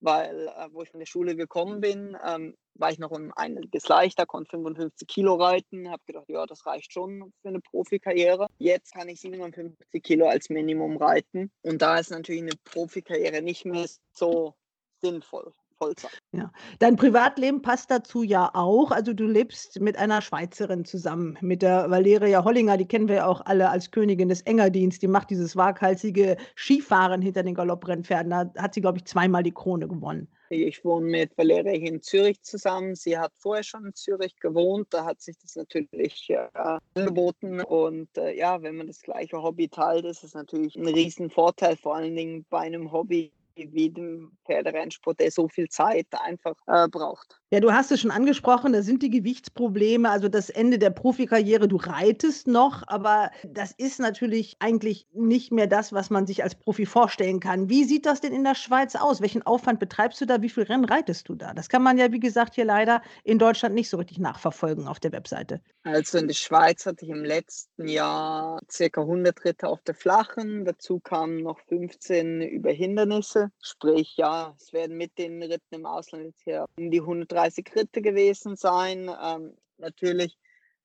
weil 0.01 0.49
äh, 0.49 0.69
wo 0.73 0.83
ich 0.83 0.91
von 0.91 1.01
der 1.01 1.07
Schule 1.07 1.37
gekommen 1.37 1.81
bin, 1.81 2.17
ähm, 2.25 2.55
war 2.75 2.91
ich 2.91 2.99
noch 2.99 3.11
um 3.11 3.33
einiges 3.35 3.89
leichter, 3.89 4.27
konnte 4.27 4.51
55 4.51 5.09
Kilo 5.09 5.35
reiten, 5.35 5.91
habe 5.91 6.03
gedacht, 6.07 6.29
ja, 6.29 6.47
das 6.47 6.65
reicht 6.67 6.93
schon 6.93 7.33
für 7.43 7.49
eine 7.49 7.61
Profikarriere. 7.61 8.47
Jetzt 8.59 8.93
kann 8.93 9.09
ich 9.09 9.21
57 9.21 10.03
Kilo 10.03 10.29
als 10.29 10.49
Minimum 10.49 10.97
reiten 10.97 11.51
und 11.63 11.83
da 11.83 11.99
ist 11.99 12.11
natürlich 12.11 12.43
eine 12.43 12.57
Profikarriere 12.65 13.43
nicht 13.43 13.65
mehr 13.65 13.87
so 14.13 14.55
sinnvoll. 15.01 15.53
Vollzeit. 15.79 16.19
Ja. 16.33 16.53
Dein 16.79 16.97
Privatleben 16.97 17.63
passt 17.63 17.91
dazu 17.91 18.23
ja 18.23 18.51
auch. 18.55 18.91
Also 18.91 19.13
du 19.13 19.25
lebst 19.25 19.81
mit 19.81 19.97
einer 19.97 20.21
Schweizerin 20.21 20.85
zusammen, 20.85 21.39
mit 21.41 21.63
der 21.63 21.91
Valeria 21.91 22.45
Hollinger, 22.45 22.77
die 22.77 22.87
kennen 22.87 23.09
wir 23.09 23.17
ja 23.17 23.27
auch 23.27 23.41
alle 23.47 23.71
als 23.71 23.91
Königin 23.91 24.29
des 24.29 24.43
Engerdienst. 24.43 25.03
Die 25.03 25.09
macht 25.09 25.31
dieses 25.31 25.57
waghalsige 25.57 26.37
Skifahren 26.57 27.23
hinter 27.23 27.43
den 27.43 27.55
Galopprennpferden. 27.55 28.31
Da 28.31 28.53
hat 28.59 28.75
sie, 28.75 28.81
glaube 28.81 28.99
ich, 28.99 29.05
zweimal 29.05 29.43
die 29.43 29.53
Krone 29.53 29.89
gewonnen. 29.89 30.29
Ich 30.51 30.83
wohne 30.85 31.07
mit 31.07 31.37
Valeria 31.37 31.73
hier 31.73 31.93
in 31.93 32.03
Zürich 32.03 32.43
zusammen. 32.43 32.95
Sie 32.95 33.19
hat 33.19 33.33
vorher 33.37 33.63
schon 33.63 33.85
in 33.85 33.95
Zürich 33.95 34.35
gewohnt. 34.37 34.89
Da 34.91 35.05
hat 35.05 35.21
sich 35.21 35.37
das 35.39 35.57
natürlich 35.57 36.31
äh, 36.31 36.49
angeboten. 36.95 37.61
Und 37.61 38.17
äh, 38.17 38.35
ja, 38.35 38.63
wenn 38.63 38.77
man 38.77 38.87
das 38.87 39.03
gleiche 39.03 39.43
Hobby 39.43 39.69
teilt, 39.69 40.07
ist 40.07 40.25
es 40.25 40.35
natürlich 40.35 40.75
ein 40.77 40.87
Riesenvorteil, 40.87 41.77
vor 41.77 41.97
allen 41.97 42.17
Dingen 42.17 42.47
bei 42.49 42.61
einem 42.61 42.93
Hobby, 42.93 43.33
wie 43.59 43.91
dem 43.91 44.37
Pferderennsport, 44.45 45.21
der 45.21 45.31
so 45.31 45.49
viel 45.49 45.69
Zeit 45.69 46.07
einfach 46.13 46.55
äh, 46.67 46.89
braucht. 46.89 47.41
Ja, 47.51 47.61
du 47.61 47.73
hast 47.73 47.91
es 47.91 48.03
schon 48.03 48.11
angesprochen, 48.11 48.75
da 48.75 48.83
sind 48.83 49.03
die 49.03 49.09
Gewichtsprobleme, 49.09 50.11
also 50.11 50.29
das 50.29 50.51
Ende 50.51 50.79
der 50.79 50.91
Profikarriere. 50.91 51.67
Du 51.67 51.77
reitest 51.77 52.47
noch, 52.47 52.83
aber 52.87 53.31
das 53.43 53.73
ist 53.73 54.01
natürlich 54.01 54.57
eigentlich 54.59 55.07
nicht 55.15 55.51
mehr 55.51 55.67
das, 55.67 55.95
was 55.95 56.11
man 56.11 56.27
sich 56.27 56.43
als 56.43 56.55
Profi 56.55 56.85
vorstellen 56.85 57.41
kann. 57.41 57.71
Wie 57.71 57.85
sieht 57.85 58.05
das 58.05 58.21
denn 58.21 58.35
in 58.35 58.45
der 58.45 58.55
Schweiz 58.55 58.97
aus? 58.97 59.23
Welchen 59.23 59.47
Aufwand 59.47 59.81
betreibst 59.81 60.21
du 60.21 60.27
da? 60.27 60.43
Wie 60.43 60.51
viel 60.51 60.65
Rennen 60.65 60.85
reitest 60.85 61.27
du 61.31 61.37
da? 61.37 61.55
Das 61.55 61.71
kann 61.71 61.83
man 61.83 61.97
ja, 61.97 62.13
wie 62.13 62.21
gesagt, 62.21 62.55
hier 62.55 62.67
leider 62.67 63.01
in 63.25 63.39
Deutschland 63.39 63.75
nicht 63.75 63.89
so 63.89 63.97
richtig 63.97 64.19
nachverfolgen 64.19 64.87
auf 64.87 65.01
der 65.01 65.13
Webseite. 65.13 65.63
Also 65.85 66.19
in 66.19 66.27
der 66.27 66.35
Schweiz 66.35 66.85
hatte 66.85 67.07
ich 67.07 67.11
im 67.11 67.25
letzten 67.25 67.89
Jahr 67.89 68.61
circa 68.71 69.01
100 69.01 69.43
Ritter 69.47 69.71
auf 69.71 69.81
der 69.85 69.95
Flachen. 69.95 70.67
Dazu 70.67 71.01
kamen 71.01 71.43
noch 71.45 71.61
15 71.61 72.43
über 72.43 72.73
Hindernisse. 72.73 73.53
Sprich, 73.63 74.19
ja, 74.19 74.55
es 74.59 74.75
werden 74.75 74.99
mit 74.99 75.17
den 75.17 75.43
Ritten 75.43 75.75
im 75.75 75.87
Ausland 75.87 76.25
jetzt 76.25 76.43
hier 76.45 76.67
um 76.77 76.91
die 76.91 77.01
130 77.01 77.38
Ritte 77.75 78.03
gewesen 78.03 78.57
sein. 78.57 79.11
Ähm, 79.23 79.57
natürlich 79.79 80.37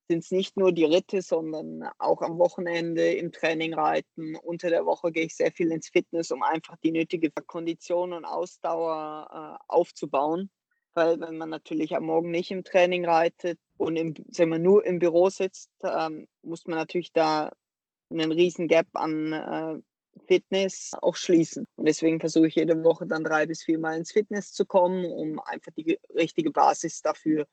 sind 0.08 0.24
es 0.24 0.32
nicht 0.32 0.58
nur 0.58 0.72
die 0.72 0.86
Ritte, 0.86 1.22
sondern 1.22 1.90
auch 1.98 2.22
am 2.22 2.38
Wochenende 2.38 3.14
im 3.14 3.32
Training 3.32 3.74
reiten. 3.74 4.36
Unter 4.36 4.70
der 4.70 4.86
Woche 4.86 5.12
gehe 5.12 5.26
ich 5.26 5.36
sehr 5.36 5.52
viel 5.52 5.72
ins 5.72 5.90
Fitness, 5.90 6.32
um 6.32 6.44
einfach 6.44 6.76
die 6.84 6.92
nötige 6.92 7.32
Kondition 7.32 8.14
und 8.14 8.26
Ausdauer 8.26 9.60
äh, 9.60 9.64
aufzubauen. 9.68 10.50
Weil 10.94 11.20
wenn 11.20 11.38
man 11.38 11.50
natürlich 11.50 11.96
am 11.96 12.06
Morgen 12.06 12.32
nicht 12.32 12.52
im 12.52 12.64
Training 12.64 13.06
reitet 13.06 13.60
und 13.78 13.96
im, 13.96 14.14
sagen 14.30 14.52
wir, 14.52 14.60
nur 14.60 14.86
im 14.86 15.00
Büro 15.00 15.30
sitzt, 15.30 15.72
ähm, 15.84 16.28
muss 16.44 16.66
man 16.68 16.78
natürlich 16.78 17.12
da 17.14 17.52
einen 18.12 18.32
riesen 18.32 18.68
Gap 18.68 18.88
an 18.94 19.34
äh, 19.34 19.80
Fitness 20.28 20.92
auch 21.02 21.16
schließen. 21.16 21.66
Und 21.76 21.88
deswegen 21.88 22.20
versuche 22.20 22.48
ich 22.48 22.56
jede 22.56 22.84
Woche 22.84 23.06
dann 23.06 23.24
drei 23.24 23.46
bis 23.46 23.64
vier 23.64 23.80
Mal 23.80 23.98
ins 23.98 24.12
Fitness 24.12 24.52
zu 24.52 24.66
kommen, 24.66 25.06
um 25.06 25.40
einfach 25.40 25.72
die 25.76 26.00
richtige 26.16 26.52
Basis 26.52 27.02
dafür 27.02 27.46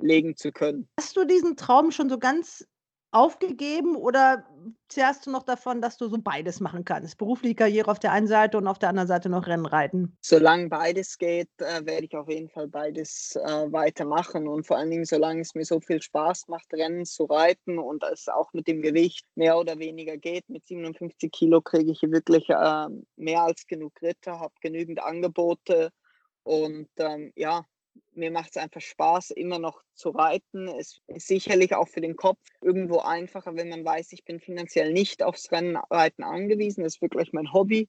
legen 0.00 0.36
zu 0.36 0.52
können. 0.52 0.88
Hast 0.98 1.16
du 1.16 1.24
diesen 1.24 1.56
Traum 1.56 1.90
schon 1.90 2.08
so 2.08 2.18
ganz 2.18 2.66
aufgegeben 3.10 3.96
oder 3.96 4.44
zehrst 4.88 5.26
du 5.26 5.30
noch 5.30 5.42
davon, 5.42 5.80
dass 5.80 5.96
du 5.96 6.08
so 6.08 6.18
beides 6.18 6.60
machen 6.60 6.84
kannst? 6.84 7.16
Berufliche 7.16 7.54
Karriere 7.54 7.90
auf 7.90 7.98
der 7.98 8.12
einen 8.12 8.26
Seite 8.26 8.58
und 8.58 8.66
auf 8.66 8.78
der 8.78 8.90
anderen 8.90 9.08
Seite 9.08 9.28
noch 9.28 9.46
Rennen 9.46 9.66
reiten? 9.66 10.16
Solange 10.20 10.68
beides 10.68 11.16
geht, 11.16 11.48
äh, 11.58 11.84
werde 11.86 12.04
ich 12.04 12.16
auf 12.16 12.28
jeden 12.28 12.50
Fall 12.50 12.68
beides 12.68 13.36
äh, 13.36 13.72
weitermachen 13.72 14.46
und 14.46 14.66
vor 14.66 14.76
allen 14.76 14.90
Dingen, 14.90 15.04
solange 15.04 15.40
es 15.40 15.54
mir 15.54 15.64
so 15.64 15.80
viel 15.80 16.02
Spaß 16.02 16.48
macht, 16.48 16.72
Rennen 16.72 17.04
zu 17.04 17.24
reiten 17.24 17.78
und 17.78 18.02
es 18.04 18.28
auch 18.28 18.52
mit 18.52 18.66
dem 18.68 18.82
Gewicht 18.82 19.26
mehr 19.34 19.58
oder 19.58 19.78
weniger 19.78 20.16
geht. 20.16 20.48
Mit 20.48 20.66
57 20.66 21.30
Kilo 21.32 21.62
kriege 21.62 21.92
ich 21.92 22.02
wirklich 22.02 22.48
äh, 22.50 22.86
mehr 23.16 23.42
als 23.42 23.66
genug 23.66 23.92
Ritter, 24.02 24.40
habe 24.40 24.54
genügend 24.60 25.02
Angebote 25.02 25.90
und 26.42 26.88
ähm, 26.98 27.32
ja, 27.36 27.64
mir 28.14 28.30
macht 28.30 28.50
es 28.50 28.56
einfach 28.56 28.80
Spaß, 28.80 29.30
immer 29.30 29.58
noch 29.58 29.82
zu 29.94 30.10
reiten. 30.10 30.68
Es 30.68 31.00
ist 31.06 31.26
sicherlich 31.28 31.74
auch 31.74 31.88
für 31.88 32.00
den 32.00 32.16
Kopf 32.16 32.38
irgendwo 32.60 32.98
einfacher, 32.98 33.56
wenn 33.56 33.68
man 33.68 33.84
weiß, 33.84 34.12
ich 34.12 34.24
bin 34.24 34.40
finanziell 34.40 34.92
nicht 34.92 35.22
aufs 35.22 35.50
Rennreiten 35.52 36.24
angewiesen. 36.24 36.84
Das 36.84 36.96
ist 36.96 37.02
wirklich 37.02 37.32
mein 37.32 37.52
Hobby 37.52 37.88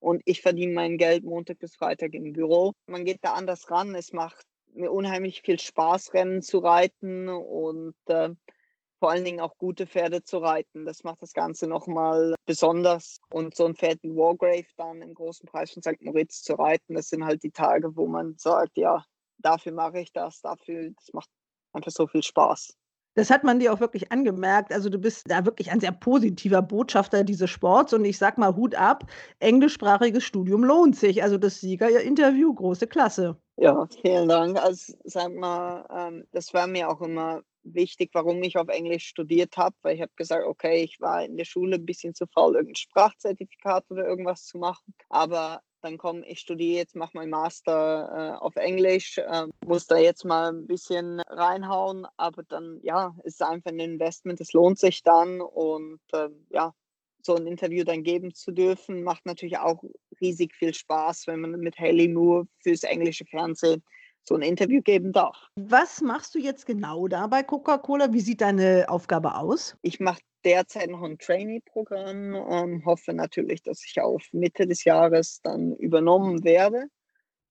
und 0.00 0.22
ich 0.24 0.42
verdiene 0.42 0.72
mein 0.72 0.98
Geld 0.98 1.24
Montag 1.24 1.58
bis 1.58 1.76
Freitag 1.76 2.14
im 2.14 2.32
Büro. 2.32 2.72
Man 2.86 3.04
geht 3.04 3.18
da 3.22 3.34
anders 3.34 3.70
ran. 3.70 3.94
Es 3.94 4.12
macht 4.12 4.46
mir 4.72 4.90
unheimlich 4.90 5.42
viel 5.42 5.58
Spaß, 5.58 6.14
Rennen 6.14 6.42
zu 6.42 6.58
reiten 6.58 7.28
und 7.28 7.94
äh, 8.06 8.30
vor 9.00 9.10
allen 9.10 9.24
Dingen 9.24 9.40
auch 9.40 9.56
gute 9.56 9.86
Pferde 9.86 10.22
zu 10.22 10.38
reiten. 10.38 10.84
Das 10.84 11.04
macht 11.04 11.22
das 11.22 11.32
Ganze 11.32 11.66
nochmal 11.66 12.34
besonders. 12.46 13.20
Und 13.30 13.56
so 13.56 13.64
ein 13.64 13.74
Pferd 13.74 13.98
wie 14.02 14.14
Wargrave 14.14 14.66
dann 14.76 15.02
im 15.02 15.14
großen 15.14 15.48
Preis 15.48 15.72
von 15.72 15.82
St. 15.82 16.00
Moritz 16.02 16.42
zu 16.42 16.54
reiten, 16.54 16.94
das 16.94 17.08
sind 17.08 17.24
halt 17.24 17.42
die 17.42 17.50
Tage, 17.50 17.96
wo 17.96 18.06
man 18.06 18.36
sagt, 18.36 18.76
ja, 18.76 19.04
dafür 19.42 19.72
mache 19.72 20.00
ich 20.00 20.12
das, 20.12 20.40
dafür, 20.40 20.90
das 20.96 21.12
macht 21.12 21.28
einfach 21.72 21.90
so 21.90 22.06
viel 22.06 22.22
Spaß. 22.22 22.76
Das 23.14 23.28
hat 23.28 23.42
man 23.42 23.58
dir 23.58 23.72
auch 23.72 23.80
wirklich 23.80 24.12
angemerkt. 24.12 24.72
Also 24.72 24.88
du 24.88 24.98
bist 24.98 25.28
da 25.28 25.44
wirklich 25.44 25.72
ein 25.72 25.80
sehr 25.80 25.92
positiver 25.92 26.62
Botschafter 26.62 27.24
dieses 27.24 27.50
Sports 27.50 27.92
und 27.92 28.04
ich 28.04 28.18
sag 28.18 28.38
mal 28.38 28.54
Hut 28.54 28.74
ab, 28.76 29.04
englischsprachiges 29.40 30.22
Studium 30.22 30.62
lohnt 30.62 30.96
sich. 30.96 31.22
Also 31.22 31.36
das 31.36 31.60
Siegerinterview, 31.60 32.54
große 32.54 32.86
Klasse. 32.86 33.36
Ja, 33.56 33.86
vielen 34.00 34.28
Dank. 34.28 34.58
Also 34.58 34.94
sag 35.04 35.34
mal, 35.34 35.86
ähm, 35.92 36.24
das 36.30 36.54
war 36.54 36.66
mir 36.68 36.88
auch 36.88 37.00
immer 37.00 37.42
wichtig, 37.62 38.10
warum 38.14 38.42
ich 38.42 38.56
auf 38.56 38.68
Englisch 38.68 39.08
studiert 39.08 39.56
habe, 39.56 39.76
weil 39.82 39.96
ich 39.96 40.02
habe 40.02 40.12
gesagt, 40.16 40.46
okay, 40.46 40.82
ich 40.84 41.00
war 41.00 41.24
in 41.24 41.36
der 41.36 41.44
Schule 41.44 41.76
ein 41.76 41.84
bisschen 41.84 42.14
zu 42.14 42.26
faul, 42.26 42.54
irgendein 42.54 42.76
Sprachzertifikat 42.76 43.84
oder 43.90 44.06
irgendwas 44.06 44.44
zu 44.44 44.58
machen, 44.58 44.94
aber 45.08 45.60
dann 45.82 45.98
komm, 45.98 46.22
ich 46.24 46.40
studiere 46.40 46.78
jetzt, 46.78 46.96
mache 46.96 47.12
mein 47.14 47.30
Master 47.30 48.36
äh, 48.36 48.38
auf 48.38 48.56
Englisch, 48.56 49.18
äh, 49.18 49.46
muss 49.66 49.86
da 49.86 49.96
jetzt 49.96 50.24
mal 50.24 50.52
ein 50.52 50.66
bisschen 50.66 51.20
reinhauen, 51.20 52.06
aber 52.16 52.42
dann, 52.42 52.80
ja, 52.82 53.14
ist 53.24 53.42
einfach 53.42 53.70
ein 53.70 53.80
Investment, 53.80 54.40
es 54.40 54.52
lohnt 54.52 54.78
sich 54.78 55.02
dann 55.02 55.40
und 55.40 56.00
äh, 56.12 56.28
ja, 56.50 56.72
so 57.22 57.34
ein 57.34 57.46
Interview 57.46 57.84
dann 57.84 58.02
geben 58.02 58.34
zu 58.34 58.52
dürfen, 58.52 59.02
macht 59.02 59.26
natürlich 59.26 59.58
auch 59.58 59.82
riesig 60.20 60.54
viel 60.54 60.74
Spaß, 60.74 61.26
wenn 61.26 61.40
man 61.40 61.52
mit 61.60 61.78
Haley 61.78 62.08
Moore 62.08 62.46
fürs 62.62 62.82
englische 62.82 63.24
Fernsehen 63.26 63.82
so 64.22 64.34
ein 64.34 64.42
Interview 64.42 64.82
geben 64.82 65.12
darf. 65.12 65.36
Was 65.56 66.00
machst 66.00 66.34
du 66.34 66.38
jetzt 66.38 66.66
genau 66.66 67.08
da 67.08 67.26
bei 67.26 67.42
Coca-Cola? 67.42 68.12
Wie 68.12 68.20
sieht 68.20 68.40
deine 68.40 68.86
Aufgabe 68.88 69.34
aus? 69.34 69.76
Ich 69.82 70.00
mache 70.00 70.20
derzeit 70.44 70.90
noch 70.90 71.02
ein 71.02 71.18
Trainee-Programm 71.18 72.34
und 72.34 72.84
hoffe 72.84 73.12
natürlich, 73.12 73.62
dass 73.62 73.84
ich 73.84 74.00
auf 74.00 74.22
Mitte 74.32 74.66
des 74.66 74.84
Jahres 74.84 75.40
dann 75.42 75.74
übernommen 75.76 76.44
werde. 76.44 76.86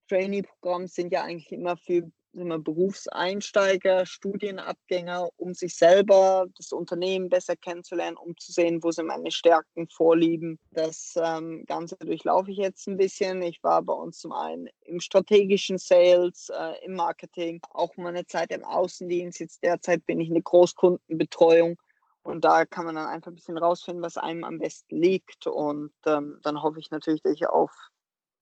Trainee-Programme 0.08 0.88
sind 0.88 1.12
ja 1.12 1.22
eigentlich 1.22 1.52
immer 1.52 1.76
für 1.76 2.10
wir, 2.32 2.58
Berufseinsteiger, 2.58 4.06
Studienabgänger, 4.06 5.28
um 5.36 5.54
sich 5.54 5.76
selber, 5.76 6.46
das 6.56 6.72
Unternehmen 6.72 7.28
besser 7.28 7.56
kennenzulernen, 7.56 8.16
um 8.16 8.36
zu 8.36 8.52
sehen, 8.52 8.82
wo 8.82 8.90
sind 8.90 9.06
meine 9.06 9.30
Stärken, 9.30 9.88
Vorlieben. 9.88 10.58
Das 10.70 11.14
ähm, 11.16 11.64
Ganze 11.66 11.96
durchlaufe 11.96 12.50
ich 12.50 12.58
jetzt 12.58 12.86
ein 12.86 12.96
bisschen. 12.96 13.42
Ich 13.42 13.62
war 13.62 13.82
bei 13.82 13.92
uns 13.92 14.18
zum 14.18 14.32
einen 14.32 14.68
im 14.82 15.00
strategischen 15.00 15.78
Sales, 15.78 16.50
äh, 16.50 16.84
im 16.84 16.94
Marketing, 16.94 17.60
auch 17.70 17.96
meine 17.96 18.26
Zeit 18.26 18.52
im 18.52 18.64
Außendienst. 18.64 19.40
Jetzt 19.40 19.62
derzeit 19.62 20.06
bin 20.06 20.20
ich 20.20 20.28
in 20.28 20.34
der 20.34 20.42
Großkundenbetreuung. 20.42 21.76
Und 22.22 22.44
da 22.44 22.66
kann 22.66 22.84
man 22.84 22.94
dann 22.96 23.06
einfach 23.06 23.30
ein 23.30 23.34
bisschen 23.34 23.58
rausfinden, 23.58 24.02
was 24.02 24.16
einem 24.16 24.44
am 24.44 24.58
besten 24.58 24.96
liegt. 24.96 25.46
Und 25.46 25.92
ähm, 26.06 26.38
dann 26.42 26.62
hoffe 26.62 26.78
ich 26.78 26.90
natürlich, 26.90 27.22
dass 27.22 27.32
ich 27.32 27.48
auf 27.48 27.72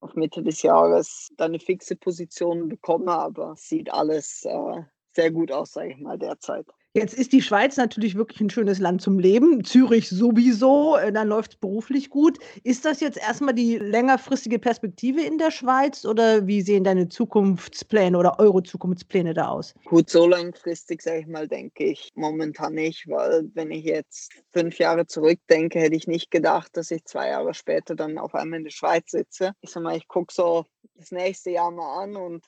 auf 0.01 0.14
Mitte 0.14 0.43
des 0.43 0.62
Jahres 0.62 1.29
dann 1.37 1.53
eine 1.53 1.61
fixe 1.61 1.97
Position 1.97 2.69
bekomme, 2.69 3.12
aber 3.12 3.57
sieht 3.57 3.93
alles 3.93 4.45
äh, 4.45 4.83
sehr 5.12 5.31
gut 5.31 5.51
aus, 5.51 5.73
sage 5.73 5.91
ich 5.93 5.99
mal, 5.99 6.19
derzeit. 6.19 6.67
Jetzt 6.99 7.15
ist 7.15 7.33
die 7.33 7.43
Schweiz 7.43 7.77
natürlich 7.77 8.17
wirklich 8.17 8.41
ein 8.41 8.51
schönes 8.51 8.81
Land 8.81 9.01
zum 9.01 9.21
Leben. 9.21 9.63
Zürich 9.63 10.09
sowieso, 10.09 10.97
äh, 10.97 11.13
dann 11.13 11.29
läuft 11.29 11.53
es 11.53 11.57
beruflich 11.59 12.11
gut. 12.11 12.39
Ist 12.65 12.85
das 12.85 12.99
jetzt 12.99 13.19
erstmal 13.19 13.55
die 13.55 13.79
längerfristige 13.79 14.59
Perspektive 14.59 15.21
in 15.21 15.39
der 15.39 15.53
Schweiz 15.53 16.05
oder 16.05 16.49
wie 16.49 16.61
sehen 16.61 16.83
deine 16.83 17.09
Zukunftspläne 17.09 18.19
oder 18.19 18.41
eure 18.41 18.65
Zukunftspläne 18.65 19.33
da 19.33 19.49
aus? 19.49 19.75
Gut, 19.85 20.11
so 20.11 20.27
langfristig, 20.27 21.03
sage 21.03 21.21
ich 21.21 21.29
mal, 21.29 21.47
denke 21.47 21.85
ich 21.85 22.11
momentan 22.17 22.75
nicht, 22.75 23.07
weil 23.09 23.49
wenn 23.55 23.71
ich 23.71 23.85
jetzt 23.85 24.33
fünf 24.51 24.79
Jahre 24.79 25.07
zurückdenke, 25.07 25.79
hätte 25.79 25.95
ich 25.95 26.09
nicht 26.09 26.33
gedacht, 26.33 26.77
dass 26.77 26.91
ich 26.91 27.05
zwei 27.05 27.29
Jahre 27.29 27.55
später 27.55 27.95
dann 27.95 28.19
auf 28.19 28.35
einmal 28.35 28.59
in 28.59 28.65
der 28.65 28.73
Schweiz 28.73 29.13
sitze. 29.13 29.53
Ich 29.61 29.71
sage 29.71 29.85
mal, 29.85 29.97
ich 29.97 30.09
gucke 30.09 30.35
so 30.35 30.67
das 30.97 31.13
nächste 31.13 31.51
Jahr 31.51 31.71
mal 31.71 32.03
an 32.03 32.17
und 32.17 32.45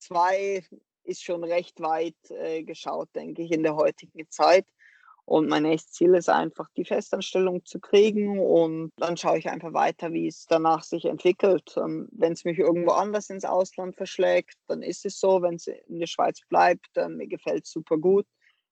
zwei 0.00 0.64
ist 1.10 1.22
schon 1.24 1.44
recht 1.44 1.80
weit 1.80 2.16
äh, 2.30 2.62
geschaut, 2.62 3.08
denke 3.14 3.42
ich, 3.42 3.50
in 3.52 3.62
der 3.62 3.76
heutigen 3.76 4.30
Zeit. 4.30 4.66
Und 5.30 5.48
mein 5.48 5.62
nächstes 5.62 5.92
Ziel 5.92 6.14
ist 6.14 6.28
einfach, 6.28 6.68
die 6.76 6.84
Festanstellung 6.84 7.64
zu 7.64 7.78
kriegen 7.78 8.40
und 8.40 8.90
dann 8.96 9.16
schaue 9.16 9.38
ich 9.38 9.48
einfach 9.48 9.72
weiter, 9.72 10.12
wie 10.12 10.26
es 10.26 10.46
danach 10.46 10.82
sich 10.82 11.04
entwickelt. 11.04 11.74
Ähm, 11.76 12.08
Wenn 12.10 12.32
es 12.32 12.44
mich 12.44 12.58
irgendwo 12.58 12.90
anders 12.90 13.30
ins 13.30 13.44
Ausland 13.44 13.94
verschlägt, 13.94 14.56
dann 14.66 14.82
ist 14.82 15.06
es 15.06 15.20
so. 15.20 15.40
Wenn 15.40 15.54
es 15.54 15.68
in 15.68 16.00
der 16.00 16.08
Schweiz 16.08 16.40
bleibt, 16.48 16.96
äh, 16.96 17.08
mir 17.08 17.28
gefällt 17.28 17.64
es 17.64 17.70
super 17.70 17.96
gut. 17.96 18.26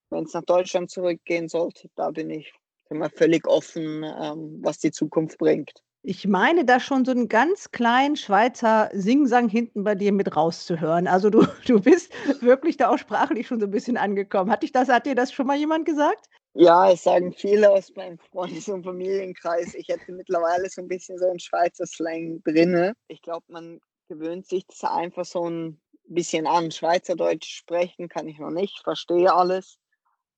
Wenn 0.09 0.25
es 0.25 0.33
nach 0.33 0.43
Deutschland 0.43 0.91
zurückgehen 0.91 1.47
sollte, 1.47 1.89
da 1.95 2.11
bin 2.11 2.29
ich 2.29 2.51
immer 2.89 3.09
völlig 3.09 3.47
offen, 3.47 4.03
ähm, 4.03 4.59
was 4.61 4.79
die 4.79 4.91
Zukunft 4.91 5.37
bringt. 5.37 5.71
Ich 6.01 6.25
meine, 6.27 6.63
da 6.63 6.79
schon 6.79 7.03
so 7.03 7.11
einen 7.11 7.27
ganz 7.27 7.71
kleinen 7.71 8.15
Schweizer 8.15 8.89
Singsang 8.93 9.49
hinten 9.49 9.83
bei 9.83 9.95
dir 9.95 10.13
mit 10.13 10.35
rauszuhören. 10.35 11.07
Also 11.07 11.29
du, 11.29 11.45
du 11.67 11.81
bist 11.81 12.11
wirklich 12.41 12.77
da 12.77 12.89
auch 12.89 12.97
sprachlich 12.97 13.47
schon 13.47 13.59
so 13.59 13.67
ein 13.67 13.71
bisschen 13.71 13.97
angekommen. 13.97 14.49
Hat, 14.49 14.63
dich 14.63 14.71
das, 14.71 14.87
hat 14.87 15.05
dir 15.05 15.15
das 15.15 15.33
schon 15.33 15.47
mal 15.47 15.57
jemand 15.57 15.85
gesagt? 15.85 16.29
Ja, 16.53 16.89
es 16.91 17.03
sagen 17.03 17.33
viele 17.33 17.69
aus 17.69 17.93
meinem 17.95 18.17
Freundes- 18.17 18.69
und 18.69 18.83
Familienkreis. 18.83 19.75
Ich 19.75 19.87
hätte 19.89 20.11
mittlerweile 20.11 20.69
so 20.69 20.81
ein 20.81 20.87
bisschen 20.87 21.17
so 21.19 21.29
einen 21.29 21.39
Schweizer 21.39 21.85
Slang 21.85 22.41
drinne. 22.43 22.93
Ich 23.07 23.21
glaube, 23.21 23.45
man 23.49 23.79
gewöhnt 24.07 24.47
sich 24.47 24.65
das 24.67 24.83
einfach 24.83 25.25
so 25.25 25.49
ein 25.49 25.79
bisschen 26.05 26.47
an. 26.47 26.71
Schweizerdeutsch 26.71 27.47
sprechen 27.47 28.07
kann 28.09 28.27
ich 28.27 28.39
noch 28.39 28.49
nicht, 28.49 28.79
verstehe 28.83 29.33
alles. 29.33 29.77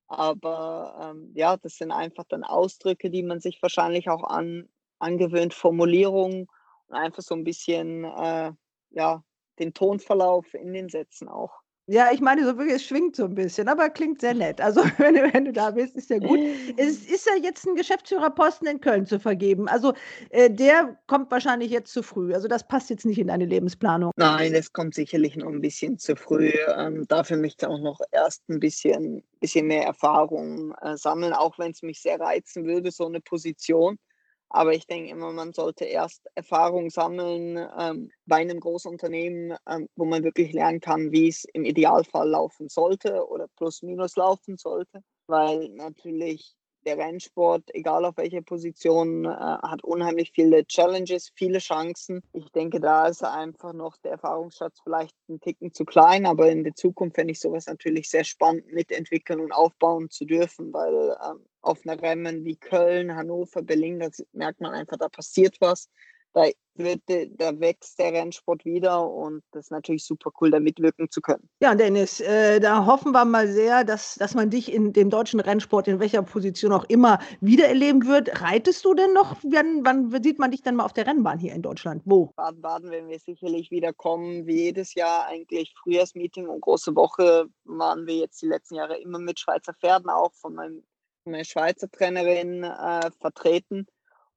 Aber 0.08 1.14
ähm, 1.14 1.32
ja, 1.34 1.56
das 1.56 1.76
sind 1.76 1.90
einfach 1.90 2.24
dann 2.28 2.44
Ausdrücke, 2.44 3.08
die 3.08 3.22
man 3.22 3.40
sich 3.40 3.62
wahrscheinlich 3.62 4.10
auch 4.10 4.24
an, 4.24 4.68
angewöhnt, 5.02 5.54
Formulierungen 5.54 6.48
und 6.88 6.96
einfach 6.96 7.22
so 7.22 7.34
ein 7.34 7.44
bisschen 7.44 8.04
äh, 8.04 8.52
ja, 8.90 9.22
den 9.58 9.74
Tonverlauf 9.74 10.54
in 10.54 10.72
den 10.72 10.88
Sätzen 10.88 11.28
auch. 11.28 11.62
Ja, 11.88 12.12
ich 12.12 12.20
meine, 12.20 12.44
so 12.44 12.56
wirklich, 12.56 12.76
es 12.76 12.84
schwingt 12.84 13.16
so 13.16 13.24
ein 13.24 13.34
bisschen, 13.34 13.68
aber 13.68 13.90
klingt 13.90 14.20
sehr 14.20 14.34
nett. 14.34 14.60
Also, 14.60 14.82
wenn 14.98 15.14
du, 15.14 15.34
wenn 15.34 15.44
du 15.44 15.52
da 15.52 15.72
bist, 15.72 15.96
ist 15.96 16.10
ja 16.10 16.18
gut. 16.18 16.38
Es 16.76 17.04
ist 17.10 17.26
ja 17.26 17.32
jetzt 17.42 17.66
ein 17.66 17.74
Geschäftsführerposten 17.74 18.68
in 18.68 18.80
Köln 18.80 19.04
zu 19.04 19.18
vergeben. 19.18 19.66
Also, 19.66 19.92
äh, 20.30 20.48
der 20.48 20.96
kommt 21.08 21.32
wahrscheinlich 21.32 21.72
jetzt 21.72 21.92
zu 21.92 22.04
früh. 22.04 22.34
Also, 22.34 22.46
das 22.46 22.66
passt 22.68 22.88
jetzt 22.88 23.04
nicht 23.04 23.18
in 23.18 23.26
deine 23.26 23.46
Lebensplanung. 23.46 24.12
Nein, 24.16 24.52
das 24.52 24.72
kommt 24.72 24.94
sicherlich 24.94 25.34
noch 25.36 25.48
ein 25.48 25.60
bisschen 25.60 25.98
zu 25.98 26.14
früh. 26.14 26.52
Ähm, 26.76 27.04
dafür 27.08 27.36
möchte 27.36 27.66
ich 27.66 27.72
auch 27.72 27.80
noch 27.80 28.00
erst 28.12 28.48
ein 28.48 28.60
bisschen, 28.60 29.24
bisschen 29.40 29.66
mehr 29.66 29.84
Erfahrung 29.84 30.72
äh, 30.82 30.96
sammeln, 30.96 31.32
auch 31.32 31.58
wenn 31.58 31.72
es 31.72 31.82
mich 31.82 32.00
sehr 32.00 32.20
reizen 32.20 32.64
würde, 32.64 32.92
so 32.92 33.06
eine 33.06 33.20
Position. 33.20 33.98
Aber 34.54 34.74
ich 34.74 34.86
denke 34.86 35.10
immer, 35.10 35.32
man 35.32 35.54
sollte 35.54 35.86
erst 35.86 36.26
Erfahrung 36.34 36.90
sammeln 36.90 37.56
ähm, 37.78 38.10
bei 38.26 38.36
einem 38.36 38.60
Großunternehmen, 38.60 39.56
ähm, 39.66 39.88
wo 39.96 40.04
man 40.04 40.24
wirklich 40.24 40.52
lernen 40.52 40.80
kann, 40.80 41.10
wie 41.10 41.28
es 41.28 41.44
im 41.54 41.64
Idealfall 41.64 42.28
laufen 42.28 42.68
sollte 42.68 43.26
oder 43.28 43.48
plus 43.56 43.80
minus 43.80 44.16
laufen 44.16 44.58
sollte. 44.58 45.00
Weil 45.26 45.70
natürlich 45.70 46.54
der 46.84 46.98
Rennsport, 46.98 47.64
egal 47.74 48.04
auf 48.04 48.16
welcher 48.16 48.42
Position, 48.42 49.24
äh, 49.24 49.28
hat 49.28 49.84
unheimlich 49.84 50.32
viele 50.34 50.66
Challenges, 50.66 51.32
viele 51.34 51.58
Chancen. 51.58 52.22
Ich 52.32 52.50
denke, 52.52 52.80
da 52.80 53.06
ist 53.06 53.24
einfach 53.24 53.72
noch 53.72 53.96
der 53.98 54.12
Erfahrungsschatz 54.12 54.80
vielleicht 54.82 55.16
ein 55.28 55.40
Ticken 55.40 55.72
zu 55.72 55.84
klein, 55.84 56.26
aber 56.26 56.50
in 56.50 56.64
der 56.64 56.74
Zukunft 56.74 57.16
fände 57.16 57.32
ich 57.32 57.40
sowas 57.40 57.66
natürlich 57.66 58.10
sehr 58.10 58.24
spannend 58.24 58.72
mitentwickeln 58.72 59.40
und 59.40 59.52
aufbauen 59.52 60.10
zu 60.10 60.24
dürfen, 60.24 60.72
weil 60.72 61.16
ähm, 61.24 61.44
auf 61.60 61.80
einer 61.84 62.00
Rennen 62.00 62.44
wie 62.44 62.56
Köln, 62.56 63.14
Hannover, 63.14 63.62
Berlin, 63.62 64.00
da 64.00 64.08
merkt 64.32 64.60
man 64.60 64.72
einfach, 64.72 64.96
da 64.96 65.08
passiert 65.08 65.56
was 65.60 65.88
da, 66.32 66.46
wird, 66.74 67.02
da 67.06 67.60
wächst 67.60 67.98
der 67.98 68.12
Rennsport 68.12 68.64
wieder 68.64 69.06
und 69.08 69.42
das 69.52 69.66
ist 69.66 69.70
natürlich 69.70 70.04
super 70.04 70.30
cool, 70.40 70.50
da 70.50 70.60
mitwirken 70.60 71.10
zu 71.10 71.20
können. 71.20 71.48
Ja, 71.60 71.74
Dennis, 71.74 72.20
äh, 72.20 72.60
da 72.60 72.86
hoffen 72.86 73.12
wir 73.12 73.24
mal 73.24 73.48
sehr, 73.48 73.84
dass, 73.84 74.14
dass 74.14 74.34
man 74.34 74.50
dich 74.50 74.72
in 74.72 74.92
dem 74.92 75.10
deutschen 75.10 75.40
Rennsport 75.40 75.88
in 75.88 76.00
welcher 76.00 76.22
Position 76.22 76.72
auch 76.72 76.84
immer 76.84 77.18
wiedererleben 77.40 78.06
wird. 78.06 78.40
Reitest 78.40 78.84
du 78.84 78.94
denn 78.94 79.12
noch? 79.12 79.36
Wann, 79.42 79.84
wann 79.84 80.22
sieht 80.22 80.38
man 80.38 80.50
dich 80.50 80.62
dann 80.62 80.76
mal 80.76 80.84
auf 80.84 80.92
der 80.92 81.06
Rennbahn 81.06 81.38
hier 81.38 81.52
in 81.52 81.62
Deutschland? 81.62 82.02
Wo? 82.04 82.32
Baden-Baden 82.36 82.90
werden 82.90 83.08
wir 83.08 83.18
sicherlich 83.18 83.70
wieder 83.70 83.92
kommen, 83.92 84.46
wie 84.46 84.62
jedes 84.62 84.94
Jahr 84.94 85.26
eigentlich. 85.26 85.74
Frühjahrsmeeting 85.82 86.48
und 86.48 86.60
große 86.60 86.94
Woche 86.96 87.46
waren 87.64 88.06
wir 88.06 88.16
jetzt 88.16 88.40
die 88.40 88.46
letzten 88.46 88.76
Jahre 88.76 88.98
immer 88.98 89.18
mit 89.18 89.38
Schweizer 89.38 89.74
Pferden 89.74 90.08
auch 90.08 90.32
von, 90.34 90.54
meinem, 90.54 90.82
meiner 91.24 91.44
Schweizer 91.44 91.90
Trainerin 91.90 92.64
äh, 92.64 93.10
vertreten. 93.20 93.86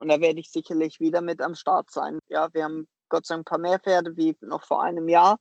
Und 0.05 0.11
da 0.11 0.21
werde 0.21 0.39
ich 0.39 0.51
sicherlich 0.51 0.99
wieder 0.99 1.21
mit 1.21 1.41
am 1.41 1.55
Start 1.55 1.89
sein. 1.89 2.19
Ja, 2.27 2.47
wir 2.53 2.63
haben 2.63 2.87
Gott 3.09 3.25
sei 3.25 3.33
Dank 3.33 3.41
ein 3.41 3.49
paar 3.49 3.57
mehr 3.57 3.79
Pferde 3.79 4.15
wie 4.15 4.37
noch 4.41 4.63
vor 4.63 4.83
einem 4.83 5.09
Jahr 5.09 5.39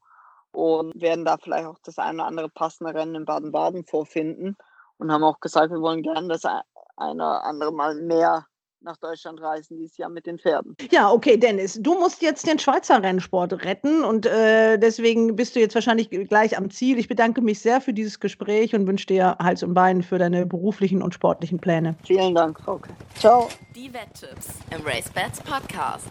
und 0.52 0.98
werden 1.02 1.26
da 1.26 1.36
vielleicht 1.36 1.66
auch 1.66 1.78
das 1.84 1.98
eine 1.98 2.14
oder 2.14 2.26
andere 2.28 2.48
passende 2.48 2.94
Rennen 2.94 3.14
in 3.14 3.24
Baden-Baden 3.26 3.84
vorfinden 3.84 4.56
und 4.96 5.12
haben 5.12 5.22
auch 5.22 5.38
gesagt, 5.40 5.70
wir 5.70 5.82
wollen 5.82 6.02
gerne 6.02 6.28
das 6.28 6.46
eine 6.46 6.64
oder 6.96 7.44
andere 7.44 7.74
Mal 7.74 7.96
mehr 7.96 8.46
nach 8.84 8.96
Deutschland 8.98 9.40
reisen 9.40 9.78
dieses 9.78 9.96
Jahr 9.96 10.10
mit 10.10 10.26
den 10.26 10.38
Pferden. 10.38 10.76
Ja, 10.90 11.10
okay, 11.10 11.36
Dennis, 11.36 11.78
du 11.80 11.94
musst 11.98 12.22
jetzt 12.22 12.46
den 12.46 12.58
Schweizer 12.58 13.02
Rennsport 13.02 13.64
retten 13.64 14.04
und 14.04 14.26
äh, 14.26 14.78
deswegen 14.78 15.34
bist 15.36 15.56
du 15.56 15.60
jetzt 15.60 15.74
wahrscheinlich 15.74 16.10
gleich 16.10 16.56
am 16.56 16.70
Ziel. 16.70 16.98
Ich 16.98 17.08
bedanke 17.08 17.40
mich 17.40 17.60
sehr 17.60 17.80
für 17.80 17.92
dieses 17.92 18.20
Gespräch 18.20 18.74
und 18.74 18.86
wünsche 18.86 19.06
dir 19.06 19.36
Hals 19.38 19.62
und 19.62 19.74
Bein 19.74 20.02
für 20.02 20.18
deine 20.18 20.46
beruflichen 20.46 21.02
und 21.02 21.14
sportlichen 21.14 21.58
Pläne. 21.58 21.96
Vielen 22.04 22.34
Dank, 22.34 22.60
Frauke. 22.60 22.90
Ciao. 23.18 23.48
Die 23.74 23.92
Wetttipps 23.92 24.50
im 24.70 24.86
Race 24.86 25.10
Bats 25.12 25.40
Podcast. 25.40 26.08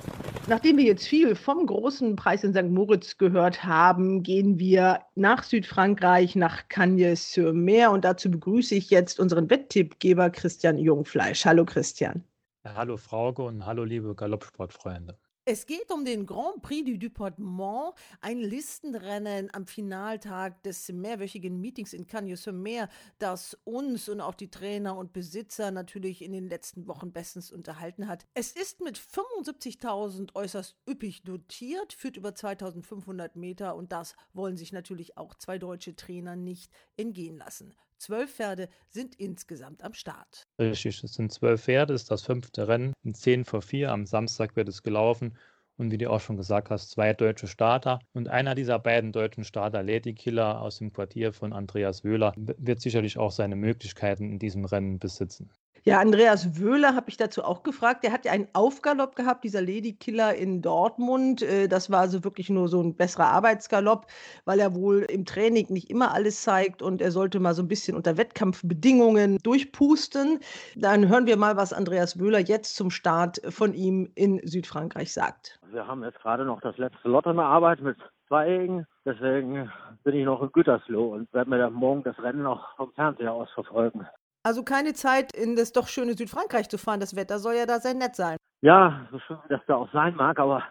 Nachdem 0.47 0.77
wir 0.77 0.83
jetzt 0.83 1.07
viel 1.07 1.35
vom 1.35 1.65
großen 1.65 2.17
Preis 2.17 2.43
in 2.43 2.53
St. 2.53 2.69
Moritz 2.69 3.17
gehört 3.17 3.63
haben, 3.63 4.23
gehen 4.23 4.59
wir 4.59 4.99
nach 5.15 5.43
Südfrankreich, 5.43 6.35
nach 6.35 6.67
Cagnes-sur-Mer 6.67 7.91
und 7.91 8.03
dazu 8.03 8.29
begrüße 8.29 8.75
ich 8.75 8.89
jetzt 8.89 9.19
unseren 9.19 9.49
Wetttippgeber 9.49 10.29
Christian 10.29 10.77
Jungfleisch. 10.77 11.45
Hallo 11.45 11.63
Christian. 11.63 12.23
Hallo 12.65 12.95
Frauke 12.95 13.43
und 13.43 13.65
hallo 13.65 13.83
liebe 13.83 14.15
Galoppsportfreunde. 14.15 15.19
Es 15.43 15.65
geht 15.65 15.91
um 15.91 16.05
den 16.05 16.25
Grand 16.25 16.61
Prix 16.61 16.85
du 16.85 16.97
Departement, 16.97 17.93
ein 18.21 18.37
Listenrennen 18.37 19.53
am 19.53 19.67
Finaltag 19.67 20.63
des 20.63 20.87
mehrwöchigen 20.87 21.59
Meetings 21.59 21.91
in 21.91 22.07
Cagnes-sur-Mer, 22.07 22.87
das 23.19 23.57
uns 23.65 24.07
und 24.07 24.21
auch 24.21 24.35
die 24.35 24.49
Trainer 24.49 24.95
und 24.95 25.11
Besitzer 25.11 25.71
natürlich 25.71 26.21
in 26.21 26.31
den 26.31 26.47
letzten 26.47 26.87
Wochen 26.87 27.11
bestens 27.11 27.51
unterhalten 27.51 28.07
hat. 28.07 28.25
Es 28.33 28.53
ist 28.53 28.79
mit 28.79 28.97
75.000 28.97 30.33
äußerst 30.33 30.77
üppig 30.89 31.23
dotiert, 31.23 31.91
führt 31.91 32.15
über 32.15 32.33
2500 32.33 33.35
Meter 33.35 33.75
und 33.75 33.91
das 33.91 34.15
wollen 34.31 34.55
sich 34.55 34.71
natürlich 34.71 35.17
auch 35.17 35.35
zwei 35.35 35.57
deutsche 35.57 35.97
Trainer 35.97 36.37
nicht 36.37 36.71
entgehen 36.95 37.35
lassen. 37.35 37.73
Zwölf 38.03 38.35
Pferde 38.35 38.67
sind 38.89 39.15
insgesamt 39.15 39.81
am 39.81 39.93
Start. 39.93 40.45
Richtig, 40.59 41.01
es 41.05 41.13
sind 41.13 41.31
zwölf 41.31 41.63
Pferde, 41.63 41.93
ist 41.93 42.11
das 42.11 42.23
fünfte 42.23 42.67
Rennen. 42.67 42.91
In 43.01 43.13
10 43.13 43.45
vor 43.45 43.61
4 43.61 43.93
am 43.93 44.05
Samstag 44.05 44.57
wird 44.57 44.67
es 44.67 44.83
gelaufen. 44.83 45.37
Und 45.77 45.89
wie 45.89 45.97
du 45.97 46.11
auch 46.11 46.19
schon 46.19 46.35
gesagt 46.35 46.69
hast, 46.69 46.91
zwei 46.91 47.13
deutsche 47.13 47.47
Starter. 47.47 47.99
Und 48.11 48.27
einer 48.27 48.55
dieser 48.55 48.77
beiden 48.77 49.13
deutschen 49.13 49.45
Starter, 49.45 49.83
Lady 49.83 50.13
Killer 50.15 50.61
aus 50.61 50.79
dem 50.79 50.91
Quartier 50.91 51.31
von 51.31 51.53
Andreas 51.53 52.03
Wöhler, 52.03 52.33
wird 52.35 52.81
sicherlich 52.81 53.17
auch 53.17 53.31
seine 53.31 53.55
Möglichkeiten 53.55 54.29
in 54.31 54.37
diesem 54.37 54.65
Rennen 54.65 54.99
besitzen. 54.99 55.49
Ja, 55.85 55.99
Andreas 55.99 56.57
Wöhler 56.57 56.95
habe 56.95 57.09
ich 57.09 57.17
dazu 57.17 57.43
auch 57.43 57.61
gefragt. 57.61 58.05
Der 58.05 58.13
hat 58.13 58.23
ja 58.23 58.31
einen 58.31 58.47
Aufgalopp 58.53 59.17
gehabt, 59.17 59.43
dieser 59.43 59.61
Ladykiller 59.61 60.33
in 60.33 60.61
Dortmund. 60.61 61.41
Äh, 61.41 61.67
das 61.67 61.91
war 61.91 61.99
also 61.99 62.23
wirklich 62.23 62.49
nur 62.49 62.69
so 62.69 62.81
ein 62.81 62.95
besserer 62.95 63.25
Arbeitsgalopp, 63.25 64.05
weil 64.45 64.61
er 64.61 64.75
wohl 64.75 64.99
im 64.99 65.25
Training 65.25 65.67
nicht 65.69 65.89
immer 65.89 66.13
alles 66.13 66.41
zeigt 66.41 66.81
und 66.81 67.01
er 67.01 67.11
sollte 67.11 67.41
mal 67.41 67.53
so 67.53 67.61
ein 67.61 67.67
bisschen 67.67 67.97
unter 67.97 68.15
Wettkampfbedingungen 68.15 69.39
durchpusten. 69.43 70.39
Dann 70.77 71.09
hören 71.09 71.25
wir 71.25 71.35
mal, 71.35 71.57
was 71.57 71.73
Andreas 71.73 72.17
Wöhler 72.17 72.39
jetzt 72.39 72.77
zum 72.77 72.89
Start 72.89 73.41
von 73.49 73.73
ihm 73.73 74.09
in 74.15 74.39
Südfrankreich 74.47 75.11
sagt. 75.11 75.59
Wir 75.69 75.85
haben 75.85 76.01
jetzt 76.05 76.21
gerade 76.21 76.45
noch 76.45 76.61
das 76.61 76.77
letzte 76.77 77.09
Lot 77.09 77.25
in 77.25 77.35
der 77.35 77.45
Arbeit 77.45 77.81
mit 77.81 77.97
Zweigen. 78.29 78.87
Deswegen 79.03 79.69
bin 80.05 80.15
ich 80.15 80.23
noch 80.23 80.41
in 80.41 80.51
Gütersloh 80.53 81.09
und 81.09 81.33
werde 81.33 81.49
mir 81.49 81.57
dann 81.57 81.73
morgen 81.73 82.03
das 82.03 82.17
Rennen 82.19 82.43
noch 82.43 82.73
vom 82.77 82.93
Fernseher 82.93 83.33
aus 83.33 83.49
verfolgen. 83.51 84.07
Also 84.43 84.63
keine 84.63 84.93
Zeit, 84.93 85.33
in 85.33 85.55
das 85.55 85.71
doch 85.71 85.87
schöne 85.87 86.13
Südfrankreich 86.13 86.67
zu 86.67 86.77
fahren. 86.77 86.99
Das 86.99 87.15
Wetter 87.15 87.39
soll 87.39 87.55
ja 87.55 87.65
da 87.65 87.79
sehr 87.79 87.93
nett 87.93 88.15
sein. 88.15 88.37
Ja, 88.61 89.07
so 89.11 89.19
schön, 89.19 89.37
dass 89.49 89.61
da 89.67 89.75
auch 89.75 89.91
sein 89.93 90.15
mag, 90.15 90.37
aber 90.37 90.63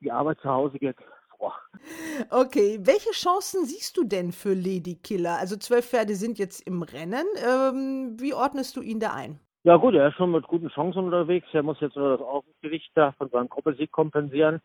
die 0.00 0.10
Arbeit 0.10 0.38
zu 0.40 0.48
Hause 0.48 0.78
geht 0.78 0.96
vor. 1.36 1.54
Okay, 2.30 2.78
welche 2.82 3.10
Chancen 3.10 3.64
siehst 3.64 3.96
du 3.96 4.04
denn 4.04 4.32
für 4.32 4.54
Lady 4.54 4.96
Killer? 5.02 5.36
Also 5.38 5.56
zwölf 5.56 5.88
Pferde 5.88 6.14
sind 6.14 6.38
jetzt 6.38 6.66
im 6.66 6.82
Rennen. 6.82 7.26
Ähm, 7.46 8.16
wie 8.18 8.34
ordnest 8.34 8.76
du 8.76 8.80
ihn 8.80 9.00
da 9.00 9.12
ein? 9.14 9.38
Ja 9.64 9.76
gut, 9.76 9.94
er 9.94 10.08
ist 10.08 10.16
schon 10.16 10.32
mit 10.32 10.46
guten 10.46 10.68
Chancen 10.70 11.04
unterwegs. 11.04 11.48
Er 11.52 11.62
muss 11.62 11.80
jetzt 11.80 11.96
nur 11.96 12.16
das 12.16 12.26
Aufgewicht 12.26 12.90
da 12.94 13.12
von 13.12 13.28
seinem 13.28 13.48
Gruppesieg 13.48 13.92
kompensieren. 13.92 14.60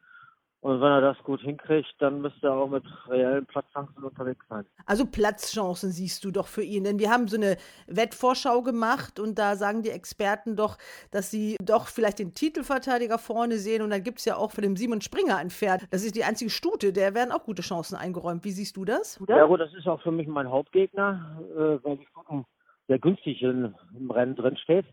Und 0.63 0.79
wenn 0.79 0.91
er 0.91 1.01
das 1.01 1.17
gut 1.25 1.41
hinkriegt, 1.41 1.93
dann 1.99 2.21
müsste 2.21 2.47
er 2.47 2.53
auch 2.53 2.69
mit 2.69 2.85
reellen 3.09 3.45
Platzchancen 3.45 4.01
unterwegs 4.01 4.45
sein. 4.47 4.65
Also 4.85 5.05
Platzchancen 5.05 5.91
siehst 5.91 6.23
du 6.23 6.31
doch 6.31 6.47
für 6.47 6.63
ihn. 6.63 6.85
Denn 6.85 6.99
wir 6.99 7.11
haben 7.11 7.27
so 7.27 7.35
eine 7.35 7.57
Wettvorschau 7.87 8.61
gemacht 8.61 9.19
und 9.19 9.37
da 9.37 9.57
sagen 9.57 9.81
die 9.81 9.89
Experten 9.89 10.55
doch, 10.55 10.77
dass 11.11 11.29
sie 11.29 11.57
doch 11.61 11.87
vielleicht 11.87 12.19
den 12.19 12.33
Titelverteidiger 12.33 13.17
vorne 13.17 13.57
sehen. 13.57 13.81
Und 13.81 13.89
dann 13.89 14.03
gibt 14.03 14.19
es 14.19 14.25
ja 14.25 14.37
auch 14.37 14.51
für 14.51 14.61
den 14.61 14.77
Simon 14.77 15.01
Springer 15.01 15.35
ein 15.35 15.49
Pferd. 15.49 15.81
Das 15.91 16.05
ist 16.05 16.15
die 16.15 16.23
einzige 16.23 16.49
Stute, 16.49 16.93
der 16.93 17.13
werden 17.13 17.33
auch 17.33 17.43
gute 17.43 17.61
Chancen 17.61 17.97
eingeräumt. 17.97 18.45
Wie 18.45 18.51
siehst 18.51 18.77
du 18.77 18.85
das? 18.85 19.21
Ja 19.27 19.45
gut, 19.45 19.59
das 19.59 19.73
ist 19.73 19.85
auch 19.85 20.01
für 20.01 20.11
mich 20.11 20.29
mein 20.29 20.49
Hauptgegner, 20.49 21.41
äh, 21.57 21.83
weil 21.83 21.97
die 21.97 22.05
Stuten 22.05 22.45
sehr 22.87 22.99
günstig 22.99 23.41
im 23.41 23.75
Rennen 24.09 24.37
drin 24.37 24.55
steht. 24.55 24.85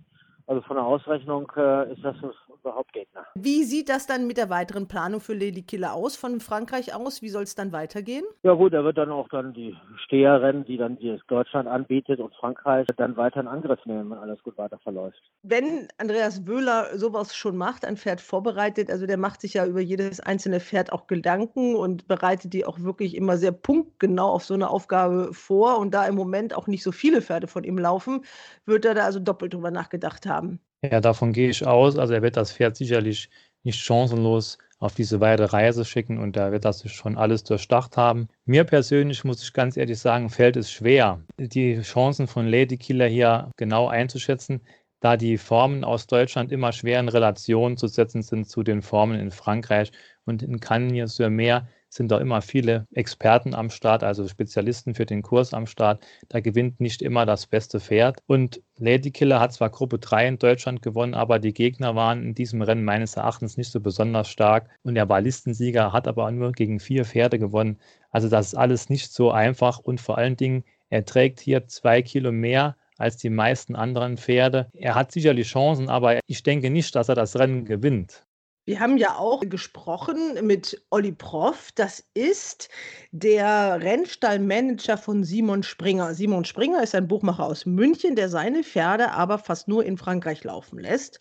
Also 0.49 0.63
von 0.63 0.75
der 0.75 0.85
Ausrechnung 0.85 1.49
äh, 1.57 1.93
ist 1.93 2.03
das 2.03 2.17
unser 2.63 2.77
Hauptgegner. 2.77 3.27
Wie 3.35 3.65
sieht 3.65 3.89
das 3.89 4.07
dann 4.07 4.27
mit 4.27 4.37
der 4.37 4.51
weiteren 4.51 4.89
Planung 4.89 5.21
für 5.21 5.35
Lady 5.35 5.63
Killer 5.63 5.95
aus, 5.95 6.17
von 6.17 6.41
Frankreich 6.41 6.95
aus? 6.95 7.23
Wie 7.23 7.29
soll 7.29 7.45
es 7.45 7.55
dann 7.55 7.73
weitergehen? 7.73 8.25
Ja 8.43 8.55
gut, 8.55 8.73
er 8.73 8.85
wird 8.85 8.99
dann 8.99 9.11
auch 9.11 9.29
dann 9.29 9.53
die 9.53 9.77
Steherrennen, 10.05 10.65
die 10.65 10.77
dann 10.77 10.97
die 10.97 11.19
Deutschland 11.29 11.69
anbietet 11.69 12.21
und 12.21 12.35
Frankreich, 12.35 12.87
dann 12.97 13.17
weiter 13.17 13.41
in 13.41 13.49
Angriff 13.49 13.85
nehmen, 13.87 14.11
wenn 14.11 14.19
alles 14.19 14.43
gut 14.43 14.59
weiter 14.59 14.79
verläuft. 14.79 15.21
Wenn 15.43 15.89
Andreas 15.99 16.47
Wöhler 16.47 16.99
sowas 16.99 17.35
schon 17.35 17.57
macht, 17.57 17.85
ein 17.85 17.97
Pferd 17.97 18.21
vorbereitet, 18.21 18.91
also 18.91 19.07
der 19.07 19.17
macht 19.17 19.41
sich 19.41 19.55
ja 19.55 19.67
über 19.67 19.81
jedes 19.81 20.21
einzelne 20.21 20.61
Pferd 20.61 20.93
auch 20.93 21.07
Gedanken 21.07 21.77
und 21.77 22.09
bereitet 22.09 22.53
die 22.53 22.67
auch 22.67 22.81
wirklich 22.81 23.17
immer 23.17 23.37
sehr 23.37 23.53
punktgenau 23.53 24.31
auf 24.31 24.45
so 24.45 24.55
eine 24.55 24.71
Aufgabe 24.71 25.33
vor. 25.33 25.79
Und 25.79 25.95
da 25.95 26.07
im 26.07 26.15
Moment 26.15 26.55
auch 26.55 26.67
nicht 26.67 26.83
so 26.83 26.93
viele 26.93 27.23
Pferde 27.23 27.47
von 27.47 27.65
ihm 27.65 27.79
laufen, 27.79 28.25
wird 28.67 28.85
er 28.85 28.95
da 28.95 29.05
also 29.05 29.21
doppelt 29.21 29.55
drüber 29.55 29.71
nachgedacht 29.71 30.27
haben. 30.27 30.61
Ja, 30.83 31.01
davon 31.01 31.33
gehe 31.33 31.51
ich 31.51 31.67
aus. 31.67 31.99
Also 31.99 32.15
er 32.15 32.23
wird 32.23 32.37
das 32.37 32.53
Pferd 32.53 32.77
sicherlich 32.77 33.29
nicht 33.63 33.81
chancenlos 33.81 34.59
auf 34.79 34.95
diese 34.95 35.21
weite 35.21 35.53
Reise 35.53 35.85
schicken 35.85 36.19
und 36.19 36.37
da 36.37 36.53
wird 36.53 36.65
das 36.65 36.91
schon 36.91 37.19
alles 37.19 37.45
durchdacht 37.45 37.99
haben. 37.99 38.29
Mir 38.47 38.65
persönlich 38.65 39.23
muss 39.25 39.43
ich 39.43 39.53
ganz 39.53 39.77
ehrlich 39.77 39.99
sagen, 39.99 40.31
fällt 40.31 40.57
es 40.57 40.71
schwer, 40.73 41.23
die 41.39 41.81
Chancen 41.83 42.27
von 42.27 42.47
Lady 42.47 42.79
Killer 42.79 43.07
hier 43.07 43.51
genau 43.57 43.89
einzuschätzen, 43.89 44.63
da 45.01 45.19
die 45.19 45.37
Formen 45.37 45.85
aus 45.85 46.07
Deutschland 46.07 46.51
immer 46.51 46.73
schwer 46.73 47.01
in 47.01 47.09
Relation 47.11 47.77
zu 47.77 47.87
setzen 47.89 48.23
sind 48.23 48.49
zu 48.49 48.63
den 48.63 48.81
Formen 48.81 49.21
in 49.21 49.31
Frankreich 49.31 49.93
und 50.25 50.43
in 50.43 50.61
Cagnes-sur-Mer 50.61 51.69
sind 51.91 52.11
da 52.11 52.19
immer 52.19 52.41
viele 52.41 52.87
Experten 52.93 53.55
am 53.55 53.69
Start, 53.69 54.03
also 54.03 54.27
Spezialisten 54.27 54.95
für 54.95 55.05
den 55.05 55.23
Kurs 55.23 55.53
am 55.53 55.67
Start. 55.67 56.03
Da 56.29 56.41
gewinnt 56.41 56.81
nicht 56.81 57.03
immer 57.03 57.27
das 57.27 57.47
beste 57.47 57.81
Pferd. 57.81 58.21
Und 58.27 58.63
Lady 58.79 59.11
Killer 59.11 59.41
hat 59.41 59.53
zwar 59.53 59.71
Gruppe 59.71 59.99
3 59.99 60.29
in 60.29 60.39
Deutschland 60.39 60.83
gewonnen, 60.83 61.15
aber 61.15 61.39
die 61.41 61.53
Gegner 61.53 61.95
waren 61.97 62.23
in 62.23 62.35
diesem 62.35 62.63
Rennen 62.63 62.85
meines 62.85 63.17
Erachtens 63.17 63.57
nicht 63.57 63.73
so 63.73 63.81
besonders 63.81 64.29
stark. 64.29 64.71
Und 64.83 64.97
er 64.97 65.09
war 65.09 65.21
Listensieger, 65.21 65.93
hat 65.93 66.09
aber 66.09 66.31
nur 66.31 66.53
gegen 66.53 66.81
vier 66.81 67.05
Pferde 67.05 67.39
gewonnen. 67.39 67.79
Also 68.11 68.29
das 68.29 68.49
ist 68.49 68.55
alles 68.55 68.89
nicht 68.89 69.13
so 69.13 69.31
einfach. 69.33 69.79
Und 69.79 70.01
vor 70.01 70.17
allen 70.17 70.37
Dingen, 70.37 70.65
er 70.89 71.05
trägt 71.05 71.41
hier 71.41 71.67
zwei 71.67 72.03
Kilo 72.03 72.33
mehr 72.33 72.77
als 72.99 73.17
die 73.17 73.31
meisten 73.31 73.75
anderen 73.75 74.17
Pferde. 74.17 74.69
Er 74.75 74.95
hat 74.95 75.11
sicherlich 75.11 75.49
Chancen, 75.49 75.89
aber 75.89 76.21
ich 76.27 76.43
denke 76.43 76.71
nicht, 76.71 76.95
dass 76.95 77.09
er 77.09 77.15
das 77.15 77.37
Rennen 77.37 77.65
gewinnt. 77.65 78.27
Wir 78.71 78.79
haben 78.79 78.99
ja 78.99 79.17
auch 79.17 79.41
gesprochen 79.41 80.47
mit 80.47 80.81
Olli 80.91 81.11
Proff. 81.11 81.73
Das 81.75 82.05
ist 82.15 82.69
der 83.11 83.81
Rennstallmanager 83.81 84.97
von 84.97 85.25
Simon 85.25 85.65
Springer. 85.65 86.15
Simon 86.15 86.45
Springer 86.45 86.81
ist 86.81 86.95
ein 86.95 87.09
Buchmacher 87.09 87.47
aus 87.47 87.67
München, 87.67 88.15
der 88.15 88.29
seine 88.29 88.63
Pferde 88.63 89.11
aber 89.11 89.39
fast 89.39 89.67
nur 89.67 89.85
in 89.85 89.99
Frankreich 89.99 90.45
laufen 90.45 90.79
lässt 90.79 91.19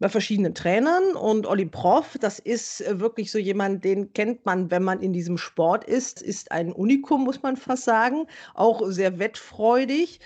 bei 0.00 0.08
verschiedenen 0.08 0.56
Trainern. 0.56 1.14
Und 1.14 1.46
Olli 1.46 1.66
Proff, 1.66 2.18
das 2.18 2.40
ist 2.40 2.82
wirklich 2.98 3.30
so 3.30 3.38
jemand, 3.38 3.84
den 3.84 4.12
kennt 4.12 4.44
man, 4.44 4.70
wenn 4.72 4.82
man 4.82 5.00
in 5.00 5.12
diesem 5.12 5.38
Sport 5.38 5.84
ist, 5.84 6.20
ist 6.20 6.50
ein 6.50 6.72
Unikum, 6.72 7.22
muss 7.22 7.42
man 7.42 7.56
fast 7.56 7.84
sagen. 7.84 8.26
Auch 8.54 8.82
sehr 8.88 9.20
wettfreudig. 9.20 10.18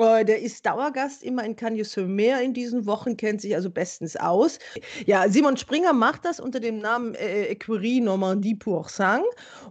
Äh, 0.00 0.24
der 0.24 0.40
ist 0.40 0.64
Dauergast 0.64 1.22
immer 1.22 1.44
in 1.44 1.56
Cagnes-sur-Mer 1.56 2.40
in 2.40 2.54
diesen 2.54 2.86
Wochen, 2.86 3.16
kennt 3.16 3.40
sich 3.40 3.54
also 3.54 3.70
bestens 3.70 4.16
aus. 4.16 4.58
Ja, 5.06 5.28
Simon 5.28 5.56
Springer 5.56 5.92
macht 5.92 6.24
das 6.24 6.40
unter 6.40 6.60
dem 6.60 6.78
Namen 6.78 7.14
äh, 7.14 7.46
Ecurie 7.46 8.00
Normandie 8.00 8.54
pour 8.54 8.88
Sang. 8.88 9.22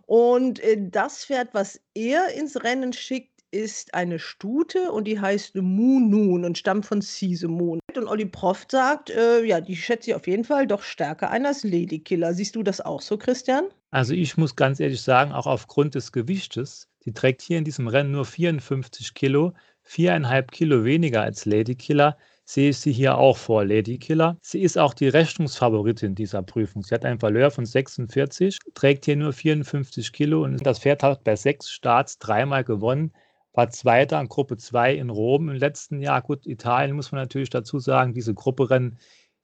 Und 0.06 0.60
äh, 0.60 0.78
das 0.80 1.26
Pferd, 1.26 1.50
was 1.54 1.82
er 1.96 2.34
ins 2.34 2.64
Rennen 2.64 2.94
schickt, 2.94 3.40
ist 3.52 3.94
eine 3.94 4.20
Stute 4.20 4.92
und 4.92 5.06
die 5.06 5.20
heißt 5.20 5.56
Moon 5.56 6.46
und 6.46 6.58
stammt 6.58 6.86
von 6.86 7.02
Moon. 7.48 7.80
Und 7.96 8.08
Olli 8.08 8.26
Proft 8.26 8.72
sagt, 8.72 9.10
äh, 9.10 9.44
ja, 9.44 9.60
die 9.60 9.76
schätze 9.76 10.12
ich 10.12 10.16
auf 10.16 10.28
jeden 10.28 10.44
Fall 10.44 10.68
doch 10.68 10.84
stärker 10.84 11.32
ein 11.32 11.46
als 11.46 11.64
Ladykiller. 11.64 12.34
Siehst 12.34 12.56
du 12.56 12.64
das 12.64 12.80
auch 12.82 13.02
so, 13.02 13.18
Christian? 13.18 13.66
Also 13.92 14.14
ich 14.14 14.38
muss 14.38 14.56
ganz 14.56 14.80
ehrlich 14.80 15.02
sagen, 15.02 15.32
auch 15.32 15.48
aufgrund 15.48 15.96
des 15.96 16.12
Gewichtes, 16.12 16.88
die 17.06 17.14
trägt 17.14 17.42
hier 17.42 17.58
in 17.58 17.64
diesem 17.64 17.88
Rennen 17.88 18.12
nur 18.12 18.26
54 18.26 19.16
Kilo, 19.16 19.54
viereinhalb 19.90 20.52
Kilo 20.52 20.86
weniger 20.86 21.24
als 21.24 21.46
Ladykiller, 21.46 22.16
sehe 22.46 22.70
ich 22.70 22.78
sie 22.78 22.92
hier 22.92 23.18
auch 23.18 23.38
vor 23.38 23.66
Ladykiller. 23.66 24.38
Sie 24.40 24.62
ist 24.62 24.78
auch 24.78 24.94
die 24.94 25.08
Rechnungsfavoritin 25.08 26.14
dieser 26.14 26.44
Prüfung. 26.44 26.84
Sie 26.84 26.94
hat 26.94 27.06
ein 27.06 27.20
Valeur 27.20 27.50
von 27.50 27.66
46, 27.66 28.60
trägt 28.76 29.06
hier 29.06 29.16
nur 29.16 29.34
54 29.34 30.14
Kilo 30.14 30.44
und 30.44 30.64
das 30.64 30.78
Pferd 30.78 31.02
hat 31.02 31.24
bei 31.24 31.36
sechs 31.36 31.72
Starts 31.72 32.20
dreimal 32.20 32.64
gewonnen 32.64 33.12
war 33.54 33.70
Zweiter 33.70 34.20
an 34.20 34.30
Gruppe 34.30 34.58
2 34.58 34.96
in 34.96 35.10
Rom 35.10 35.50
im 35.50 35.56
letzten 35.56 36.02
Jahr. 36.02 36.22
Gut, 36.22 36.46
Italien 36.46 36.96
muss 36.96 37.12
man 37.12 37.20
natürlich 37.20 37.50
dazu 37.50 37.80
sagen, 37.80 38.14
diese 38.14 38.34
Grupperennen 38.34 38.98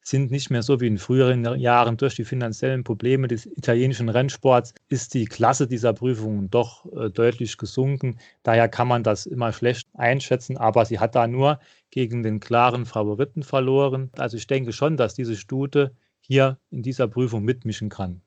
sind 0.08 0.30
nicht 0.30 0.52
mehr 0.52 0.62
so 0.62 0.80
wie 0.80 0.88
in 0.88 1.00
früheren 1.00 1.44
Jahren. 1.60 1.98
Durch 1.98 2.16
die 2.16 2.26
finanziellen 2.26 2.84
Probleme 2.84 3.28
des 3.28 3.48
italienischen 3.48 4.08
Rennsports 4.08 4.74
ist 4.88 5.16
die 5.16 5.26
Klasse 5.26 5.68
dieser 5.68 5.94
Prüfungen 5.94 6.50
doch 6.52 6.86
äh, 6.94 7.10
deutlich 7.10 7.58
gesunken. 7.58 8.20
Daher 8.44 8.70
kann 8.70 8.88
man 8.88 9.04
das 9.04 9.26
immer 9.26 9.52
schlecht 9.52 9.90
einschätzen, 9.96 10.58
aber 10.58 10.86
sie 10.86 11.00
hat 11.00 11.16
da 11.16 11.28
nur 11.28 11.60
gegen 11.90 12.22
den 12.22 12.40
klaren 12.40 12.86
Favoriten 12.86 13.42
verloren. 13.42 14.12
Also 14.18 14.38
ich 14.38 14.46
denke 14.46 14.74
schon, 14.74 14.96
dass 14.96 15.16
diese 15.16 15.36
Stute 15.36 15.96
hier 16.20 16.60
in 16.70 16.84
dieser 16.84 17.08
Prüfung 17.08 17.44
mitmischen 17.44 17.90
kann. 17.90 18.22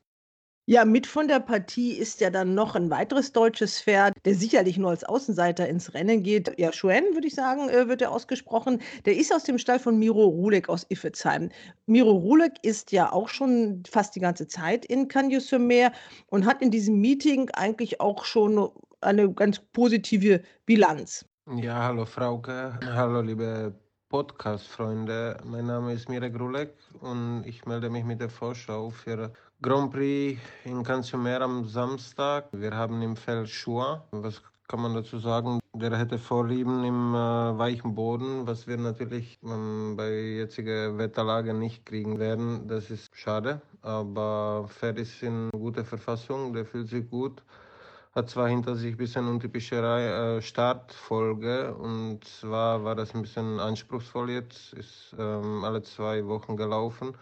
Ja, 0.71 0.85
mit 0.85 1.07
von 1.07 1.27
der 1.27 1.39
Partie 1.39 1.93
ist 1.93 2.21
ja 2.21 2.29
dann 2.29 2.53
noch 2.53 2.75
ein 2.75 2.91
weiteres 2.91 3.31
deutsches 3.31 3.81
Pferd, 3.81 4.13
der 4.23 4.35
sicherlich 4.35 4.77
nur 4.77 4.91
als 4.91 5.03
Außenseiter 5.03 5.67
ins 5.67 5.95
Rennen 5.95 6.21
geht. 6.21 6.53
Ja, 6.59 6.71
Schuen, 6.71 7.05
würde 7.15 7.25
ich 7.25 7.33
sagen, 7.33 7.69
äh, 7.69 7.87
wird 7.87 8.03
er 8.03 8.11
ausgesprochen. 8.11 8.79
Der 9.05 9.17
ist 9.17 9.33
aus 9.33 9.45
dem 9.45 9.57
Stall 9.57 9.79
von 9.79 9.97
Miro 9.97 10.25
Rulek 10.25 10.69
aus 10.69 10.85
Iffezheim. 10.89 11.49
Miro 11.87 12.11
Rulek 12.11 12.53
ist 12.61 12.91
ja 12.91 13.11
auch 13.11 13.29
schon 13.29 13.81
fast 13.89 14.15
die 14.15 14.19
ganze 14.19 14.47
Zeit 14.47 14.85
in 14.85 15.07
Cagnes-sur-Mer 15.07 15.91
und 16.27 16.45
hat 16.45 16.61
in 16.61 16.69
diesem 16.69 17.01
Meeting 17.01 17.49
eigentlich 17.53 17.99
auch 17.99 18.23
schon 18.23 18.69
eine 19.01 19.33
ganz 19.33 19.57
positive 19.73 20.43
Bilanz. 20.67 21.25
Ja, 21.47 21.85
hallo 21.85 22.05
Frauke, 22.05 22.79
hallo 22.85 23.21
liebe 23.21 23.73
Podcast-Freunde. 24.09 25.37
Mein 25.45 25.65
Name 25.65 25.93
ist 25.93 26.09
Mirek 26.09 26.39
Rulek 26.39 26.75
und 27.01 27.43
ich 27.47 27.65
melde 27.65 27.89
mich 27.89 28.03
mit 28.03 28.21
der 28.21 28.29
Vorschau 28.29 28.91
für 28.91 29.33
Grand 29.61 29.91
Prix 29.91 30.39
in 30.63 30.83
Cancionmer 30.83 31.41
am 31.41 31.65
Samstag. 31.65 32.47
Wir 32.53 32.71
haben 32.71 33.01
im 33.01 33.17
Feld 33.17 33.49
Chua. 33.49 34.07
Was 34.11 34.41
kann 34.69 34.79
man 34.79 34.93
dazu 34.93 35.17
sagen? 35.19 35.59
Der 35.73 35.97
hätte 35.97 36.17
Vorlieben 36.17 36.85
im 36.85 37.13
äh, 37.13 37.57
weichen 37.57 37.93
Boden, 37.93 38.47
was 38.47 38.67
wir 38.67 38.77
natürlich 38.77 39.37
ähm, 39.43 39.97
bei 39.97 40.11
jetziger 40.11 40.97
Wetterlage 40.97 41.53
nicht 41.53 41.85
kriegen 41.85 42.19
werden. 42.19 42.69
Das 42.69 42.89
ist 42.89 43.13
schade, 43.13 43.61
aber 43.81 44.69
Pferd 44.69 44.97
ist 44.97 45.21
in 45.23 45.49
guter 45.51 45.83
Verfassung, 45.83 46.53
der 46.53 46.65
fühlt 46.65 46.87
sich 46.87 47.09
gut. 47.09 47.43
Hat 48.15 48.29
zwar 48.29 48.47
hinter 48.47 48.77
sich 48.77 48.93
ein 48.93 48.97
bisschen 48.97 49.27
untypische 49.27 49.75
äh, 49.75 50.41
Startfolge 50.41 51.75
und 51.75 52.23
zwar 52.23 52.85
war 52.85 52.95
das 52.95 53.13
ein 53.13 53.23
bisschen 53.23 53.59
anspruchsvoll 53.59 54.29
jetzt, 54.29 54.71
ist 54.71 55.13
ähm, 55.19 55.65
alle 55.65 55.81
zwei 55.81 56.25
Wochen 56.27 56.55
gelaufen. 56.55 57.13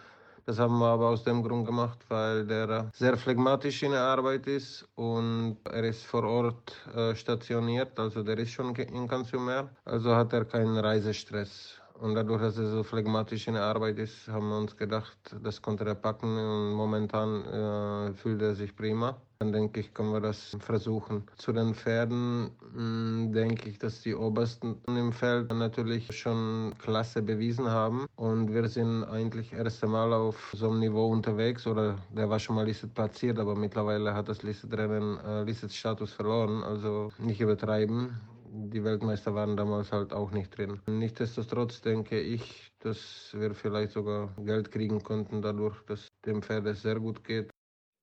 Das 0.47 0.59
haben 0.59 0.79
wir 0.79 0.87
aber 0.87 1.09
aus 1.09 1.25
dem 1.25 1.43
Grund 1.43 1.65
gemacht, 1.67 1.99
weil 2.07 2.47
der 2.47 2.89
sehr 2.93 3.17
phlegmatisch 3.17 3.83
in 3.83 3.91
der 3.91 4.03
Arbeit 4.03 4.47
ist 4.47 4.87
und 4.95 5.57
er 5.65 5.83
ist 5.83 6.05
vor 6.05 6.23
Ort 6.23 6.73
äh, 6.95 7.13
stationiert, 7.15 7.99
also 7.99 8.23
der 8.23 8.37
ist 8.37 8.51
schon 8.51 8.73
in 8.73 9.09
Consumer, 9.09 9.67
also 9.83 10.15
hat 10.15 10.31
er 10.31 10.45
keinen 10.45 10.77
Reisestress. 10.77 11.81
Und 11.99 12.15
dadurch, 12.15 12.41
dass 12.41 12.57
er 12.57 12.67
so 12.67 12.83
phlegmatisch 12.83 13.47
in 13.47 13.55
der 13.55 13.63
Arbeit 13.63 13.97
ist, 13.97 14.27
haben 14.27 14.49
wir 14.49 14.57
uns 14.57 14.77
gedacht, 14.77 15.17
das 15.43 15.61
konnte 15.61 15.83
er 15.85 15.95
packen 15.95 16.37
und 16.37 16.73
momentan 16.73 17.45
äh, 17.45 18.13
fühlt 18.13 18.41
er 18.41 18.53
sich 18.53 18.75
prima. 18.75 19.17
Dann 19.39 19.51
denke 19.51 19.81
ich, 19.81 19.93
können 19.93 20.13
wir 20.13 20.19
das 20.19 20.57
versuchen. 20.59 21.23
Zu 21.37 21.53
den 21.53 21.75
Pferden 21.75 22.51
mh, 22.73 22.73
hm, 22.73 23.33
denke 23.33 23.69
ich, 23.69 23.77
dass 23.77 24.01
die 24.01 24.15
Obersten 24.15 24.77
im 24.87 25.11
Feld 25.11 25.53
natürlich 25.53 26.11
schon 26.17 26.73
Klasse 26.79 27.21
bewiesen 27.21 27.69
haben. 27.69 28.07
Und 28.15 28.51
wir 28.53 28.67
sind 28.67 29.03
eigentlich 29.03 29.51
das 29.51 29.59
erste 29.59 29.87
Mal 29.87 30.11
auf 30.13 30.53
so 30.55 30.69
einem 30.69 30.79
Niveau 30.79 31.07
unterwegs. 31.07 31.67
Oder 31.67 31.97
der 32.15 32.29
war 32.29 32.39
schon 32.39 32.55
mal 32.55 32.65
Listet 32.65 32.95
platziert, 32.95 33.37
aber 33.37 33.55
mittlerweile 33.55 34.13
hat 34.13 34.27
das 34.27 34.41
Listet-Rennen 34.41 35.19
äh, 35.19 35.43
Listet-Status 35.43 36.13
verloren. 36.13 36.63
Also 36.63 37.11
nicht 37.19 37.39
übertreiben 37.39 38.19
die 38.57 38.83
Weltmeister 38.83 39.35
waren 39.35 39.55
damals 39.55 39.91
halt 39.91 40.13
auch 40.13 40.31
nicht 40.31 40.57
drin. 40.57 40.79
Nichtsdestotrotz 40.87 41.81
denke 41.81 42.19
ich, 42.19 42.71
dass 42.79 43.31
wir 43.37 43.53
vielleicht 43.53 43.91
sogar 43.91 44.33
Geld 44.43 44.71
kriegen 44.71 45.03
konnten 45.03 45.41
dadurch, 45.41 45.79
dass 45.83 46.07
dem 46.25 46.41
Pferd 46.41 46.65
es 46.65 46.81
sehr 46.81 46.99
gut 46.99 47.23
geht. 47.23 47.49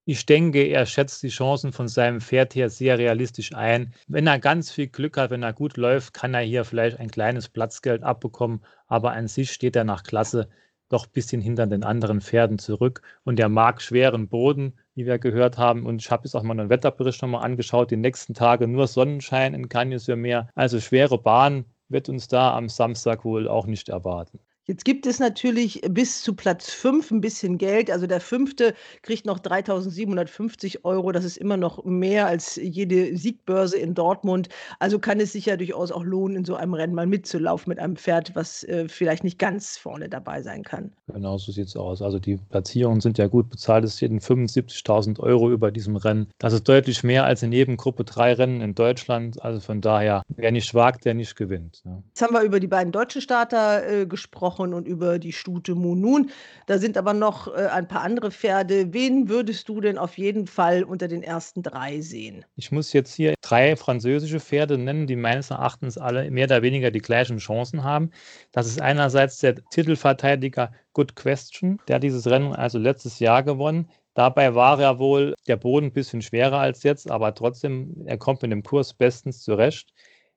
Ich 0.07 0.27
denke, 0.27 0.63
er 0.65 0.85
schätzt 0.85 1.23
die 1.23 1.31
Chancen 1.31 1.73
von 1.73 1.89
seinem 1.89 2.21
Pferd 2.21 2.55
her 2.55 2.69
sehr 2.69 2.99
realistisch 2.99 3.55
ein. 3.55 3.95
Wenn 4.07 4.27
er 4.27 4.39
ganz 4.39 4.71
viel 4.71 4.89
Glück 4.89 5.17
hat, 5.17 5.31
wenn 5.31 5.43
er 5.43 5.55
gut 5.55 5.79
läuft, 5.79 6.13
kann 6.13 6.35
er 6.35 6.43
hier 6.43 6.65
vielleicht 6.65 7.01
ein 7.01 7.11
kleines 7.11 7.49
Platzgeld 7.49 8.03
abbekommen, 8.03 8.63
aber 8.87 9.13
an 9.13 9.29
sich 9.29 9.51
steht 9.51 9.77
er 9.77 9.85
nach 9.85 10.03
Klasse 10.03 10.51
doch 10.89 11.07
ein 11.07 11.13
bisschen 11.13 11.41
hinter 11.41 11.67
den 11.67 11.85
anderen 11.85 12.21
Pferden 12.21 12.59
zurück 12.59 13.03
und 13.25 13.41
er 13.41 13.49
mag 13.49 13.81
schweren 13.83 14.29
Boden, 14.29 14.75
wie 14.95 15.07
wir 15.07 15.19
gehört 15.19 15.59
haben. 15.59 15.87
Und 15.87 16.03
ich 16.03 16.11
habe 16.11 16.25
jetzt 16.25 16.35
auch 16.35 16.43
mal 16.43 16.59
einen 16.59 16.71
Wetterbericht 16.71 17.23
nochmal 17.23 17.45
angeschaut. 17.45 17.91
Die 17.91 17.97
nächsten 17.97 18.35
Tage 18.35 18.69
nur 18.69 18.87
Sonnenschein 18.87 19.55
in 19.55 19.69
Cannes 19.69 20.09
Meer. 20.09 20.49
Also 20.55 20.81
schwere 20.81 21.19
Bahn 21.19 21.65
wird 21.89 22.09
uns 22.09 22.29
da 22.29 22.57
am 22.57 22.69
Samstag 22.69 23.25
wohl 23.25 23.49
auch 23.49 23.67
nicht 23.67 23.89
erwarten. 23.89 24.39
Jetzt 24.67 24.87
gibt 24.87 25.05
es 25.05 25.19
natürlich 25.19 25.83
bis 25.91 26.23
zu 26.23 26.35
Platz 26.35 26.71
5 26.71 27.11
ein 27.11 27.21
bisschen 27.21 27.59
Geld. 27.59 27.91
Also 27.91 28.07
der 28.07 28.21
fünfte 28.21 28.73
kriegt 29.03 29.27
noch 29.27 29.39
3.750 29.39 30.85
Euro. 30.85 31.13
Das 31.13 31.23
ist 31.27 31.37
immer 31.37 31.59
noch 31.59 31.85
mehr 31.85 32.27
als 32.27 32.57
jede 32.57 33.15
Siegbörse 33.15 33.77
in 33.77 33.93
Dortmund. 33.93 34.49
Also 34.79 34.99
kann 34.99 35.21
es 35.21 35.33
sich 35.33 35.45
ja 35.45 35.59
durchaus 35.59 35.93
auch 35.93 36.03
lohnen, 36.03 36.39
in 36.39 36.45
so 36.47 36.55
einem 36.55 36.73
Rennen 36.73 36.95
mal 36.95 37.07
mitzulaufen 37.07 37.69
mit 37.69 37.79
einem 37.79 37.97
Pferd, 37.97 38.35
was 38.35 38.65
äh, 38.65 38.89
vielleicht 38.89 39.23
nicht 39.23 39.39
ganz 39.39 39.77
vorne 39.77 40.09
dabei 40.09 40.41
sein 40.41 40.63
kann. 40.63 40.91
Genau 41.13 41.37
so 41.37 41.53
sieht 41.53 41.67
es 41.67 41.77
aus. 41.77 42.01
Also 42.01 42.19
die 42.19 42.39
Platzierungen 42.49 43.03
sind 43.03 43.19
ja 43.19 43.27
gut 43.27 43.51
bezahlt. 43.51 43.85
Es 43.85 43.99
stehen 43.99 44.19
75.000 44.19 45.21
Euro 45.21 45.51
über 45.51 45.73
diesem 45.73 45.97
Rennen. 45.97 46.29
Das 46.39 46.55
ist 46.55 46.67
deutlich 46.67 47.03
mehr 47.03 47.25
als 47.25 47.43
in 47.43 47.53
jedem 47.53 47.77
Gruppe 47.77 48.05
3 48.05 48.33
Rennen 48.33 48.63
in 48.63 48.75
Deutschland. 48.75 49.43
Also 49.43 49.61
von 49.61 49.83
daher, 49.83 50.23
wer 50.29 50.53
nicht 50.53 50.73
wagt, 50.73 51.05
der 51.05 51.13
nicht 51.13 51.37
gewinnt. 51.37 51.83
Ne? 51.85 52.03
Jetzt 52.09 52.23
haben 52.23 52.33
wir 52.33 52.41
über 52.41 52.61
die 52.61 52.67
beiden 52.67 52.93
deutschen 52.93 53.21
Starter 53.21 53.87
äh, 53.87 54.07
gesprochen 54.07 54.54
gesprochen 54.55 54.75
und 54.75 54.87
über 54.87 55.19
die 55.19 55.33
Stute 55.33 55.75
Munun. 55.75 56.31
Da 56.67 56.79
sind 56.79 56.97
aber 56.97 57.13
noch 57.13 57.49
äh, 57.49 57.67
ein 57.67 57.89
paar 57.89 58.03
andere 58.03 58.31
Pferde. 58.31 58.93
Wen 58.93 59.29
würdest 59.29 59.69
du 59.69 59.81
denn 59.81 59.99
auf 59.99 60.17
jeden 60.19 60.47
Fall 60.47 60.85
unter 60.85 61.09
den 61.09 61.23
ersten 61.23 61.63
drei 61.63 62.01
sehen? 62.01 62.45
Ich 62.57 62.73
muss 62.73 62.93
jetzt 62.93 63.15
hier 63.15 63.35
drei 63.41 63.77
französische 63.77 64.41
Pferde 64.41 64.79
nennen, 64.79 65.07
die 65.07 65.17
meines 65.17 65.51
Erachtens 65.51 65.99
alle 65.99 66.31
mehr 66.31 66.47
oder 66.47 66.63
weniger 66.63 66.91
die 66.91 67.01
gleichen 67.01 67.39
Chancen 67.39 67.83
haben. 67.83 68.11
Das 68.53 68.67
ist 68.67 68.81
einerseits 68.81 69.39
der 69.39 69.57
Titelverteidiger 69.71 70.73
Good 70.93 71.17
Question, 71.17 71.81
der 71.89 71.99
dieses 71.99 72.27
Rennen 72.27 72.55
also 72.55 72.79
letztes 72.79 73.19
Jahr 73.19 73.43
gewonnen. 73.43 73.89
Dabei 74.15 74.55
war 74.55 74.81
er 74.81 75.01
wohl 75.01 75.35
der 75.49 75.57
Boden 75.57 75.87
ein 75.87 75.93
bisschen 75.93 76.23
schwerer 76.23 76.61
als 76.61 76.85
jetzt, 76.85 77.11
aber 77.11 77.35
trotzdem, 77.35 78.05
er 78.07 78.17
kommt 78.17 78.43
mit 78.43 78.53
dem 78.53 78.63
Kurs 78.63 78.95
bestens 78.95 79.43
zurecht. 79.43 79.93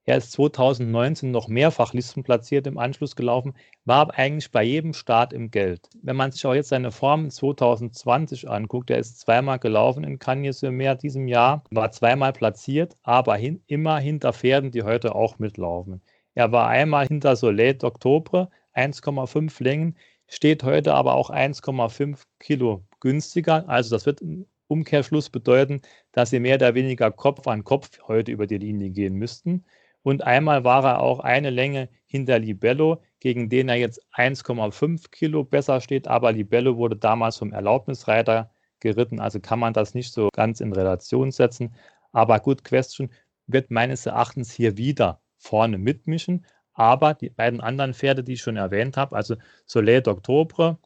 Er 0.09 0.19
ist 0.19 0.31
2019 0.31 1.31
noch 1.31 1.49
mehrfach 1.49 1.91
listenplatziert 1.91 2.65
im 2.65 2.77
Anschluss 2.77 3.17
gelaufen, 3.17 3.53
war 3.83 4.17
eigentlich 4.17 4.49
bei 4.51 4.63
jedem 4.63 4.93
Start 4.93 5.33
im 5.33 5.51
Geld. 5.51 5.89
Wenn 6.01 6.15
man 6.15 6.31
sich 6.31 6.45
auch 6.45 6.53
jetzt 6.53 6.69
seine 6.69 6.93
Form 6.93 7.29
2020 7.29 8.49
anguckt, 8.49 8.89
er 8.89 8.99
ist 8.99 9.19
zweimal 9.19 9.59
gelaufen 9.59 10.05
in 10.05 10.17
Cagnes-sur-Mer 10.17 10.95
diesem 10.95 11.27
Jahr, 11.27 11.61
war 11.71 11.91
zweimal 11.91 12.31
platziert, 12.31 12.95
aber 13.03 13.35
hin, 13.35 13.61
immer 13.67 13.99
hinter 13.99 14.31
Pferden, 14.31 14.71
die 14.71 14.83
heute 14.83 15.13
auch 15.13 15.39
mitlaufen. 15.39 16.01
Er 16.35 16.53
war 16.53 16.69
einmal 16.69 17.05
hinter 17.07 17.35
Soleil 17.35 17.73
d'Octobre, 17.73 18.47
1,5 18.75 19.61
Längen, 19.61 19.97
steht 20.25 20.63
heute 20.63 20.93
aber 20.93 21.15
auch 21.15 21.29
1,5 21.29 22.23
Kilo 22.39 22.85
günstiger. 23.01 23.67
Also 23.67 23.93
das 23.93 24.05
wird 24.05 24.21
im 24.21 24.45
Umkehrschluss 24.67 25.29
bedeuten, 25.29 25.81
dass 26.13 26.29
sie 26.29 26.39
mehr 26.39 26.55
oder 26.55 26.75
weniger 26.75 27.11
Kopf 27.11 27.45
an 27.45 27.65
Kopf 27.65 27.99
heute 28.07 28.31
über 28.31 28.47
die 28.47 28.57
Linie 28.57 28.91
gehen 28.91 29.15
müssten. 29.15 29.65
Und 30.07 30.23
einmal 30.23 30.63
war 30.63 30.85
er 30.85 31.01
auch 31.01 31.19
eine 31.19 31.49
Länge 31.49 31.89
hinter 32.05 32.39
Libello, 32.39 33.01
gegen 33.19 33.49
den 33.49 33.67
er 33.67 33.75
jetzt 33.75 34.01
1,5 34.15 35.11
Kilo 35.11 35.43
besser 35.43 35.81
steht. 35.81 36.07
Aber 36.07 36.31
Libello 36.31 36.77
wurde 36.77 36.95
damals 36.95 37.35
vom 37.35 37.51
Erlaubnisreiter 37.51 38.49
geritten, 38.79 39.19
also 39.19 39.41
kann 39.41 39.59
man 39.59 39.73
das 39.73 39.95
nicht 39.95 40.13
so 40.13 40.29
ganz 40.31 40.61
in 40.61 40.71
Relation 40.71 41.31
setzen. 41.31 41.75
Aber 42.13 42.39
Good 42.39 42.63
Question 42.63 43.09
wird 43.47 43.69
meines 43.69 44.05
Erachtens 44.05 44.53
hier 44.53 44.77
wieder 44.77 45.19
vorne 45.35 45.77
mitmischen. 45.77 46.45
Aber 46.71 47.13
die 47.13 47.29
beiden 47.29 47.59
anderen 47.59 47.93
Pferde, 47.93 48.23
die 48.23 48.35
ich 48.35 48.41
schon 48.41 48.55
erwähnt 48.55 48.95
habe, 48.95 49.13
also 49.13 49.35
Soleil 49.65 49.99
d'Octobre, 49.99 50.77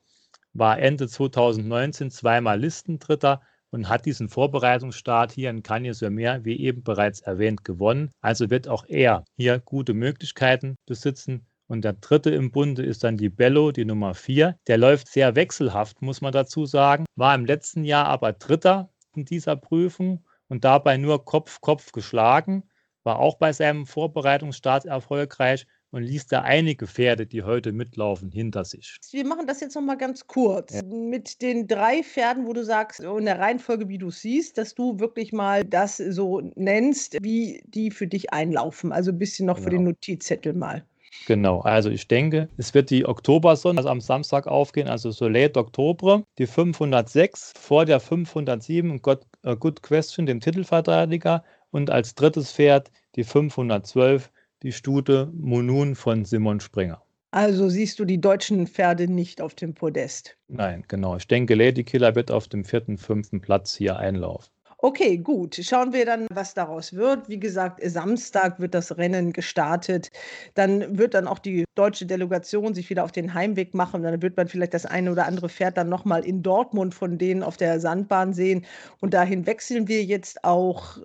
war 0.53 0.79
Ende 0.79 1.07
2019 1.07 2.09
zweimal 2.09 2.59
Listendritter 2.59 3.43
und 3.71 3.89
hat 3.89 4.05
diesen 4.05 4.29
Vorbereitungsstart 4.29 5.31
hier 5.31 5.49
in 5.49 5.63
Cagnes-sur-Mer, 5.63 6.45
wie 6.45 6.59
eben 6.59 6.83
bereits 6.83 7.21
erwähnt, 7.21 7.65
gewonnen. 7.65 8.11
Also 8.21 8.49
wird 8.49 8.67
auch 8.67 8.85
er 8.87 9.23
hier 9.37 9.59
gute 9.59 9.93
Möglichkeiten 9.93 10.75
besitzen. 10.85 11.47
Und 11.67 11.85
der 11.85 11.93
dritte 11.93 12.31
im 12.31 12.51
Bunde 12.51 12.83
ist 12.83 13.03
dann 13.05 13.15
die 13.15 13.29
Bello, 13.29 13.71
die 13.71 13.85
Nummer 13.85 14.13
vier. 14.13 14.57
Der 14.67 14.77
läuft 14.77 15.07
sehr 15.07 15.35
wechselhaft, 15.35 16.01
muss 16.01 16.19
man 16.19 16.33
dazu 16.33 16.65
sagen. 16.65 17.05
War 17.15 17.33
im 17.33 17.45
letzten 17.45 17.85
Jahr 17.85 18.07
aber 18.07 18.33
Dritter 18.33 18.89
in 19.15 19.23
dieser 19.23 19.55
Prüfung 19.55 20.25
und 20.49 20.65
dabei 20.65 20.97
nur 20.97 21.23
Kopf-Kopf 21.23 21.93
geschlagen. 21.93 22.63
War 23.03 23.19
auch 23.19 23.37
bei 23.37 23.53
seinem 23.53 23.85
Vorbereitungsstart 23.85 24.85
erfolgreich 24.85 25.65
und 25.91 26.03
ließ 26.03 26.27
da 26.27 26.41
einige 26.41 26.87
Pferde, 26.87 27.25
die 27.25 27.43
heute 27.43 27.71
mitlaufen, 27.71 28.31
hinter 28.31 28.65
sich. 28.65 28.97
Wir 29.11 29.25
machen 29.25 29.45
das 29.45 29.59
jetzt 29.59 29.75
nochmal 29.75 29.97
ganz 29.97 30.25
kurz. 30.27 30.73
Ja. 30.73 30.83
Mit 30.83 31.41
den 31.41 31.67
drei 31.67 32.03
Pferden, 32.03 32.45
wo 32.45 32.53
du 32.53 32.63
sagst, 32.63 33.01
in 33.01 33.25
der 33.25 33.39
Reihenfolge, 33.39 33.89
wie 33.89 33.97
du 33.97 34.09
siehst, 34.09 34.57
dass 34.57 34.73
du 34.73 34.99
wirklich 34.99 35.33
mal 35.33 35.65
das 35.65 35.97
so 35.97 36.41
nennst, 36.55 37.17
wie 37.21 37.61
die 37.65 37.91
für 37.91 38.07
dich 38.07 38.33
einlaufen. 38.33 38.91
Also 38.91 39.11
ein 39.11 39.19
bisschen 39.19 39.45
noch 39.45 39.55
genau. 39.55 39.63
für 39.65 39.69
den 39.71 39.83
Notizzettel 39.83 40.53
mal. 40.53 40.83
Genau, 41.27 41.59
also 41.61 41.89
ich 41.89 42.07
denke, 42.07 42.47
es 42.57 42.73
wird 42.73 42.89
die 42.89 43.05
Oktobersonne 43.05 43.79
also 43.79 43.89
am 43.89 43.99
Samstag 43.99 44.47
aufgehen, 44.47 44.87
also 44.87 45.11
Soleil 45.11 45.49
d'Octobre, 45.49 46.23
die 46.37 46.47
506 46.47 47.53
vor 47.59 47.85
der 47.85 47.99
507 47.99 49.01
God, 49.01 49.25
uh, 49.45 49.55
Good 49.55 49.83
Question, 49.83 50.25
dem 50.25 50.39
Titelverteidiger, 50.39 51.43
und 51.69 51.89
als 51.89 52.15
drittes 52.15 52.53
Pferd 52.53 52.91
die 53.15 53.23
512, 53.23 54.31
die 54.63 54.71
Stute 54.71 55.31
Monun 55.33 55.95
von 55.95 56.25
Simon 56.25 56.59
Springer. 56.59 57.01
Also 57.31 57.69
siehst 57.69 57.97
du 57.99 58.05
die 58.05 58.19
deutschen 58.19 58.67
Pferde 58.67 59.07
nicht 59.07 59.41
auf 59.41 59.55
dem 59.55 59.73
Podest. 59.73 60.37
Nein, 60.49 60.83
genau. 60.87 61.15
Ich 61.15 61.27
denke, 61.27 61.55
Lady 61.55 61.83
Killer 61.83 62.13
wird 62.15 62.29
auf 62.29 62.49
dem 62.49 62.65
vierten, 62.65 62.97
fünften 62.97 63.39
Platz 63.39 63.73
hier 63.73 63.97
einlaufen. 63.97 64.51
Okay, 64.83 65.19
gut. 65.19 65.55
Schauen 65.61 65.93
wir 65.93 66.05
dann, 66.07 66.25
was 66.33 66.55
daraus 66.55 66.93
wird. 66.93 67.29
Wie 67.29 67.39
gesagt, 67.39 67.79
Samstag 67.83 68.59
wird 68.59 68.73
das 68.73 68.97
Rennen 68.97 69.31
gestartet. 69.31 70.09
Dann 70.55 70.97
wird 70.97 71.13
dann 71.13 71.27
auch 71.27 71.37
die 71.37 71.65
deutsche 71.75 72.07
Delegation 72.07 72.73
sich 72.73 72.89
wieder 72.89 73.03
auf 73.03 73.11
den 73.11 73.35
Heimweg 73.35 73.75
machen. 73.75 74.01
Dann 74.01 74.23
wird 74.23 74.35
man 74.35 74.47
vielleicht 74.47 74.73
das 74.73 74.87
eine 74.87 75.11
oder 75.11 75.27
andere 75.27 75.49
Pferd 75.49 75.77
dann 75.77 75.87
nochmal 75.87 76.25
in 76.25 76.41
Dortmund 76.41 76.95
von 76.95 77.19
denen 77.19 77.43
auf 77.43 77.57
der 77.57 77.79
Sandbahn 77.79 78.33
sehen. 78.33 78.65
Und 78.99 79.13
dahin 79.13 79.45
wechseln 79.45 79.87
wir 79.87 80.03
jetzt 80.03 80.43
auch 80.43 80.97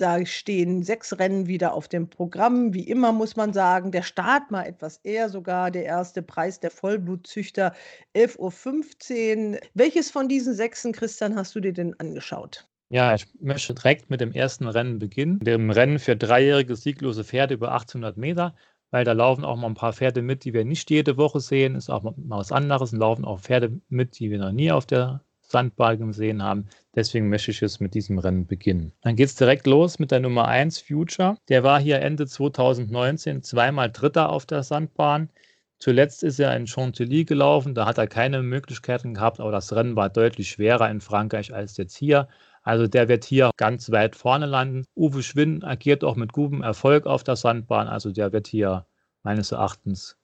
da 0.00 0.24
stehen 0.24 0.82
sechs 0.82 1.18
Rennen 1.18 1.46
wieder 1.46 1.74
auf 1.74 1.88
dem 1.88 2.08
Programm. 2.08 2.72
Wie 2.72 2.88
immer 2.88 3.12
muss 3.12 3.36
man 3.36 3.52
sagen, 3.52 3.92
der 3.92 4.02
Start 4.02 4.50
mal 4.50 4.64
etwas 4.64 4.98
eher 4.98 5.28
sogar. 5.28 5.70
Der 5.70 5.84
erste 5.84 6.22
Preis 6.22 6.60
der 6.60 6.70
Vollblutzüchter 6.70 7.74
11.15 8.16 9.52
Uhr. 9.52 9.60
Welches 9.74 10.10
von 10.10 10.28
diesen 10.28 10.54
sechsen, 10.54 10.92
Christian, 10.92 11.36
hast 11.36 11.54
du 11.54 11.60
dir 11.60 11.72
denn 11.72 11.98
angeschaut? 12.00 12.66
Ja, 12.88 13.14
ich 13.14 13.26
möchte 13.40 13.74
direkt 13.74 14.10
mit 14.10 14.20
dem 14.20 14.32
ersten 14.32 14.66
Rennen 14.66 14.98
beginnen. 14.98 15.38
Dem 15.40 15.70
Rennen 15.70 15.98
für 15.98 16.16
dreijährige 16.16 16.74
sieglose 16.74 17.22
Pferde 17.22 17.54
über 17.54 17.72
800 17.72 18.16
Meter, 18.16 18.56
weil 18.90 19.04
da 19.04 19.12
laufen 19.12 19.44
auch 19.44 19.56
mal 19.56 19.68
ein 19.68 19.74
paar 19.74 19.92
Pferde 19.92 20.22
mit, 20.22 20.44
die 20.44 20.54
wir 20.54 20.64
nicht 20.64 20.90
jede 20.90 21.16
Woche 21.16 21.40
sehen. 21.40 21.76
Ist 21.76 21.90
auch 21.90 22.02
mal 22.02 22.38
was 22.38 22.50
anderes. 22.50 22.92
Und 22.92 22.98
laufen 22.98 23.24
auch 23.24 23.40
Pferde 23.40 23.80
mit, 23.88 24.18
die 24.18 24.30
wir 24.30 24.38
noch 24.38 24.50
nie 24.52 24.72
auf 24.72 24.86
der 24.86 25.24
Sandbahn 25.50 25.98
gesehen 25.98 26.42
haben. 26.42 26.66
Deswegen 26.94 27.28
möchte 27.28 27.50
ich 27.50 27.60
jetzt 27.60 27.80
mit 27.80 27.94
diesem 27.94 28.18
Rennen 28.18 28.46
beginnen. 28.46 28.92
Dann 29.02 29.16
geht 29.16 29.26
es 29.26 29.34
direkt 29.34 29.66
los 29.66 29.98
mit 29.98 30.10
der 30.10 30.20
Nummer 30.20 30.46
1 30.46 30.80
Future. 30.80 31.36
Der 31.48 31.62
war 31.62 31.80
hier 31.80 32.00
Ende 32.00 32.26
2019 32.26 33.42
zweimal 33.42 33.90
Dritter 33.90 34.30
auf 34.30 34.46
der 34.46 34.62
Sandbahn. 34.62 35.28
Zuletzt 35.78 36.22
ist 36.22 36.38
er 36.38 36.54
in 36.54 36.66
Chantilly 36.66 37.24
gelaufen, 37.24 37.74
da 37.74 37.86
hat 37.86 37.96
er 37.96 38.06
keine 38.06 38.42
Möglichkeiten 38.42 39.14
gehabt, 39.14 39.40
aber 39.40 39.50
das 39.50 39.72
Rennen 39.72 39.96
war 39.96 40.10
deutlich 40.10 40.50
schwerer 40.50 40.90
in 40.90 41.00
Frankreich 41.00 41.54
als 41.54 41.78
jetzt 41.78 41.96
hier. 41.96 42.28
Also 42.62 42.86
der 42.86 43.08
wird 43.08 43.24
hier 43.24 43.50
ganz 43.56 43.90
weit 43.90 44.14
vorne 44.14 44.44
landen. 44.44 44.84
Uwe 44.94 45.22
Schwinn 45.22 45.64
agiert 45.64 46.04
auch 46.04 46.16
mit 46.16 46.34
gutem 46.34 46.62
Erfolg 46.62 47.06
auf 47.06 47.24
der 47.24 47.36
Sandbahn, 47.36 47.88
also 47.88 48.12
der 48.12 48.32
wird 48.32 48.46
hier 48.46 48.84
meines 49.22 49.52
Erachtens 49.52 50.19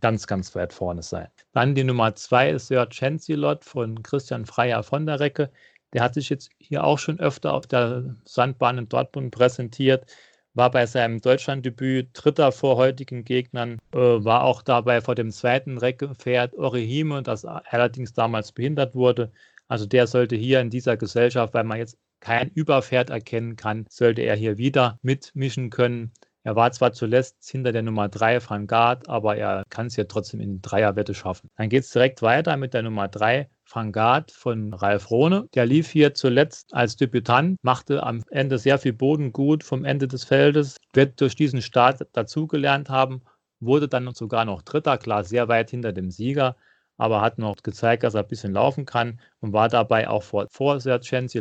ganz, 0.00 0.26
ganz 0.26 0.54
weit 0.54 0.72
vorne 0.72 1.02
sein. 1.02 1.28
Dann 1.52 1.74
die 1.74 1.84
Nummer 1.84 2.14
zwei 2.14 2.50
ist 2.50 2.68
Sir 2.68 2.88
Chancellot 2.90 3.64
von 3.64 4.02
Christian 4.02 4.46
Freier 4.46 4.82
von 4.82 5.06
der 5.06 5.20
Recke. 5.20 5.50
Der 5.92 6.02
hat 6.02 6.14
sich 6.14 6.28
jetzt 6.28 6.50
hier 6.58 6.84
auch 6.84 6.98
schon 6.98 7.18
öfter 7.18 7.54
auf 7.54 7.66
der 7.66 8.16
Sandbahn 8.24 8.78
in 8.78 8.88
Dortmund 8.88 9.30
präsentiert, 9.30 10.06
war 10.54 10.70
bei 10.70 10.86
seinem 10.86 11.20
Deutschlanddebüt 11.20 12.10
Dritter 12.12 12.52
vor 12.52 12.76
heutigen 12.76 13.24
Gegnern, 13.24 13.78
äh, 13.92 13.98
war 13.98 14.44
auch 14.44 14.62
dabei 14.62 15.00
vor 15.00 15.14
dem 15.14 15.30
zweiten 15.30 15.78
Reckepferd 15.78 16.54
Orihime, 16.54 17.22
das 17.22 17.44
allerdings 17.44 18.12
damals 18.12 18.52
behindert 18.52 18.94
wurde. 18.94 19.32
Also 19.68 19.86
der 19.86 20.06
sollte 20.06 20.36
hier 20.36 20.60
in 20.60 20.70
dieser 20.70 20.96
Gesellschaft, 20.96 21.54
weil 21.54 21.64
man 21.64 21.78
jetzt 21.78 21.96
kein 22.20 22.50
Überpferd 22.50 23.10
erkennen 23.10 23.56
kann, 23.56 23.86
sollte 23.88 24.22
er 24.22 24.34
hier 24.34 24.58
wieder 24.58 24.98
mitmischen 25.02 25.70
können. 25.70 26.12
Er 26.44 26.56
war 26.56 26.70
zwar 26.72 26.92
zuletzt 26.92 27.48
hinter 27.50 27.72
der 27.72 27.82
Nummer 27.82 28.08
3 28.08 28.40
Van 28.48 28.66
Gard, 28.66 29.08
aber 29.08 29.36
er 29.36 29.64
kann 29.70 29.86
es 29.86 29.96
ja 29.96 30.04
trotzdem 30.04 30.40
in 30.40 30.62
Dreierwette 30.62 31.14
schaffen. 31.14 31.50
Dann 31.56 31.68
geht 31.68 31.84
es 31.84 31.90
direkt 31.90 32.22
weiter 32.22 32.56
mit 32.56 32.74
der 32.74 32.82
Nummer 32.82 33.08
3 33.08 33.48
Van 33.70 33.92
Gard 33.92 34.30
von 34.30 34.72
Ralf 34.72 35.10
Rohne. 35.10 35.48
Der 35.54 35.66
lief 35.66 35.90
hier 35.90 36.14
zuletzt 36.14 36.72
als 36.74 36.96
Debütant, 36.96 37.58
machte 37.62 38.02
am 38.02 38.22
Ende 38.30 38.58
sehr 38.58 38.78
viel 38.78 38.92
Boden 38.92 39.32
gut 39.32 39.64
vom 39.64 39.84
Ende 39.84 40.08
des 40.08 40.24
Feldes, 40.24 40.76
wird 40.94 41.20
durch 41.20 41.34
diesen 41.34 41.60
Start 41.60 42.06
dazugelernt 42.12 42.88
haben, 42.88 43.22
wurde 43.60 43.88
dann 43.88 44.12
sogar 44.14 44.44
noch 44.44 44.62
Dritter, 44.62 44.96
klar 44.96 45.24
sehr 45.24 45.48
weit 45.48 45.70
hinter 45.70 45.92
dem 45.92 46.10
Sieger, 46.10 46.56
aber 46.96 47.20
hat 47.20 47.38
noch 47.38 47.56
gezeigt, 47.56 48.04
dass 48.04 48.14
er 48.14 48.22
ein 48.22 48.28
bisschen 48.28 48.52
laufen 48.52 48.86
kann 48.86 49.20
und 49.40 49.52
war 49.52 49.68
dabei 49.68 50.08
auch 50.08 50.22
vor, 50.22 50.46
vor 50.50 50.80
Sergent 50.80 51.34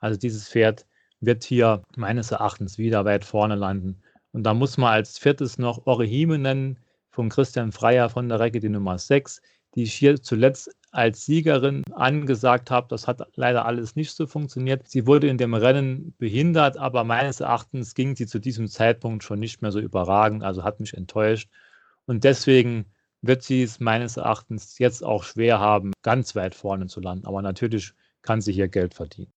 Also 0.00 0.18
dieses 0.18 0.48
Pferd 0.48 0.86
wird 1.20 1.44
hier 1.44 1.82
meines 1.96 2.30
Erachtens 2.30 2.78
wieder 2.78 3.04
weit 3.04 3.24
vorne 3.24 3.54
landen. 3.54 4.02
Und 4.36 4.42
da 4.42 4.52
muss 4.52 4.76
man 4.76 4.92
als 4.92 5.16
viertes 5.16 5.56
noch 5.56 5.86
Orihime 5.86 6.38
nennen, 6.38 6.76
von 7.08 7.30
Christian 7.30 7.72
Freier 7.72 8.10
von 8.10 8.28
der 8.28 8.38
Recke, 8.38 8.60
die 8.60 8.68
Nummer 8.68 8.98
6, 8.98 9.40
die 9.74 9.84
ich 9.84 9.94
hier 9.94 10.20
zuletzt 10.20 10.76
als 10.90 11.24
Siegerin 11.24 11.82
angesagt 11.94 12.70
habe. 12.70 12.86
Das 12.90 13.08
hat 13.08 13.26
leider 13.36 13.64
alles 13.64 13.96
nicht 13.96 14.10
so 14.10 14.26
funktioniert. 14.26 14.86
Sie 14.88 15.06
wurde 15.06 15.28
in 15.28 15.38
dem 15.38 15.54
Rennen 15.54 16.14
behindert, 16.18 16.76
aber 16.76 17.02
meines 17.02 17.40
Erachtens 17.40 17.94
ging 17.94 18.14
sie 18.14 18.26
zu 18.26 18.38
diesem 18.38 18.68
Zeitpunkt 18.68 19.24
schon 19.24 19.38
nicht 19.38 19.62
mehr 19.62 19.72
so 19.72 19.80
überragend, 19.80 20.44
also 20.44 20.64
hat 20.64 20.80
mich 20.80 20.92
enttäuscht. 20.92 21.48
Und 22.04 22.22
deswegen 22.22 22.84
wird 23.22 23.42
sie 23.42 23.62
es 23.62 23.80
meines 23.80 24.18
Erachtens 24.18 24.78
jetzt 24.78 25.02
auch 25.02 25.24
schwer 25.24 25.60
haben, 25.60 25.92
ganz 26.02 26.36
weit 26.36 26.54
vorne 26.54 26.88
zu 26.88 27.00
landen. 27.00 27.24
Aber 27.24 27.40
natürlich 27.40 27.94
kann 28.20 28.42
sie 28.42 28.52
hier 28.52 28.68
Geld 28.68 28.92
verdienen. 28.92 29.32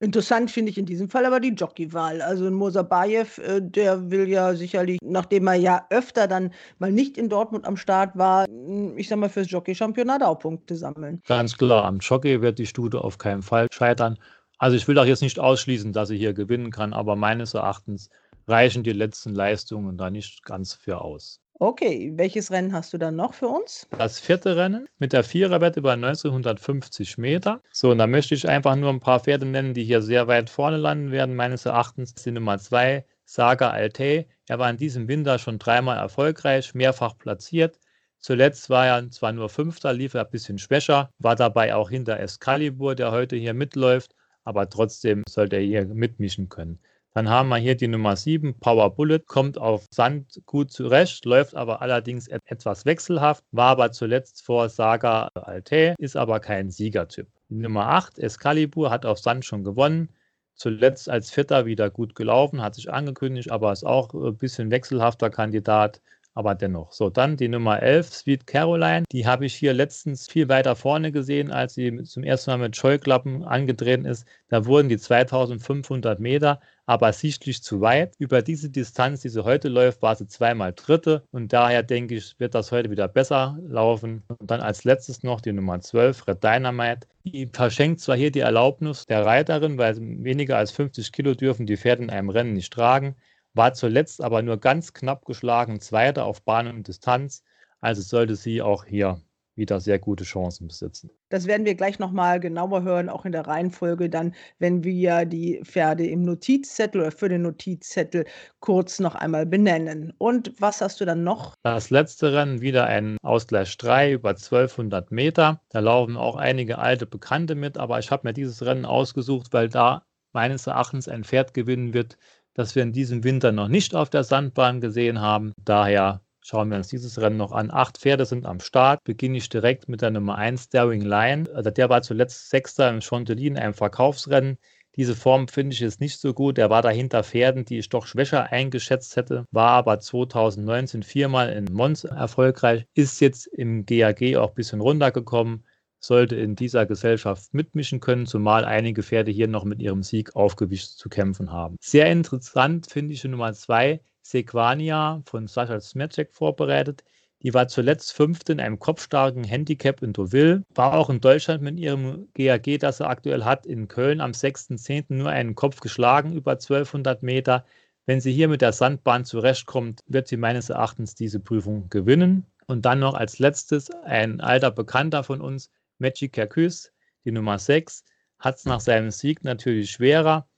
Interessant 0.00 0.50
finde 0.50 0.70
ich 0.70 0.78
in 0.78 0.86
diesem 0.86 1.08
Fall 1.08 1.24
aber 1.24 1.40
die 1.40 1.54
Jockeywahl. 1.54 2.20
Also 2.20 2.50
Mosabayev, 2.50 3.38
äh, 3.38 3.60
der 3.62 4.10
will 4.10 4.28
ja 4.28 4.54
sicherlich, 4.54 4.98
nachdem 5.02 5.46
er 5.46 5.54
ja 5.54 5.86
öfter 5.90 6.26
dann 6.26 6.52
mal 6.78 6.92
nicht 6.92 7.16
in 7.16 7.28
Dortmund 7.28 7.64
am 7.64 7.76
Start 7.76 8.16
war, 8.16 8.46
hm, 8.46 8.98
ich 8.98 9.08
sag 9.08 9.18
mal, 9.18 9.28
fürs 9.28 9.50
Jockey-Championat 9.50 10.22
auch 10.22 10.38
Punkte 10.40 10.76
sammeln. 10.76 11.22
Ganz 11.26 11.56
klar, 11.56 11.84
am 11.84 11.98
Jockey 11.98 12.42
wird 12.42 12.58
die 12.58 12.66
Stute 12.66 13.02
auf 13.02 13.18
keinen 13.18 13.42
Fall 13.42 13.68
scheitern. 13.72 14.18
Also 14.58 14.76
ich 14.76 14.88
will 14.88 14.98
auch 14.98 15.06
jetzt 15.06 15.22
nicht 15.22 15.38
ausschließen, 15.38 15.92
dass 15.92 16.08
sie 16.08 16.18
hier 16.18 16.34
gewinnen 16.34 16.70
kann, 16.70 16.92
aber 16.92 17.16
meines 17.16 17.54
Erachtens 17.54 18.10
reichen 18.46 18.82
die 18.82 18.92
letzten 18.92 19.34
Leistungen 19.34 19.96
da 19.96 20.10
nicht 20.10 20.44
ganz 20.44 20.74
für 20.74 21.00
aus. 21.00 21.40
Okay, 21.60 22.12
welches 22.16 22.50
Rennen 22.50 22.72
hast 22.72 22.92
du 22.92 22.98
dann 22.98 23.14
noch 23.14 23.32
für 23.32 23.46
uns? 23.46 23.86
Das 23.96 24.18
vierte 24.18 24.56
Rennen 24.56 24.88
mit 24.98 25.12
der 25.12 25.22
Viererwette 25.22 25.78
über 25.78 25.92
1950 25.92 27.16
Meter. 27.16 27.62
So, 27.70 27.92
und 27.92 27.98
da 27.98 28.08
möchte 28.08 28.34
ich 28.34 28.48
einfach 28.48 28.74
nur 28.74 28.90
ein 28.90 28.98
paar 28.98 29.20
Pferde 29.20 29.46
nennen, 29.46 29.72
die 29.72 29.84
hier 29.84 30.02
sehr 30.02 30.26
weit 30.26 30.50
vorne 30.50 30.76
landen 30.78 31.12
werden. 31.12 31.36
Meines 31.36 31.64
Erachtens 31.64 32.14
die 32.14 32.32
Nummer 32.32 32.58
zwei, 32.58 33.06
Saga 33.24 33.70
Alte. 33.70 34.26
Er 34.48 34.58
war 34.58 34.68
in 34.68 34.76
diesem 34.78 35.06
Winter 35.06 35.38
schon 35.38 35.60
dreimal 35.60 35.96
erfolgreich, 35.96 36.74
mehrfach 36.74 37.16
platziert. 37.16 37.78
Zuletzt 38.18 38.68
war 38.68 38.86
er 38.86 39.10
zwar 39.10 39.32
nur 39.32 39.48
Fünfter, 39.48 39.92
lief 39.92 40.14
er 40.14 40.24
ein 40.24 40.30
bisschen 40.30 40.58
schwächer, 40.58 41.10
war 41.18 41.36
dabei 41.36 41.74
auch 41.74 41.88
hinter 41.88 42.18
Excalibur, 42.18 42.94
der 42.96 43.12
heute 43.12 43.36
hier 43.36 43.54
mitläuft, 43.54 44.14
aber 44.42 44.68
trotzdem 44.68 45.22
sollte 45.28 45.56
er 45.56 45.62
hier 45.62 45.86
mitmischen 45.86 46.48
können. 46.48 46.80
Dann 47.16 47.28
haben 47.28 47.48
wir 47.48 47.58
hier 47.58 47.76
die 47.76 47.86
Nummer 47.86 48.16
7, 48.16 48.58
Power 48.58 48.92
Bullet, 48.92 49.20
kommt 49.20 49.56
auf 49.56 49.86
Sand 49.92 50.42
gut 50.46 50.72
zurecht, 50.72 51.24
läuft 51.24 51.54
aber 51.54 51.80
allerdings 51.80 52.26
etwas 52.26 52.86
wechselhaft, 52.86 53.44
war 53.52 53.68
aber 53.68 53.92
zuletzt 53.92 54.44
vor 54.44 54.68
Saga 54.68 55.28
Alte, 55.34 55.94
ist 55.98 56.16
aber 56.16 56.40
kein 56.40 56.70
Siegertyp. 56.70 57.28
Die 57.50 57.54
Nummer 57.54 57.86
8, 57.86 58.18
Excalibur, 58.18 58.90
hat 58.90 59.06
auf 59.06 59.20
Sand 59.20 59.44
schon 59.44 59.62
gewonnen, 59.62 60.08
zuletzt 60.56 61.08
als 61.08 61.30
Vierter 61.30 61.66
wieder 61.66 61.88
gut 61.88 62.16
gelaufen, 62.16 62.60
hat 62.60 62.74
sich 62.74 62.92
angekündigt, 62.92 63.52
aber 63.52 63.70
ist 63.70 63.86
auch 63.86 64.12
ein 64.12 64.36
bisschen 64.36 64.72
wechselhafter 64.72 65.30
Kandidat 65.30 66.00
aber 66.34 66.54
dennoch. 66.54 66.92
So, 66.92 67.10
dann 67.10 67.36
die 67.36 67.48
Nummer 67.48 67.82
11, 67.82 68.12
Sweet 68.12 68.46
Caroline. 68.46 69.04
Die 69.12 69.26
habe 69.26 69.46
ich 69.46 69.54
hier 69.54 69.72
letztens 69.72 70.28
viel 70.28 70.48
weiter 70.48 70.76
vorne 70.76 71.12
gesehen, 71.12 71.50
als 71.50 71.74
sie 71.74 72.02
zum 72.02 72.24
ersten 72.24 72.50
Mal 72.50 72.58
mit 72.58 72.76
Scheuklappen 72.76 73.44
angetreten 73.44 74.04
ist. 74.04 74.26
Da 74.48 74.66
wurden 74.66 74.88
die 74.88 74.98
2500 74.98 76.18
Meter 76.18 76.60
aber 76.86 77.12
sichtlich 77.12 77.62
zu 77.62 77.80
weit. 77.80 78.14
Über 78.18 78.42
diese 78.42 78.68
Distanz, 78.68 79.22
die 79.22 79.30
sie 79.30 79.44
heute 79.44 79.68
läuft, 79.68 80.02
war 80.02 80.16
sie 80.16 80.26
zweimal 80.26 80.74
Dritte 80.74 81.24
und 81.30 81.52
daher 81.52 81.82
denke 81.82 82.16
ich, 82.16 82.38
wird 82.38 82.54
das 82.54 82.72
heute 82.72 82.90
wieder 82.90 83.08
besser 83.08 83.58
laufen. 83.66 84.22
Und 84.38 84.50
dann 84.50 84.60
als 84.60 84.84
letztes 84.84 85.22
noch 85.22 85.40
die 85.40 85.52
Nummer 85.52 85.80
12, 85.80 86.28
Red 86.28 86.44
Dynamite. 86.44 87.06
Die 87.24 87.48
verschenkt 87.50 88.00
zwar 88.00 88.16
hier 88.16 88.30
die 88.30 88.40
Erlaubnis 88.40 89.06
der 89.06 89.24
Reiterin, 89.24 89.78
weil 89.78 89.96
weniger 89.98 90.58
als 90.58 90.72
50 90.72 91.10
Kilo 91.12 91.34
dürfen 91.34 91.64
die 91.64 91.78
Pferde 91.78 92.02
in 92.02 92.10
einem 92.10 92.28
Rennen 92.28 92.52
nicht 92.52 92.72
tragen 92.72 93.16
war 93.54 93.72
zuletzt 93.72 94.22
aber 94.22 94.42
nur 94.42 94.58
ganz 94.58 94.92
knapp 94.92 95.24
geschlagen 95.24 95.80
Zweiter 95.80 96.24
auf 96.24 96.42
Bahn 96.42 96.66
und 96.66 96.86
Distanz. 96.88 97.42
Also 97.80 98.02
sollte 98.02 98.36
sie 98.36 98.62
auch 98.62 98.84
hier 98.84 99.20
wieder 99.56 99.80
sehr 99.80 99.98
gute 99.98 100.24
Chancen 100.24 100.66
besitzen. 100.68 101.10
Das 101.28 101.46
werden 101.46 101.64
wir 101.64 101.74
gleich 101.74 101.98
nochmal 101.98 102.40
genauer 102.40 102.82
hören, 102.82 103.08
auch 103.08 103.24
in 103.24 103.32
der 103.32 103.46
Reihenfolge 103.46 104.10
dann, 104.10 104.34
wenn 104.58 104.84
wir 104.84 105.24
die 105.24 105.60
Pferde 105.64 106.06
im 106.06 106.22
Notizzettel 106.22 107.02
oder 107.02 107.12
für 107.12 107.28
den 107.28 107.42
Notizzettel 107.42 108.24
kurz 108.60 108.98
noch 108.98 109.14
einmal 109.14 109.46
benennen. 109.46 110.12
Und 110.18 110.52
was 110.60 110.80
hast 110.80 111.00
du 111.00 111.04
dann 111.04 111.24
noch? 111.24 111.54
Das 111.62 111.90
letzte 111.90 112.32
Rennen 112.32 112.60
wieder 112.60 112.86
ein 112.86 113.16
Ausgleich 113.22 113.76
3 113.76 114.12
über 114.12 114.30
1200 114.30 115.10
Meter. 115.12 115.60
Da 115.70 115.80
laufen 115.80 116.16
auch 116.16 116.36
einige 116.36 116.78
alte 116.78 117.06
Bekannte 117.06 117.54
mit, 117.54 117.78
aber 117.78 117.98
ich 117.98 118.10
habe 118.10 118.26
mir 118.26 118.32
dieses 118.32 118.64
Rennen 118.64 118.84
ausgesucht, 118.84 119.52
weil 119.52 119.68
da 119.68 120.04
meines 120.32 120.66
Erachtens 120.66 121.08
ein 121.08 121.22
Pferd 121.22 121.54
gewinnen 121.54 121.94
wird, 121.94 122.18
das 122.54 122.74
wir 122.74 122.82
in 122.82 122.92
diesem 122.92 123.24
Winter 123.24 123.52
noch 123.52 123.68
nicht 123.68 123.94
auf 123.94 124.10
der 124.10 124.24
Sandbahn 124.24 124.80
gesehen 124.80 125.20
haben. 125.20 125.52
Daher 125.62 126.20
Schauen 126.46 126.68
wir 126.68 126.76
uns 126.76 126.88
dieses 126.88 127.18
Rennen 127.18 127.38
noch 127.38 127.52
an. 127.52 127.70
Acht 127.70 127.96
Pferde 127.96 128.26
sind 128.26 128.44
am 128.44 128.60
Start. 128.60 129.02
Beginne 129.04 129.38
ich 129.38 129.48
direkt 129.48 129.88
mit 129.88 130.02
der 130.02 130.10
Nummer 130.10 130.34
1, 130.34 130.68
Daring 130.68 131.00
Lion. 131.00 131.48
Also 131.54 131.70
der 131.70 131.88
war 131.88 132.02
zuletzt 132.02 132.50
Sechster 132.50 132.90
im 132.90 133.00
Chantilly 133.00 133.46
in 133.46 133.56
einem 133.56 133.72
Verkaufsrennen. 133.72 134.58
Diese 134.96 135.16
Form 135.16 135.48
finde 135.48 135.72
ich 135.72 135.80
jetzt 135.80 136.00
nicht 136.00 136.20
so 136.20 136.34
gut. 136.34 136.58
Er 136.58 136.68
war 136.68 136.82
dahinter 136.82 137.24
Pferden, 137.24 137.64
die 137.64 137.78
ich 137.78 137.88
doch 137.88 138.06
schwächer 138.06 138.52
eingeschätzt 138.52 139.16
hätte, 139.16 139.46
war 139.52 139.70
aber 139.70 139.98
2019 139.98 141.02
viermal 141.02 141.50
in 141.50 141.64
Mons 141.72 142.04
erfolgreich, 142.04 142.84
ist 142.92 143.20
jetzt 143.20 143.46
im 143.46 143.86
GAG 143.86 144.36
auch 144.36 144.50
ein 144.50 144.54
bisschen 144.54 144.82
runtergekommen, 144.82 145.64
sollte 146.06 146.36
in 146.36 146.56
dieser 146.56 146.86
Gesellschaft 146.86 147.54
mitmischen 147.54 148.00
können, 148.00 148.26
zumal 148.26 148.64
einige 148.64 149.02
Pferde 149.02 149.30
hier 149.30 149.48
noch 149.48 149.64
mit 149.64 149.80
ihrem 149.80 150.02
Sieg 150.02 150.36
aufgewischt 150.36 150.98
zu 150.98 151.08
kämpfen 151.08 151.50
haben. 151.50 151.76
Sehr 151.80 152.10
interessant 152.10 152.86
finde 152.90 153.14
ich 153.14 153.24
Nummer 153.24 153.52
zwei, 153.52 154.00
Sequania 154.22 155.22
von 155.26 155.46
Sascha 155.46 155.80
Smecek 155.80 156.32
vorbereitet. 156.32 157.04
Die 157.42 157.52
war 157.52 157.68
zuletzt 157.68 158.14
Fünfte 158.14 158.52
in 158.52 158.60
einem 158.60 158.78
kopfstarken 158.78 159.44
Handicap 159.44 160.02
in 160.02 160.14
Deauville, 160.14 160.62
war 160.74 160.94
auch 160.94 161.10
in 161.10 161.20
Deutschland 161.20 161.62
mit 161.62 161.78
ihrem 161.78 162.28
GAG, 162.32 162.78
das 162.78 162.96
sie 162.96 163.06
aktuell 163.06 163.44
hat, 163.44 163.66
in 163.66 163.86
Köln 163.86 164.22
am 164.22 164.30
6.10. 164.30 165.04
nur 165.08 165.28
einen 165.28 165.54
Kopf 165.54 165.80
geschlagen 165.80 166.32
über 166.32 166.52
1200 166.52 167.22
Meter. 167.22 167.66
Wenn 168.06 168.22
sie 168.22 168.32
hier 168.32 168.48
mit 168.48 168.62
der 168.62 168.72
Sandbahn 168.72 169.26
zurechtkommt, 169.26 170.00
wird 170.06 170.26
sie 170.26 170.38
meines 170.38 170.70
Erachtens 170.70 171.14
diese 171.14 171.38
Prüfung 171.38 171.90
gewinnen. 171.90 172.46
Und 172.66 172.86
dann 172.86 173.00
noch 173.00 173.12
als 173.12 173.38
letztes 173.38 173.90
ein 173.90 174.40
alter 174.40 174.70
Bekannter 174.70 175.22
von 175.22 175.42
uns, 175.42 175.70
Magic 175.98 176.32
Kerküs, 176.32 176.92
die 177.24 177.32
Nummer 177.32 177.58
6, 177.58 178.04
hat 178.38 178.56
es 178.56 178.64
nach 178.64 178.80
seinem 178.80 179.10
Sieg 179.10 179.44
natürlich 179.44 179.90
schwerer, 179.90 180.48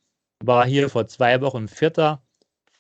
war 0.43 0.67
hier 0.67 0.89
vor 0.89 1.07
zwei 1.07 1.41
Wochen 1.41 1.69
Vierter, 1.69 2.23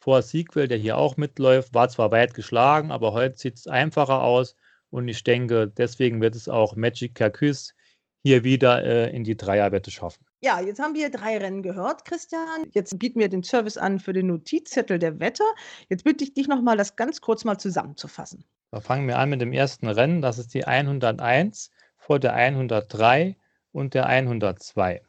vor 0.00 0.22
Sequel, 0.22 0.68
der 0.68 0.78
hier 0.78 0.98
auch 0.98 1.16
mitläuft, 1.16 1.74
war 1.74 1.88
zwar 1.88 2.12
weit 2.12 2.34
geschlagen, 2.34 2.92
aber 2.92 3.12
heute 3.12 3.38
sieht 3.38 3.56
es 3.56 3.66
einfacher 3.66 4.22
aus. 4.22 4.54
Und 4.90 5.08
ich 5.08 5.24
denke, 5.24 5.66
deswegen 5.66 6.20
wird 6.20 6.36
es 6.36 6.48
auch 6.48 6.76
Magic 6.76 7.14
Carcus 7.16 7.74
hier 8.22 8.44
wieder 8.44 8.84
äh, 8.84 9.14
in 9.14 9.24
die 9.24 9.36
Dreierwette 9.36 9.90
schaffen. 9.90 10.24
Ja, 10.42 10.60
jetzt 10.60 10.80
haben 10.80 10.94
wir 10.94 11.10
drei 11.10 11.38
Rennen 11.38 11.62
gehört, 11.62 12.04
Christian. 12.04 12.68
Jetzt 12.70 12.98
bieten 12.98 13.18
wir 13.18 13.28
den 13.28 13.42
Service 13.42 13.76
an 13.76 13.98
für 13.98 14.12
den 14.12 14.28
Notizzettel 14.28 14.98
der 14.98 15.18
Wette. 15.18 15.42
Jetzt 15.88 16.04
bitte 16.04 16.24
ich 16.24 16.34
dich 16.34 16.46
nochmal, 16.46 16.76
das 16.76 16.96
ganz 16.96 17.20
kurz 17.20 17.44
mal 17.44 17.58
zusammenzufassen. 17.58 18.44
Da 18.70 18.80
fangen 18.80 19.08
wir 19.08 19.18
an 19.18 19.30
mit 19.30 19.40
dem 19.40 19.52
ersten 19.52 19.88
Rennen. 19.88 20.22
Das 20.22 20.38
ist 20.38 20.54
die 20.54 20.64
101 20.64 21.70
vor 22.06 22.20
der 22.20 22.34
103 22.34 23.34
und 23.72 23.94
der 23.94 24.06
102. 24.06 25.02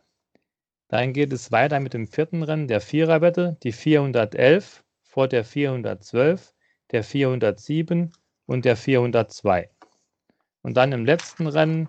Dann 0.88 1.14
geht 1.14 1.32
es 1.32 1.52
weiter 1.52 1.80
mit 1.80 1.94
dem 1.94 2.08
vierten 2.08 2.42
Rennen 2.42 2.68
der 2.68 2.82
Viererwette, 2.82 3.56
die 3.62 3.72
411 3.72 4.84
vor 5.04 5.28
der 5.28 5.44
412, 5.44 6.56
der 6.90 7.04
407 7.04 8.12
und 8.48 8.66
der 8.66 8.76
402. 8.76 9.70
Und 10.64 10.76
dann 10.76 10.92
im 10.92 11.06
letzten 11.06 11.46
Rennen, 11.46 11.88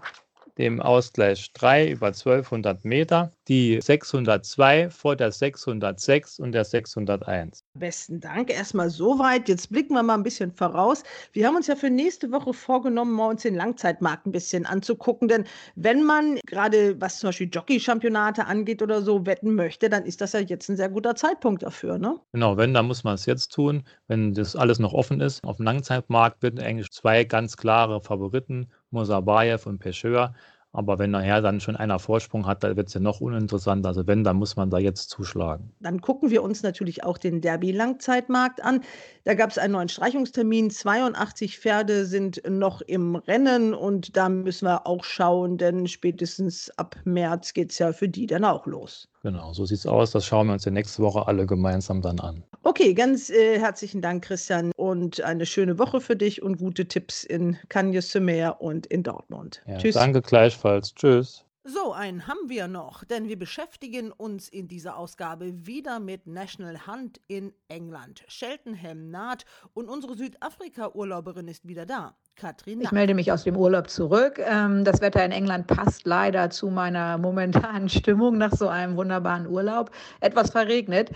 dem 0.58 0.82
Ausgleich 0.82 1.54
3 1.54 1.88
über 1.88 2.08
1200 2.08 2.84
Meter, 2.84 3.32
die 3.48 3.80
602 3.80 4.90
vor 4.90 5.16
der 5.16 5.32
606 5.32 6.38
und 6.38 6.52
der 6.52 6.64
601. 6.64 7.64
Besten 7.74 8.20
Dank 8.20 8.50
erstmal 8.50 8.90
soweit. 8.90 9.48
Jetzt 9.48 9.70
blicken 9.70 9.94
wir 9.94 10.02
mal 10.02 10.14
ein 10.14 10.22
bisschen 10.22 10.52
voraus. 10.52 11.02
Wir 11.32 11.46
haben 11.46 11.56
uns 11.56 11.66
ja 11.66 11.76
für 11.76 11.90
nächste 11.90 12.30
Woche 12.30 12.52
vorgenommen, 12.52 13.12
mal 13.12 13.28
uns 13.28 13.42
den 13.42 13.54
Langzeitmarkt 13.54 14.26
ein 14.26 14.32
bisschen 14.32 14.66
anzugucken. 14.66 15.28
Denn 15.28 15.44
wenn 15.76 16.02
man 16.02 16.38
gerade 16.46 17.00
was 17.00 17.18
zum 17.18 17.28
Beispiel 17.28 17.48
Jockey-Championate 17.50 18.44
angeht 18.46 18.82
oder 18.82 19.00
so 19.02 19.24
wetten 19.24 19.54
möchte, 19.54 19.88
dann 19.88 20.04
ist 20.04 20.20
das 20.20 20.32
ja 20.32 20.40
jetzt 20.40 20.68
ein 20.68 20.76
sehr 20.76 20.90
guter 20.90 21.14
Zeitpunkt 21.14 21.62
dafür, 21.62 21.98
ne? 21.98 22.20
Genau, 22.32 22.56
wenn, 22.56 22.74
dann 22.74 22.86
muss 22.86 23.04
man 23.04 23.14
es 23.14 23.26
jetzt 23.26 23.52
tun. 23.52 23.84
Wenn 24.06 24.34
das 24.34 24.56
alles 24.56 24.78
noch 24.78 24.92
offen 24.92 25.20
ist. 25.20 25.42
Auf 25.44 25.56
dem 25.56 25.64
Langzeitmarkt 25.64 26.42
werden 26.42 26.60
eigentlich 26.60 26.90
zwei 26.90 27.24
ganz 27.24 27.56
klare 27.56 28.00
Favoriten, 28.00 28.68
Mosabayev 28.90 29.66
und 29.66 29.78
Pecheur. 29.78 30.34
Aber 30.72 30.98
wenn 30.98 31.10
nachher 31.10 31.40
dann 31.40 31.60
schon 31.60 31.76
einer 31.76 31.98
Vorsprung 31.98 32.46
hat, 32.46 32.62
dann 32.62 32.76
wird 32.76 32.88
es 32.88 32.94
ja 32.94 33.00
noch 33.00 33.20
uninteressanter. 33.20 33.88
Also 33.88 34.06
wenn, 34.06 34.22
dann 34.22 34.36
muss 34.36 34.56
man 34.56 34.68
da 34.68 34.78
jetzt 34.78 35.08
zuschlagen. 35.08 35.72
Dann 35.80 36.00
gucken 36.00 36.30
wir 36.30 36.42
uns 36.42 36.62
natürlich 36.62 37.04
auch 37.04 37.16
den 37.16 37.40
Derby-Langzeitmarkt 37.40 38.62
an. 38.62 38.82
Da 39.24 39.34
gab 39.34 39.50
es 39.50 39.58
einen 39.58 39.72
neuen 39.72 39.88
Streichungstermin. 39.88 40.70
82 40.70 41.58
Pferde 41.58 42.04
sind 42.04 42.42
noch 42.48 42.82
im 42.82 43.16
Rennen 43.16 43.72
und 43.72 44.16
da 44.16 44.28
müssen 44.28 44.66
wir 44.66 44.86
auch 44.86 45.04
schauen, 45.04 45.56
denn 45.56 45.86
spätestens 45.86 46.70
ab 46.76 46.96
März 47.04 47.54
geht 47.54 47.72
es 47.72 47.78
ja 47.78 47.92
für 47.92 48.08
die 48.08 48.26
dann 48.26 48.44
auch 48.44 48.66
los. 48.66 49.08
Genau, 49.22 49.52
so 49.52 49.64
sieht 49.64 49.78
es 49.78 49.86
aus. 49.86 50.12
Das 50.12 50.24
schauen 50.24 50.46
wir 50.46 50.52
uns 50.54 50.64
ja 50.64 50.70
nächste 50.70 51.02
Woche 51.02 51.26
alle 51.26 51.46
gemeinsam 51.46 52.02
dann 52.02 52.20
an. 52.20 52.44
Okay, 52.62 52.94
ganz 52.94 53.30
äh, 53.30 53.58
herzlichen 53.58 54.00
Dank, 54.00 54.24
Christian, 54.24 54.72
und 54.76 55.20
eine 55.22 55.46
schöne 55.46 55.78
Woche 55.78 56.00
für 56.00 56.16
dich 56.16 56.42
und 56.42 56.58
gute 56.58 56.86
Tipps 56.86 57.24
in 57.24 57.56
Cagnes-sur-Mer 57.68 58.60
und 58.60 58.86
in 58.86 59.02
Dortmund. 59.02 59.62
Ja, 59.66 59.78
Tschüss. 59.78 59.94
Danke 59.94 60.22
gleichfalls. 60.22 60.94
Tschüss. 60.94 61.44
So, 61.70 61.92
einen 61.92 62.26
haben 62.26 62.48
wir 62.48 62.66
noch, 62.66 63.04
denn 63.04 63.28
wir 63.28 63.38
beschäftigen 63.38 64.10
uns 64.10 64.48
in 64.48 64.68
dieser 64.68 64.96
Ausgabe 64.96 65.66
wieder 65.66 66.00
mit 66.00 66.26
National 66.26 66.86
Hunt 66.86 67.20
in 67.26 67.52
England. 67.68 68.24
Cheltenham 68.26 69.10
naht 69.10 69.44
und 69.74 69.90
unsere 69.90 70.16
Südafrika-Urlauberin 70.16 71.46
ist 71.46 71.68
wieder 71.68 71.84
da. 71.84 72.16
Katrin. 72.38 72.80
Ich 72.80 72.92
melde 72.92 73.14
mich 73.14 73.32
aus 73.32 73.44
dem 73.44 73.56
Urlaub 73.56 73.90
zurück. 73.90 74.38
Ähm, 74.38 74.84
das 74.84 75.00
Wetter 75.00 75.24
in 75.24 75.32
England 75.32 75.66
passt 75.66 76.06
leider 76.06 76.50
zu 76.50 76.68
meiner 76.68 77.18
momentanen 77.18 77.88
Stimmung 77.88 78.38
nach 78.38 78.52
so 78.52 78.68
einem 78.68 78.96
wunderbaren 78.96 79.46
Urlaub. 79.48 79.90
Etwas 80.20 80.50
verregnet. 80.50 81.10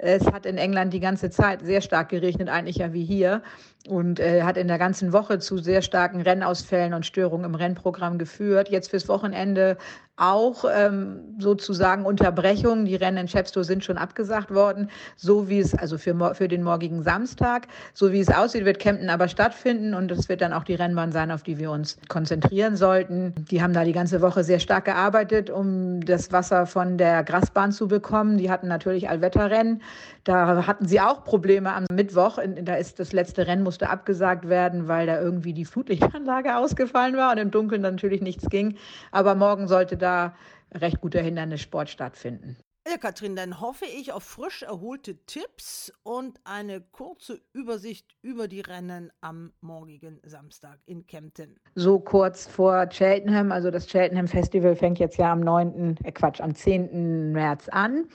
Es 0.00 0.24
hat 0.26 0.46
in 0.46 0.58
England 0.58 0.92
die 0.92 1.00
ganze 1.00 1.28
Zeit 1.28 1.60
sehr 1.62 1.80
stark 1.80 2.10
geregnet, 2.10 2.48
eigentlich 2.48 2.76
ja 2.76 2.92
wie 2.92 3.04
hier. 3.04 3.42
Und 3.88 4.20
äh, 4.20 4.42
hat 4.42 4.56
in 4.56 4.68
der 4.68 4.78
ganzen 4.78 5.12
Woche 5.12 5.38
zu 5.38 5.58
sehr 5.58 5.82
starken 5.82 6.20
Rennausfällen 6.20 6.94
und 6.94 7.06
Störungen 7.06 7.44
im 7.44 7.54
Rennprogramm 7.54 8.18
geführt. 8.18 8.68
Jetzt 8.68 8.90
fürs 8.90 9.08
Wochenende 9.08 9.76
auch 10.18 10.64
ähm, 10.70 11.36
sozusagen 11.38 12.04
Unterbrechungen. 12.04 12.84
Die 12.84 12.96
Rennen 12.96 13.18
in 13.18 13.26
Chepstow 13.28 13.62
sind 13.62 13.84
schon 13.84 13.96
abgesagt 13.96 14.52
worden, 14.52 14.90
so 15.16 15.48
wie 15.48 15.60
es, 15.60 15.74
also 15.74 15.96
für, 15.96 16.34
für 16.34 16.48
den 16.48 16.62
morgigen 16.62 17.02
Samstag, 17.02 17.68
so 17.94 18.12
wie 18.12 18.20
es 18.20 18.28
aussieht, 18.28 18.64
wird 18.64 18.80
Kempten 18.80 19.10
aber 19.10 19.28
stattfinden 19.28 19.94
und 19.94 20.10
es 20.10 20.28
wird 20.28 20.40
dann 20.40 20.52
auch 20.52 20.64
die 20.64 20.74
Rennbahn 20.74 21.12
sein, 21.12 21.30
auf 21.30 21.44
die 21.44 21.58
wir 21.58 21.70
uns 21.70 21.98
konzentrieren 22.08 22.76
sollten. 22.76 23.32
Die 23.50 23.62
haben 23.62 23.72
da 23.72 23.84
die 23.84 23.92
ganze 23.92 24.20
Woche 24.20 24.42
sehr 24.42 24.58
stark 24.58 24.86
gearbeitet, 24.86 25.50
um 25.50 26.04
das 26.04 26.32
Wasser 26.32 26.66
von 26.66 26.98
der 26.98 27.22
Grasbahn 27.22 27.70
zu 27.70 27.86
bekommen. 27.86 28.38
Die 28.38 28.50
hatten 28.50 28.68
natürlich 28.68 29.08
Allwetterrennen. 29.08 29.82
Da 30.24 30.66
hatten 30.66 30.86
sie 30.86 31.00
auch 31.00 31.24
Probleme 31.24 31.72
am 31.72 31.86
Mittwoch. 31.92 32.38
Da 32.62 32.74
ist 32.74 32.98
das 32.98 33.12
letzte 33.12 33.46
Rennen 33.46 33.62
musste 33.62 33.90
abgesagt 33.90 34.48
werden, 34.48 34.88
weil 34.88 35.06
da 35.06 35.20
irgendwie 35.20 35.54
die 35.54 35.64
Flutlichtanlage 35.64 36.56
ausgefallen 36.58 37.16
war 37.16 37.32
und 37.32 37.38
im 37.38 37.50
Dunkeln 37.50 37.82
natürlich 37.82 38.20
nichts 38.20 38.48
ging. 38.48 38.76
Aber 39.12 39.34
morgen 39.34 39.68
sollte 39.68 39.96
da 39.96 40.34
recht 40.74 41.00
guter 41.00 41.20
Hindernissport 41.20 41.88
stattfinden. 41.88 42.56
Ja, 42.90 42.96
Katrin, 42.96 43.36
dann 43.36 43.60
hoffe 43.60 43.84
ich 43.84 44.14
auf 44.14 44.22
frisch 44.22 44.62
erholte 44.62 45.18
Tipps 45.26 45.92
und 46.04 46.40
eine 46.44 46.80
kurze 46.80 47.38
Übersicht 47.52 48.16
über 48.22 48.48
die 48.48 48.62
Rennen 48.62 49.12
am 49.20 49.52
morgigen 49.60 50.20
Samstag 50.24 50.78
in 50.86 51.06
Kempten. 51.06 51.60
So 51.74 51.98
kurz 51.98 52.46
vor 52.46 52.88
Cheltenham, 52.88 53.52
also 53.52 53.70
das 53.70 53.88
Cheltenham 53.88 54.26
Festival 54.26 54.74
fängt 54.74 54.98
jetzt 55.00 55.18
ja 55.18 55.30
am 55.30 55.40
9., 55.40 55.98
äh 56.02 56.12
Quatsch, 56.12 56.40
am 56.40 56.54
10. 56.54 57.32
März 57.32 57.68
an. 57.68 58.06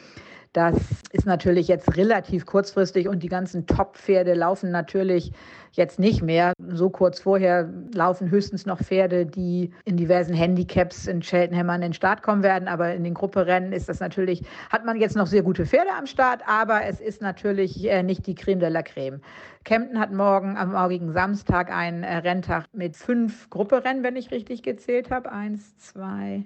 Das 0.54 0.76
ist 1.12 1.26
natürlich 1.26 1.68
jetzt 1.68 1.98
relativ 1.98 2.46
kurzfristig 2.46 3.08
und 3.08 3.24
die 3.24 3.28
ganzen 3.28 3.66
Top-Pferde 3.66 4.36
laufen 4.36 4.70
natürlich 4.70 5.32
jetzt 5.72 5.98
nicht 5.98 6.22
mehr. 6.22 6.54
So 6.70 6.92
kurz 6.92 7.20
vorher 7.20 7.68
laufen 7.92 8.30
höchstens 8.30 8.68
noch 8.68 8.80
Pferde, 8.80 9.26
die 9.26 9.72
in 9.86 9.98
diversen 9.98 10.36
Handicaps 10.36 11.08
in 11.08 11.22
Cheltenham 11.22 11.72
an 11.72 11.82
den 11.82 11.94
Start 11.94 12.22
kommen 12.22 12.44
werden. 12.44 12.68
Aber 12.68 12.94
in 12.94 13.04
den 13.04 13.16
Grupperennen 13.16 13.74
ist 13.74 13.90
das 13.90 14.00
natürlich, 14.00 14.44
hat 14.70 14.86
man 14.86 15.02
jetzt 15.02 15.16
noch 15.16 15.26
sehr 15.26 15.42
gute 15.42 15.66
Pferde 15.66 15.90
am 15.98 16.06
Start, 16.06 16.42
aber 16.46 16.86
es 16.86 17.02
ist 17.02 17.24
natürlich 17.24 17.90
äh, 17.90 18.04
nicht 18.04 18.28
die 18.28 18.36
Creme 18.36 18.60
de 18.60 18.70
la 18.70 18.84
Creme. 18.84 19.22
Kempten 19.64 20.00
hat 20.00 20.12
morgen 20.12 20.56
am 20.56 20.74
morgigen 20.74 21.12
Samstag 21.14 21.72
einen 21.72 22.04
äh, 22.04 22.18
Renntag 22.18 22.66
mit 22.74 22.96
fünf 22.96 23.50
Grupperennen, 23.50 24.04
wenn 24.04 24.18
ich 24.18 24.30
richtig 24.30 24.62
gezählt 24.62 25.10
habe. 25.10 25.32
Eins, 25.32 25.76
zwei, 25.78 26.46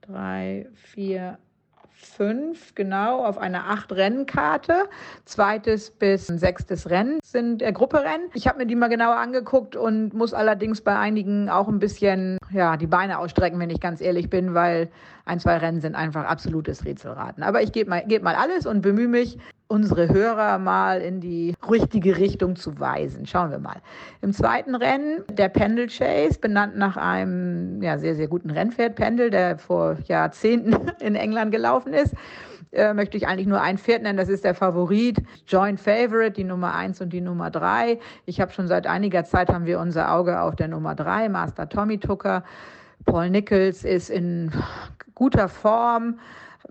drei, 0.00 0.66
vier, 0.74 1.38
fünf, 2.04 2.74
genau, 2.74 3.24
auf 3.24 3.38
einer 3.38 3.70
acht 3.70 3.92
Rennkarte. 3.92 4.84
Zweites 5.24 5.90
bis 5.90 6.26
sechstes 6.26 6.90
Rennen 6.90 7.18
sind 7.24 7.62
äh, 7.62 7.72
Grupperennen. 7.72 8.28
Ich 8.34 8.46
habe 8.46 8.58
mir 8.58 8.66
die 8.66 8.76
mal 8.76 8.88
genauer 8.88 9.16
angeguckt 9.16 9.76
und 9.76 10.14
muss 10.14 10.34
allerdings 10.34 10.80
bei 10.80 10.96
einigen 10.96 11.48
auch 11.48 11.68
ein 11.68 11.78
bisschen 11.78 12.38
ja, 12.50 12.76
die 12.76 12.86
Beine 12.86 13.18
ausstrecken, 13.18 13.58
wenn 13.58 13.70
ich 13.70 13.80
ganz 13.80 14.00
ehrlich 14.00 14.30
bin, 14.30 14.54
weil 14.54 14.90
ein, 15.24 15.40
zwei 15.40 15.56
Rennen 15.56 15.80
sind 15.80 15.94
einfach 15.94 16.24
absolutes 16.24 16.84
Rätselraten. 16.84 17.42
Aber 17.42 17.62
ich 17.62 17.72
gebe 17.72 17.90
mal, 17.90 18.04
geb 18.06 18.22
mal 18.22 18.34
alles 18.34 18.66
und 18.66 18.82
bemühe 18.82 19.08
mich, 19.08 19.38
unsere 19.74 20.08
Hörer 20.08 20.58
mal 20.58 21.00
in 21.00 21.20
die 21.20 21.56
richtige 21.68 22.16
Richtung 22.16 22.54
zu 22.54 22.78
weisen. 22.78 23.26
Schauen 23.26 23.50
wir 23.50 23.58
mal. 23.58 23.82
Im 24.22 24.32
zweiten 24.32 24.76
Rennen 24.76 25.24
der 25.28 25.48
Pendle 25.48 25.88
Chase, 25.88 26.38
benannt 26.38 26.76
nach 26.76 26.96
einem 26.96 27.82
ja, 27.82 27.98
sehr, 27.98 28.14
sehr 28.14 28.28
guten 28.28 28.50
Rennpferd 28.50 28.94
Pendle, 28.94 29.30
der 29.30 29.58
vor 29.58 29.96
Jahrzehnten 30.04 30.92
in 31.00 31.16
England 31.16 31.50
gelaufen 31.50 31.92
ist. 31.92 32.14
äh, 32.70 32.94
möchte 32.94 33.16
ich 33.16 33.26
eigentlich 33.26 33.48
nur 33.48 33.60
ein 33.60 33.76
Pferd 33.76 34.02
nennen. 34.04 34.16
Das 34.16 34.28
ist 34.28 34.44
der 34.44 34.54
Favorit, 34.54 35.20
Joint 35.48 35.80
Favorite, 35.80 36.32
die 36.32 36.44
Nummer 36.44 36.72
eins 36.72 37.00
und 37.00 37.12
die 37.12 37.20
Nummer 37.20 37.50
drei. 37.50 37.98
Ich 38.26 38.40
habe 38.40 38.52
schon 38.52 38.68
seit 38.68 38.86
einiger 38.86 39.24
Zeit 39.24 39.48
haben 39.48 39.66
wir 39.66 39.80
unser 39.80 40.12
Auge 40.12 40.40
auf 40.40 40.54
der 40.54 40.68
Nummer 40.68 40.94
drei, 40.94 41.28
Master 41.28 41.68
Tommy 41.68 41.98
Tucker. 41.98 42.44
Paul 43.06 43.28
Nichols 43.28 43.84
ist 43.84 44.08
in 44.08 44.52
guter 45.14 45.48
Form 45.48 46.20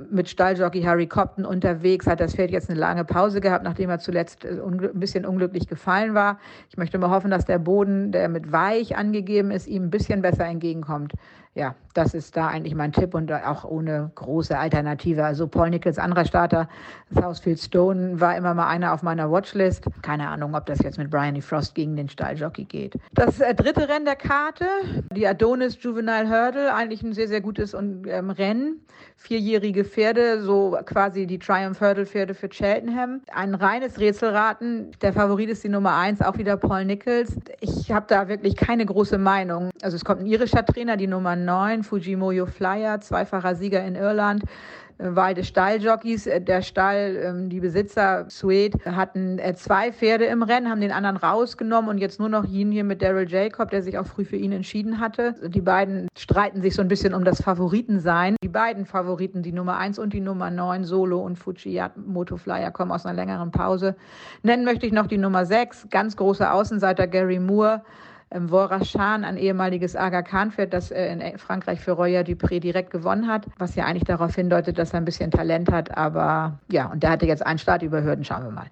mit 0.10 0.30
Stalljockey 0.30 0.82
Harry 0.82 1.08
Copton 1.08 1.46
unterwegs, 1.46 2.08
hat 2.08 2.20
das 2.20 2.36
Pferd 2.36 2.52
jetzt 2.52 2.70
eine 2.70 2.80
lange 2.80 3.06
Pause 3.06 3.42
gehabt, 3.42 3.64
nachdem 3.64 3.90
er 3.90 4.00
zuletzt 4.00 4.46
äh, 4.46 4.60
ein 4.60 5.00
bisschen 5.00 5.26
unglücklich 5.26 5.68
gefallen 5.68 6.14
war. 6.14 6.40
Ich 6.70 6.78
möchte 6.78 6.98
mal 6.98 7.10
hoffen, 7.10 7.32
dass 7.32 7.46
der 7.46 7.60
Boden, 7.60 8.12
der 8.12 8.30
mit 8.30 8.52
weich 8.52 8.96
angegeben 8.96 9.52
ist, 9.52 9.68
ihm 9.68 9.84
ein 9.84 9.90
bisschen 9.90 10.22
besser 10.22 10.46
entgegenkommt 10.46 11.14
ja, 11.56 11.76
das 11.94 12.16
ist 12.16 12.36
da 12.36 12.48
eigentlich 12.48 12.74
mein 12.74 12.92
Tipp 12.92 13.14
und 13.14 13.32
auch 13.32 13.64
ohne 13.64 14.12
große 14.16 14.58
Alternative. 14.58 15.24
Also 15.24 15.48
Paul 15.48 15.70
Nichols, 15.70 16.00
anderer 16.00 16.26
Starter, 16.26 16.68
Southfield 17.12 17.60
Stone 17.60 18.20
war 18.20 18.36
immer 18.36 18.56
mal 18.56 18.68
einer 18.68 18.94
auf 18.94 19.04
meiner 19.04 19.32
Watchlist. 19.32 19.86
Keine 20.02 20.28
Ahnung, 20.30 20.56
ob 20.56 20.66
das 20.66 20.80
jetzt 20.80 20.98
mit 20.98 21.12
Brian 21.12 21.40
Frost 21.42 21.76
gegen 21.76 21.96
den 21.96 22.10
Stalljockey 22.10 22.66
geht. 22.66 22.96
Das 23.14 23.40
äh, 23.40 23.54
dritte 23.54 23.88
Rennen 23.88 24.06
der 24.06 24.16
Karte, 24.16 24.66
die 25.16 25.28
Adonis 25.28 25.78
Juvenile 25.82 26.28
Hurdle, 26.28 26.74
eigentlich 26.74 27.04
ein 27.04 27.14
sehr, 27.14 27.28
sehr 27.28 27.42
gutes 27.42 27.76
ähm, 27.76 28.30
Rennen. 28.32 28.80
Vierjährige 29.16 29.86
Pferde, 29.86 30.42
so 30.42 30.78
quasi 30.86 31.28
die 31.28 31.38
Triumph 31.38 31.82
Hurdle 31.82 32.06
Pferde 32.06 32.34
für 32.34 32.50
Cheltenham. 32.50 33.22
Ein 33.32 33.54
reines 33.54 34.00
Rätselraten. 34.00 34.92
Der 35.02 35.14
Favorit 35.14 35.50
ist 35.50 35.64
die 35.64 35.70
Nummer 35.70 35.96
eins, 35.96 36.22
auch 36.22 36.38
wieder 36.38 36.58
Paul 36.58 36.86
Nichols. 36.86 37.38
Ich 37.60 37.92
habe 37.92 38.06
da 38.08 38.28
wirklich 38.28 38.56
keine 38.56 38.86
große 38.86 39.20
Meinung. 39.20 39.70
Also 39.84 39.96
es 39.96 40.04
kommt 40.04 40.22
ein 40.22 40.26
irischer 40.26 40.66
Trainer, 40.66 40.98
die 40.98 41.08
Nummer 41.08 41.36
2009, 41.46 41.84
Fujimoyo 41.84 42.46
Flyer, 42.46 43.02
zweifacher 43.02 43.56
Sieger 43.56 43.84
in 43.86 43.96
Irland. 43.96 44.44
Äh, 44.98 45.16
Wahl 45.16 45.34
des 45.34 45.48
Stalljockeys. 45.48 46.28
Äh, 46.28 46.42
der 46.42 46.62
Stall, 46.62 47.16
ähm, 47.24 47.50
die 47.50 47.60
Besitzer 47.60 48.26
Suede 48.30 48.80
hatten 48.86 49.40
äh, 49.40 49.54
zwei 49.56 49.92
Pferde 49.92 50.26
im 50.26 50.44
Rennen, 50.44 50.70
haben 50.70 50.82
den 50.82 50.92
anderen 50.92 51.18
rausgenommen 51.18 51.90
und 51.90 51.98
jetzt 51.98 52.20
nur 52.20 52.30
noch 52.30 52.46
ihn 52.46 52.72
hier 52.72 52.84
mit 52.84 53.02
Daryl 53.02 53.30
Jacob, 53.30 53.70
der 53.72 53.82
sich 53.82 53.98
auch 53.98 54.06
früh 54.06 54.26
für 54.26 54.36
ihn 54.36 54.52
entschieden 54.52 55.00
hatte. 55.00 55.36
Die 55.48 55.62
beiden 55.62 56.08
streiten 56.18 56.62
sich 56.62 56.76
so 56.76 56.82
ein 56.82 56.88
bisschen 56.88 57.14
um 57.14 57.24
das 57.24 57.42
Favoritensein. 57.42 58.36
Die 58.44 58.50
beiden 58.50 58.86
Favoriten, 58.86 59.42
die 59.42 59.52
Nummer 59.52 59.78
1 59.78 60.00
und 60.00 60.14
die 60.14 60.22
Nummer 60.22 60.50
9, 60.50 60.84
Solo 60.84 61.20
und 61.20 61.38
Fujimoto 61.38 62.38
Flyer, 62.38 62.72
kommen 62.72 62.92
aus 62.92 63.06
einer 63.06 63.16
längeren 63.16 63.52
Pause. 63.52 63.96
Nennen 64.44 64.66
möchte 64.66 64.86
ich 64.86 64.94
noch 64.94 65.08
die 65.08 65.18
Nummer 65.18 65.46
6, 65.46 65.88
ganz 65.90 66.16
großer 66.16 66.54
Außenseiter 66.54 67.08
Gary 67.08 67.40
Moore 67.40 67.82
ähm, 68.34 68.50
Vorachan, 68.50 69.24
ein 69.24 69.38
ehemaliges 69.38 69.96
Aga 69.96 70.22
Khan-Pferd, 70.22 70.74
das 70.74 70.92
äh, 70.92 71.12
in 71.12 71.38
Frankreich 71.38 71.80
für 71.80 71.92
Roya 71.92 72.22
Dupré 72.22 72.60
direkt 72.60 72.92
gewonnen 72.92 73.28
hat, 73.28 73.46
was 73.58 73.76
ja 73.76 73.86
eigentlich 73.86 74.04
darauf 74.04 74.36
hindeutet, 74.36 74.78
dass 74.78 74.94
er 74.94 74.98
ein 74.98 75.06
bisschen 75.06 75.32
Talent 75.32 75.72
hat. 75.72 75.96
Aber 75.98 76.60
ja, 76.72 76.88
und 76.88 77.04
der 77.04 77.12
hatte 77.12 77.26
jetzt 77.26 77.46
einen 77.46 77.60
Start 77.60 77.84
über 77.84 78.04
Hürden, 78.04 78.26
schauen 78.26 78.44
wir 78.44 78.52
mal. 78.52 78.68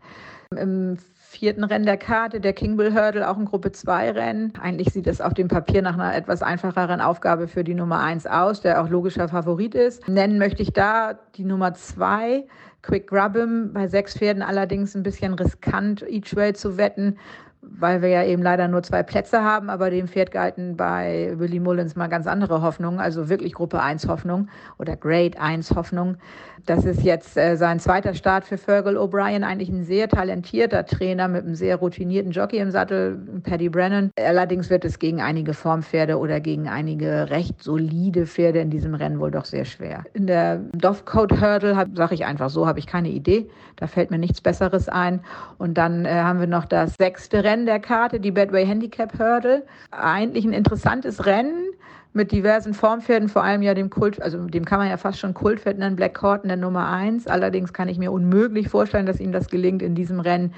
Im 0.56 0.98
vierten 1.32 1.64
Rennen 1.64 1.86
der 1.86 1.98
Karte, 1.98 2.42
der 2.42 2.52
King 2.52 2.76
Bill 2.76 2.94
Hurdle, 2.94 3.30
auch 3.30 3.38
ein 3.38 3.46
Gruppe 3.46 3.72
2 3.72 4.12
Rennen. 4.12 4.54
Eigentlich 4.62 4.92
sieht 4.92 5.08
es 5.08 5.22
auf 5.22 5.34
dem 5.34 5.48
Papier 5.48 5.82
nach 5.82 5.94
einer 5.94 6.14
etwas 6.14 6.44
einfacheren 6.44 7.00
Aufgabe 7.00 7.48
für 7.48 7.64
die 7.64 7.74
Nummer 7.74 8.02
1 8.02 8.28
aus, 8.28 8.60
der 8.60 8.82
auch 8.82 8.90
logischer 8.90 9.30
Favorit 9.30 9.74
ist. 9.74 10.08
Nennen 10.10 10.38
möchte 10.38 10.62
ich 10.62 10.74
da 10.74 11.18
die 11.36 11.46
Nummer 11.46 11.74
2, 11.74 12.46
Quick 12.82 13.08
Grubham, 13.08 13.72
bei 13.74 13.88
sechs 13.88 14.18
Pferden 14.18 14.42
allerdings 14.42 14.94
ein 14.96 15.04
bisschen 15.04 15.34
riskant, 15.36 16.04
Each 16.10 16.36
Way 16.36 16.54
zu 16.54 16.78
wetten 16.78 17.18
weil 17.62 18.02
wir 18.02 18.10
ja 18.10 18.24
eben 18.24 18.42
leider 18.42 18.68
nur 18.68 18.82
zwei 18.82 19.04
Plätze 19.04 19.44
haben, 19.44 19.70
aber 19.70 19.90
dem 19.90 20.08
Pferd 20.08 20.32
galten 20.32 20.76
bei 20.78 21.34
Willy 21.38 21.60
Mullins 21.60 21.96
mal 21.96 22.08
ganz 22.08 22.26
andere 22.26 22.62
Hoffnungen, 22.62 23.00
also 23.00 23.30
wirklich 23.30 23.54
Gruppe 23.54 23.82
1 23.82 24.08
Hoffnung 24.08 24.50
oder 24.80 24.96
Grade 24.98 25.40
1 25.40 25.76
Hoffnung. 25.76 26.18
Das 26.66 26.86
ist 26.86 27.04
jetzt 27.04 27.38
äh, 27.38 27.56
sein 27.56 27.80
zweiter 27.80 28.14
Start 28.14 28.46
für 28.46 28.58
Fergal 28.58 28.98
O'Brien, 28.98 29.44
eigentlich 29.44 29.70
ein 29.70 29.84
sehr 29.84 30.10
talentierter 30.10 30.86
Trainer 30.86 31.28
mit 31.28 31.46
einem 31.46 31.56
sehr 31.56 31.78
routinierten 31.78 32.32
Jockey 32.32 32.58
im 32.58 32.72
Sattel, 32.72 33.18
Paddy 33.44 33.70
Brennan. 33.70 34.12
Allerdings 34.18 34.70
wird 34.70 34.86
es 34.86 35.00
gegen 35.00 35.22
einige 35.22 35.54
Formpferde 35.54 36.18
oder 36.18 36.40
gegen 36.40 36.68
einige 36.68 37.30
recht 37.30 37.62
solide 37.64 38.26
Pferde 38.26 38.60
in 38.60 38.70
diesem 38.70 38.96
Rennen 38.96 39.20
wohl 39.20 39.32
doch 39.32 39.46
sehr 39.46 39.66
schwer. 39.66 40.04
In 40.14 40.28
der 40.28 40.58
Dovecoat 40.74 41.42
Hurdle 41.42 41.88
sage 41.94 42.14
ich 42.14 42.26
einfach 42.26 42.50
so, 42.50 42.68
habe 42.68 42.80
ich 42.80 42.88
keine 42.88 43.10
Idee. 43.10 43.50
Da 43.78 43.88
fällt 43.88 44.12
mir 44.12 44.20
nichts 44.20 44.42
Besseres 44.42 44.90
ein. 44.90 45.22
Und 45.58 45.78
dann 45.78 46.06
äh, 46.06 46.10
haben 46.10 46.40
wir 46.40 46.48
noch 46.48 46.66
das 46.66 46.96
sechste 46.96 47.44
Rennen 47.44 47.66
der 47.66 47.80
Karte, 47.80 48.20
die 48.20 48.32
Badway 48.32 48.66
Handicap 48.66 49.18
Hurdle. 49.18 49.66
Eigentlich 49.92 50.46
ein 50.46 50.54
interessantes 50.54 51.26
Rennen 51.26 51.72
mit 52.14 52.32
diversen 52.32 52.74
Formpferden, 52.74 53.30
vor 53.30 53.44
allem 53.44 53.62
ja 53.62 53.74
dem 53.74 53.90
Kult, 53.90 54.22
also 54.22 54.38
dem 54.46 54.66
kann 54.66 54.80
man 54.80 54.90
ja 54.90 54.98
fast 54.98 55.20
schon 55.20 55.34
Kultpferd 55.34 55.78
nennen, 55.78 55.96
Black 55.96 56.14
Corton 56.14 56.50
der 56.50 56.58
Nummer 56.58 56.90
eins. 56.90 57.28
Allerdings 57.28 57.74
kann 57.74 57.88
ich 57.88 57.98
mir 57.98 58.12
unmöglich 58.12 58.70
vorstellen, 58.70 59.06
dass 59.06 59.20
ihm 59.20 59.32
das 59.32 59.48
gelingt, 59.48 59.82
in 59.82 59.96
diesem 59.96 60.20
Rennen 60.20 60.54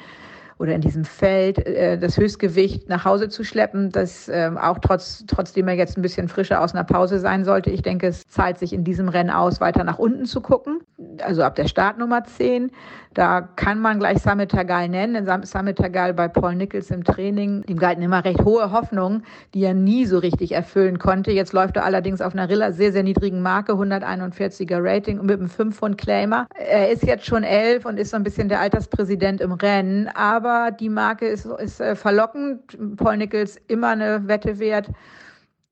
oder 0.60 0.76
in 0.76 0.82
diesem 0.82 1.04
Feld 1.04 1.60
äh, 1.66 1.98
das 1.98 2.18
Höchstgewicht 2.18 2.90
nach 2.90 3.06
Hause 3.06 3.30
zu 3.30 3.44
schleppen, 3.44 3.92
das 3.92 4.30
äh, 4.30 4.52
auch 4.60 4.80
trotz, 4.80 5.26
trotzdem 5.28 5.68
er 5.68 5.76
jetzt 5.76 5.98
ein 5.98 6.02
bisschen 6.02 6.28
frischer 6.28 6.62
aus 6.62 6.74
einer 6.74 6.84
Pause 6.84 7.20
sein 7.20 7.44
sollte. 7.44 7.70
Ich 7.70 7.82
denke, 7.82 8.08
es 8.08 8.26
zahlt 8.28 8.60
sich 8.60 8.74
in 8.74 8.84
diesem 8.84 9.10
Rennen 9.10 9.30
aus, 9.30 9.62
weiter 9.62 9.84
nach 9.84 10.00
unten 10.00 10.26
zu 10.26 10.42
gucken. 10.42 10.80
Also 11.22 11.44
ab 11.44 11.56
der 11.56 11.68
Startnummer 11.68 12.24
10. 12.24 12.72
Da 13.14 13.42
kann 13.42 13.80
man 13.80 14.00
gleich 14.00 14.20
Samit 14.20 14.52
Tagal 14.52 14.90
nennen. 14.90 15.28
Samit 15.44 15.78
Tagal 15.78 16.14
bei 16.14 16.28
Paul 16.28 16.56
Nichols 16.56 16.90
im 16.90 17.04
Training, 17.04 17.64
ihm 17.68 17.78
galten 17.78 18.02
immer 18.02 18.26
recht 18.26 18.44
hohe 18.44 18.72
Hoffnungen, 18.72 19.24
die 19.54 19.64
er 19.64 19.74
nie 19.74 20.06
so 20.06 20.18
richtig 20.18 20.54
erfüllen 20.54 20.98
konnte. 20.98 21.32
Jetzt 21.32 21.54
läuft 21.54 21.78
er 21.78 21.86
allerdings 21.86 22.22
auf 22.22 22.34
einer 22.34 22.48
sehr, 22.74 22.92
sehr 22.92 23.04
niedrigen 23.04 23.42
Marke, 23.42 23.74
141er 23.74 24.80
Rating 24.80 25.24
mit 25.24 25.40
einem 25.40 25.50
5 25.50 25.76
von 25.76 25.98
Claimer. 25.98 26.48
Er 26.56 26.92
ist 26.92 27.04
jetzt 27.04 27.26
schon 27.26 27.44
elf 27.44 27.86
und 27.86 28.00
ist 28.00 28.12
so 28.12 28.18
ein 28.18 28.24
bisschen 28.24 28.50
der 28.50 28.60
Alterspräsident 28.60 29.42
im 29.42 29.52
Rennen, 29.52 30.10
aber 30.14 30.72
die 30.72 30.90
Marke 30.90 31.28
ist, 31.28 31.46
ist 31.46 31.82
äh, 31.82 31.96
verlockend. 31.96 32.78
Paul 32.98 33.18
Nichols 33.18 33.58
immer 33.68 33.90
eine 33.90 34.28
Wette 34.28 34.60
wert. 34.60 34.90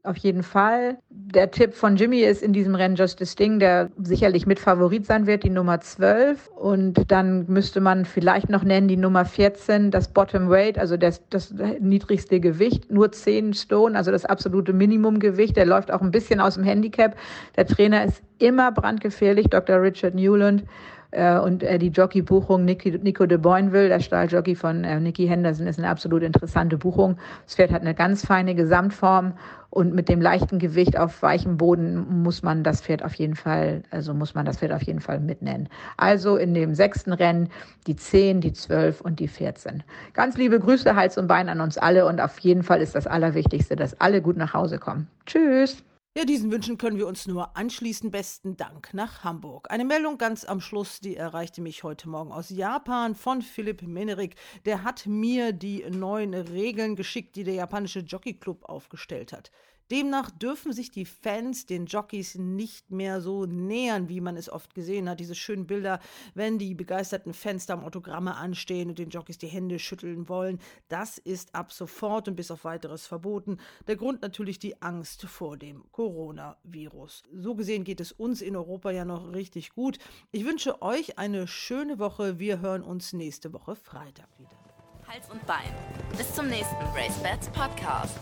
Auf 0.03 0.17
jeden 0.17 0.41
Fall. 0.41 0.97
Der 1.09 1.51
Tipp 1.51 1.75
von 1.75 1.95
Jimmy 1.95 2.21
ist 2.21 2.41
in 2.41 2.53
diesem 2.53 2.73
Rennen 2.73 2.95
Justice 2.95 3.35
Ding, 3.35 3.59
der 3.59 3.91
sicherlich 4.01 4.47
mit 4.47 4.59
Favorit 4.59 5.05
sein 5.05 5.27
wird, 5.27 5.43
die 5.43 5.51
Nummer 5.51 5.79
12. 5.79 6.47
Und 6.55 7.11
dann 7.11 7.45
müsste 7.47 7.81
man 7.81 8.05
vielleicht 8.05 8.49
noch 8.49 8.63
nennen 8.63 8.87
die 8.87 8.97
Nummer 8.97 9.25
14, 9.25 9.91
das 9.91 10.07
Bottom 10.07 10.49
Weight, 10.49 10.79
also 10.79 10.97
das, 10.97 11.21
das 11.29 11.53
niedrigste 11.79 12.39
Gewicht, 12.39 12.91
nur 12.91 13.11
10 13.11 13.53
Stone, 13.53 13.95
also 13.95 14.09
das 14.09 14.25
absolute 14.25 14.73
Minimumgewicht. 14.73 15.55
Der 15.55 15.67
läuft 15.67 15.91
auch 15.91 16.01
ein 16.01 16.09
bisschen 16.09 16.39
aus 16.39 16.55
dem 16.55 16.63
Handicap. 16.63 17.15
Der 17.55 17.67
Trainer 17.67 18.03
ist 18.03 18.23
immer 18.39 18.71
brandgefährlich, 18.71 19.49
Dr. 19.49 19.83
Richard 19.83 20.15
Newland. 20.15 20.63
Äh, 21.11 21.37
und 21.37 21.61
die 21.61 21.89
Jockey-Buchung 21.89 22.65
Nico 22.65 23.25
de 23.25 23.37
Boinville, 23.37 23.89
der 23.89 23.99
Stahljockey 23.99 24.55
von 24.55 24.83
äh, 24.83 24.99
Nicky 24.99 25.27
Henderson, 25.27 25.67
ist 25.67 25.77
eine 25.77 25.89
absolut 25.89 26.23
interessante 26.23 26.77
Buchung. 26.77 27.17
Das 27.45 27.55
Pferd 27.55 27.71
hat 27.71 27.81
eine 27.81 27.93
ganz 27.93 28.25
feine 28.25 28.55
Gesamtform 28.55 29.33
und 29.71 29.95
mit 29.95 30.09
dem 30.09 30.21
leichten 30.21 30.59
Gewicht 30.59 30.99
auf 30.99 31.23
weichem 31.23 31.57
Boden 31.57 32.21
muss 32.21 32.43
man 32.43 32.63
das 32.63 32.81
Pferd 32.81 33.03
auf 33.03 33.15
jeden 33.15 33.35
Fall, 33.35 33.83
also 33.89 34.13
muss 34.13 34.35
man 34.35 34.45
das 34.45 34.57
Pferd 34.57 34.73
auf 34.73 34.83
jeden 34.83 34.99
Fall 34.99 35.19
mitnennen. 35.19 35.69
Also 35.97 36.35
in 36.35 36.53
dem 36.53 36.75
sechsten 36.75 37.13
Rennen 37.13 37.49
die 37.87 37.95
10, 37.95 38.41
die 38.41 38.53
12 38.53 39.01
und 39.01 39.19
die 39.19 39.29
14. 39.29 39.81
Ganz 40.13 40.37
liebe 40.37 40.59
Grüße, 40.59 40.95
Hals 40.95 41.17
und 41.17 41.27
Bein 41.27 41.47
an 41.47 41.61
uns 41.61 41.77
alle 41.77 42.05
und 42.05 42.19
auf 42.19 42.37
jeden 42.39 42.63
Fall 42.63 42.81
ist 42.81 42.95
das 42.95 43.07
Allerwichtigste, 43.07 43.77
dass 43.77 43.99
alle 43.99 44.21
gut 44.21 44.35
nach 44.35 44.53
Hause 44.53 44.77
kommen. 44.77 45.07
Tschüss! 45.25 45.83
Ja, 46.17 46.25
diesen 46.25 46.51
Wünschen 46.51 46.77
können 46.77 46.97
wir 46.97 47.07
uns 47.07 47.25
nur 47.25 47.55
anschließen. 47.55 48.11
Besten 48.11 48.57
Dank 48.57 48.93
nach 48.93 49.23
Hamburg. 49.23 49.71
Eine 49.71 49.85
Meldung 49.85 50.17
ganz 50.17 50.43
am 50.43 50.59
Schluss, 50.59 50.99
die 50.99 51.15
erreichte 51.15 51.61
mich 51.61 51.83
heute 51.83 52.09
Morgen 52.09 52.33
aus 52.33 52.49
Japan 52.49 53.15
von 53.15 53.41
Philipp 53.41 53.81
Menerik. 53.83 54.35
Der 54.65 54.83
hat 54.83 55.05
mir 55.05 55.53
die 55.53 55.85
neuen 55.89 56.33
Regeln 56.33 56.97
geschickt, 56.97 57.37
die 57.37 57.45
der 57.45 57.53
japanische 57.53 58.01
Jockey 58.01 58.33
Club 58.33 58.65
aufgestellt 58.65 59.31
hat. 59.31 59.51
Demnach 59.91 60.31
dürfen 60.31 60.71
sich 60.71 60.89
die 60.89 61.03
Fans 61.03 61.65
den 61.65 61.85
Jockeys 61.85 62.35
nicht 62.35 62.91
mehr 62.91 63.19
so 63.19 63.45
nähern, 63.45 64.07
wie 64.07 64.21
man 64.21 64.37
es 64.37 64.49
oft 64.49 64.73
gesehen 64.73 65.09
hat. 65.09 65.19
Diese 65.19 65.35
schönen 65.35 65.67
Bilder, 65.67 65.99
wenn 66.33 66.57
die 66.57 66.73
begeisterten 66.73 67.33
Fans 67.33 67.65
da 67.65 67.73
am 67.73 67.83
Autogramme 67.83 68.35
anstehen 68.35 68.87
und 68.87 68.99
den 68.99 69.09
Jockeys 69.09 69.37
die 69.37 69.47
Hände 69.47 69.79
schütteln 69.79 70.29
wollen. 70.29 70.59
Das 70.87 71.17
ist 71.17 71.53
ab 71.53 71.73
sofort 71.73 72.29
und 72.29 72.37
bis 72.37 72.51
auf 72.51 72.63
weiteres 72.63 73.05
verboten. 73.05 73.57
Der 73.87 73.97
Grund 73.97 74.21
natürlich 74.21 74.59
die 74.59 74.81
Angst 74.81 75.23
vor 75.23 75.57
dem 75.57 75.83
Coronavirus. 75.91 77.23
So 77.33 77.55
gesehen 77.55 77.83
geht 77.83 77.99
es 77.99 78.13
uns 78.13 78.41
in 78.41 78.55
Europa 78.55 78.91
ja 78.91 79.03
noch 79.03 79.33
richtig 79.33 79.71
gut. 79.71 79.97
Ich 80.31 80.45
wünsche 80.45 80.81
euch 80.81 81.19
eine 81.19 81.47
schöne 81.47 81.99
Woche. 81.99 82.39
Wir 82.39 82.61
hören 82.61 82.83
uns 82.83 83.11
nächste 83.11 83.51
Woche 83.51 83.75
Freitag 83.75 84.29
wieder. 84.39 84.57
Hals 85.05 85.29
und 85.29 85.45
Bein. 85.45 85.73
Bis 86.17 86.33
zum 86.33 86.47
nächsten 86.47 86.75
Race 86.95 87.17
Bats 87.21 87.49
Podcast. 87.49 88.17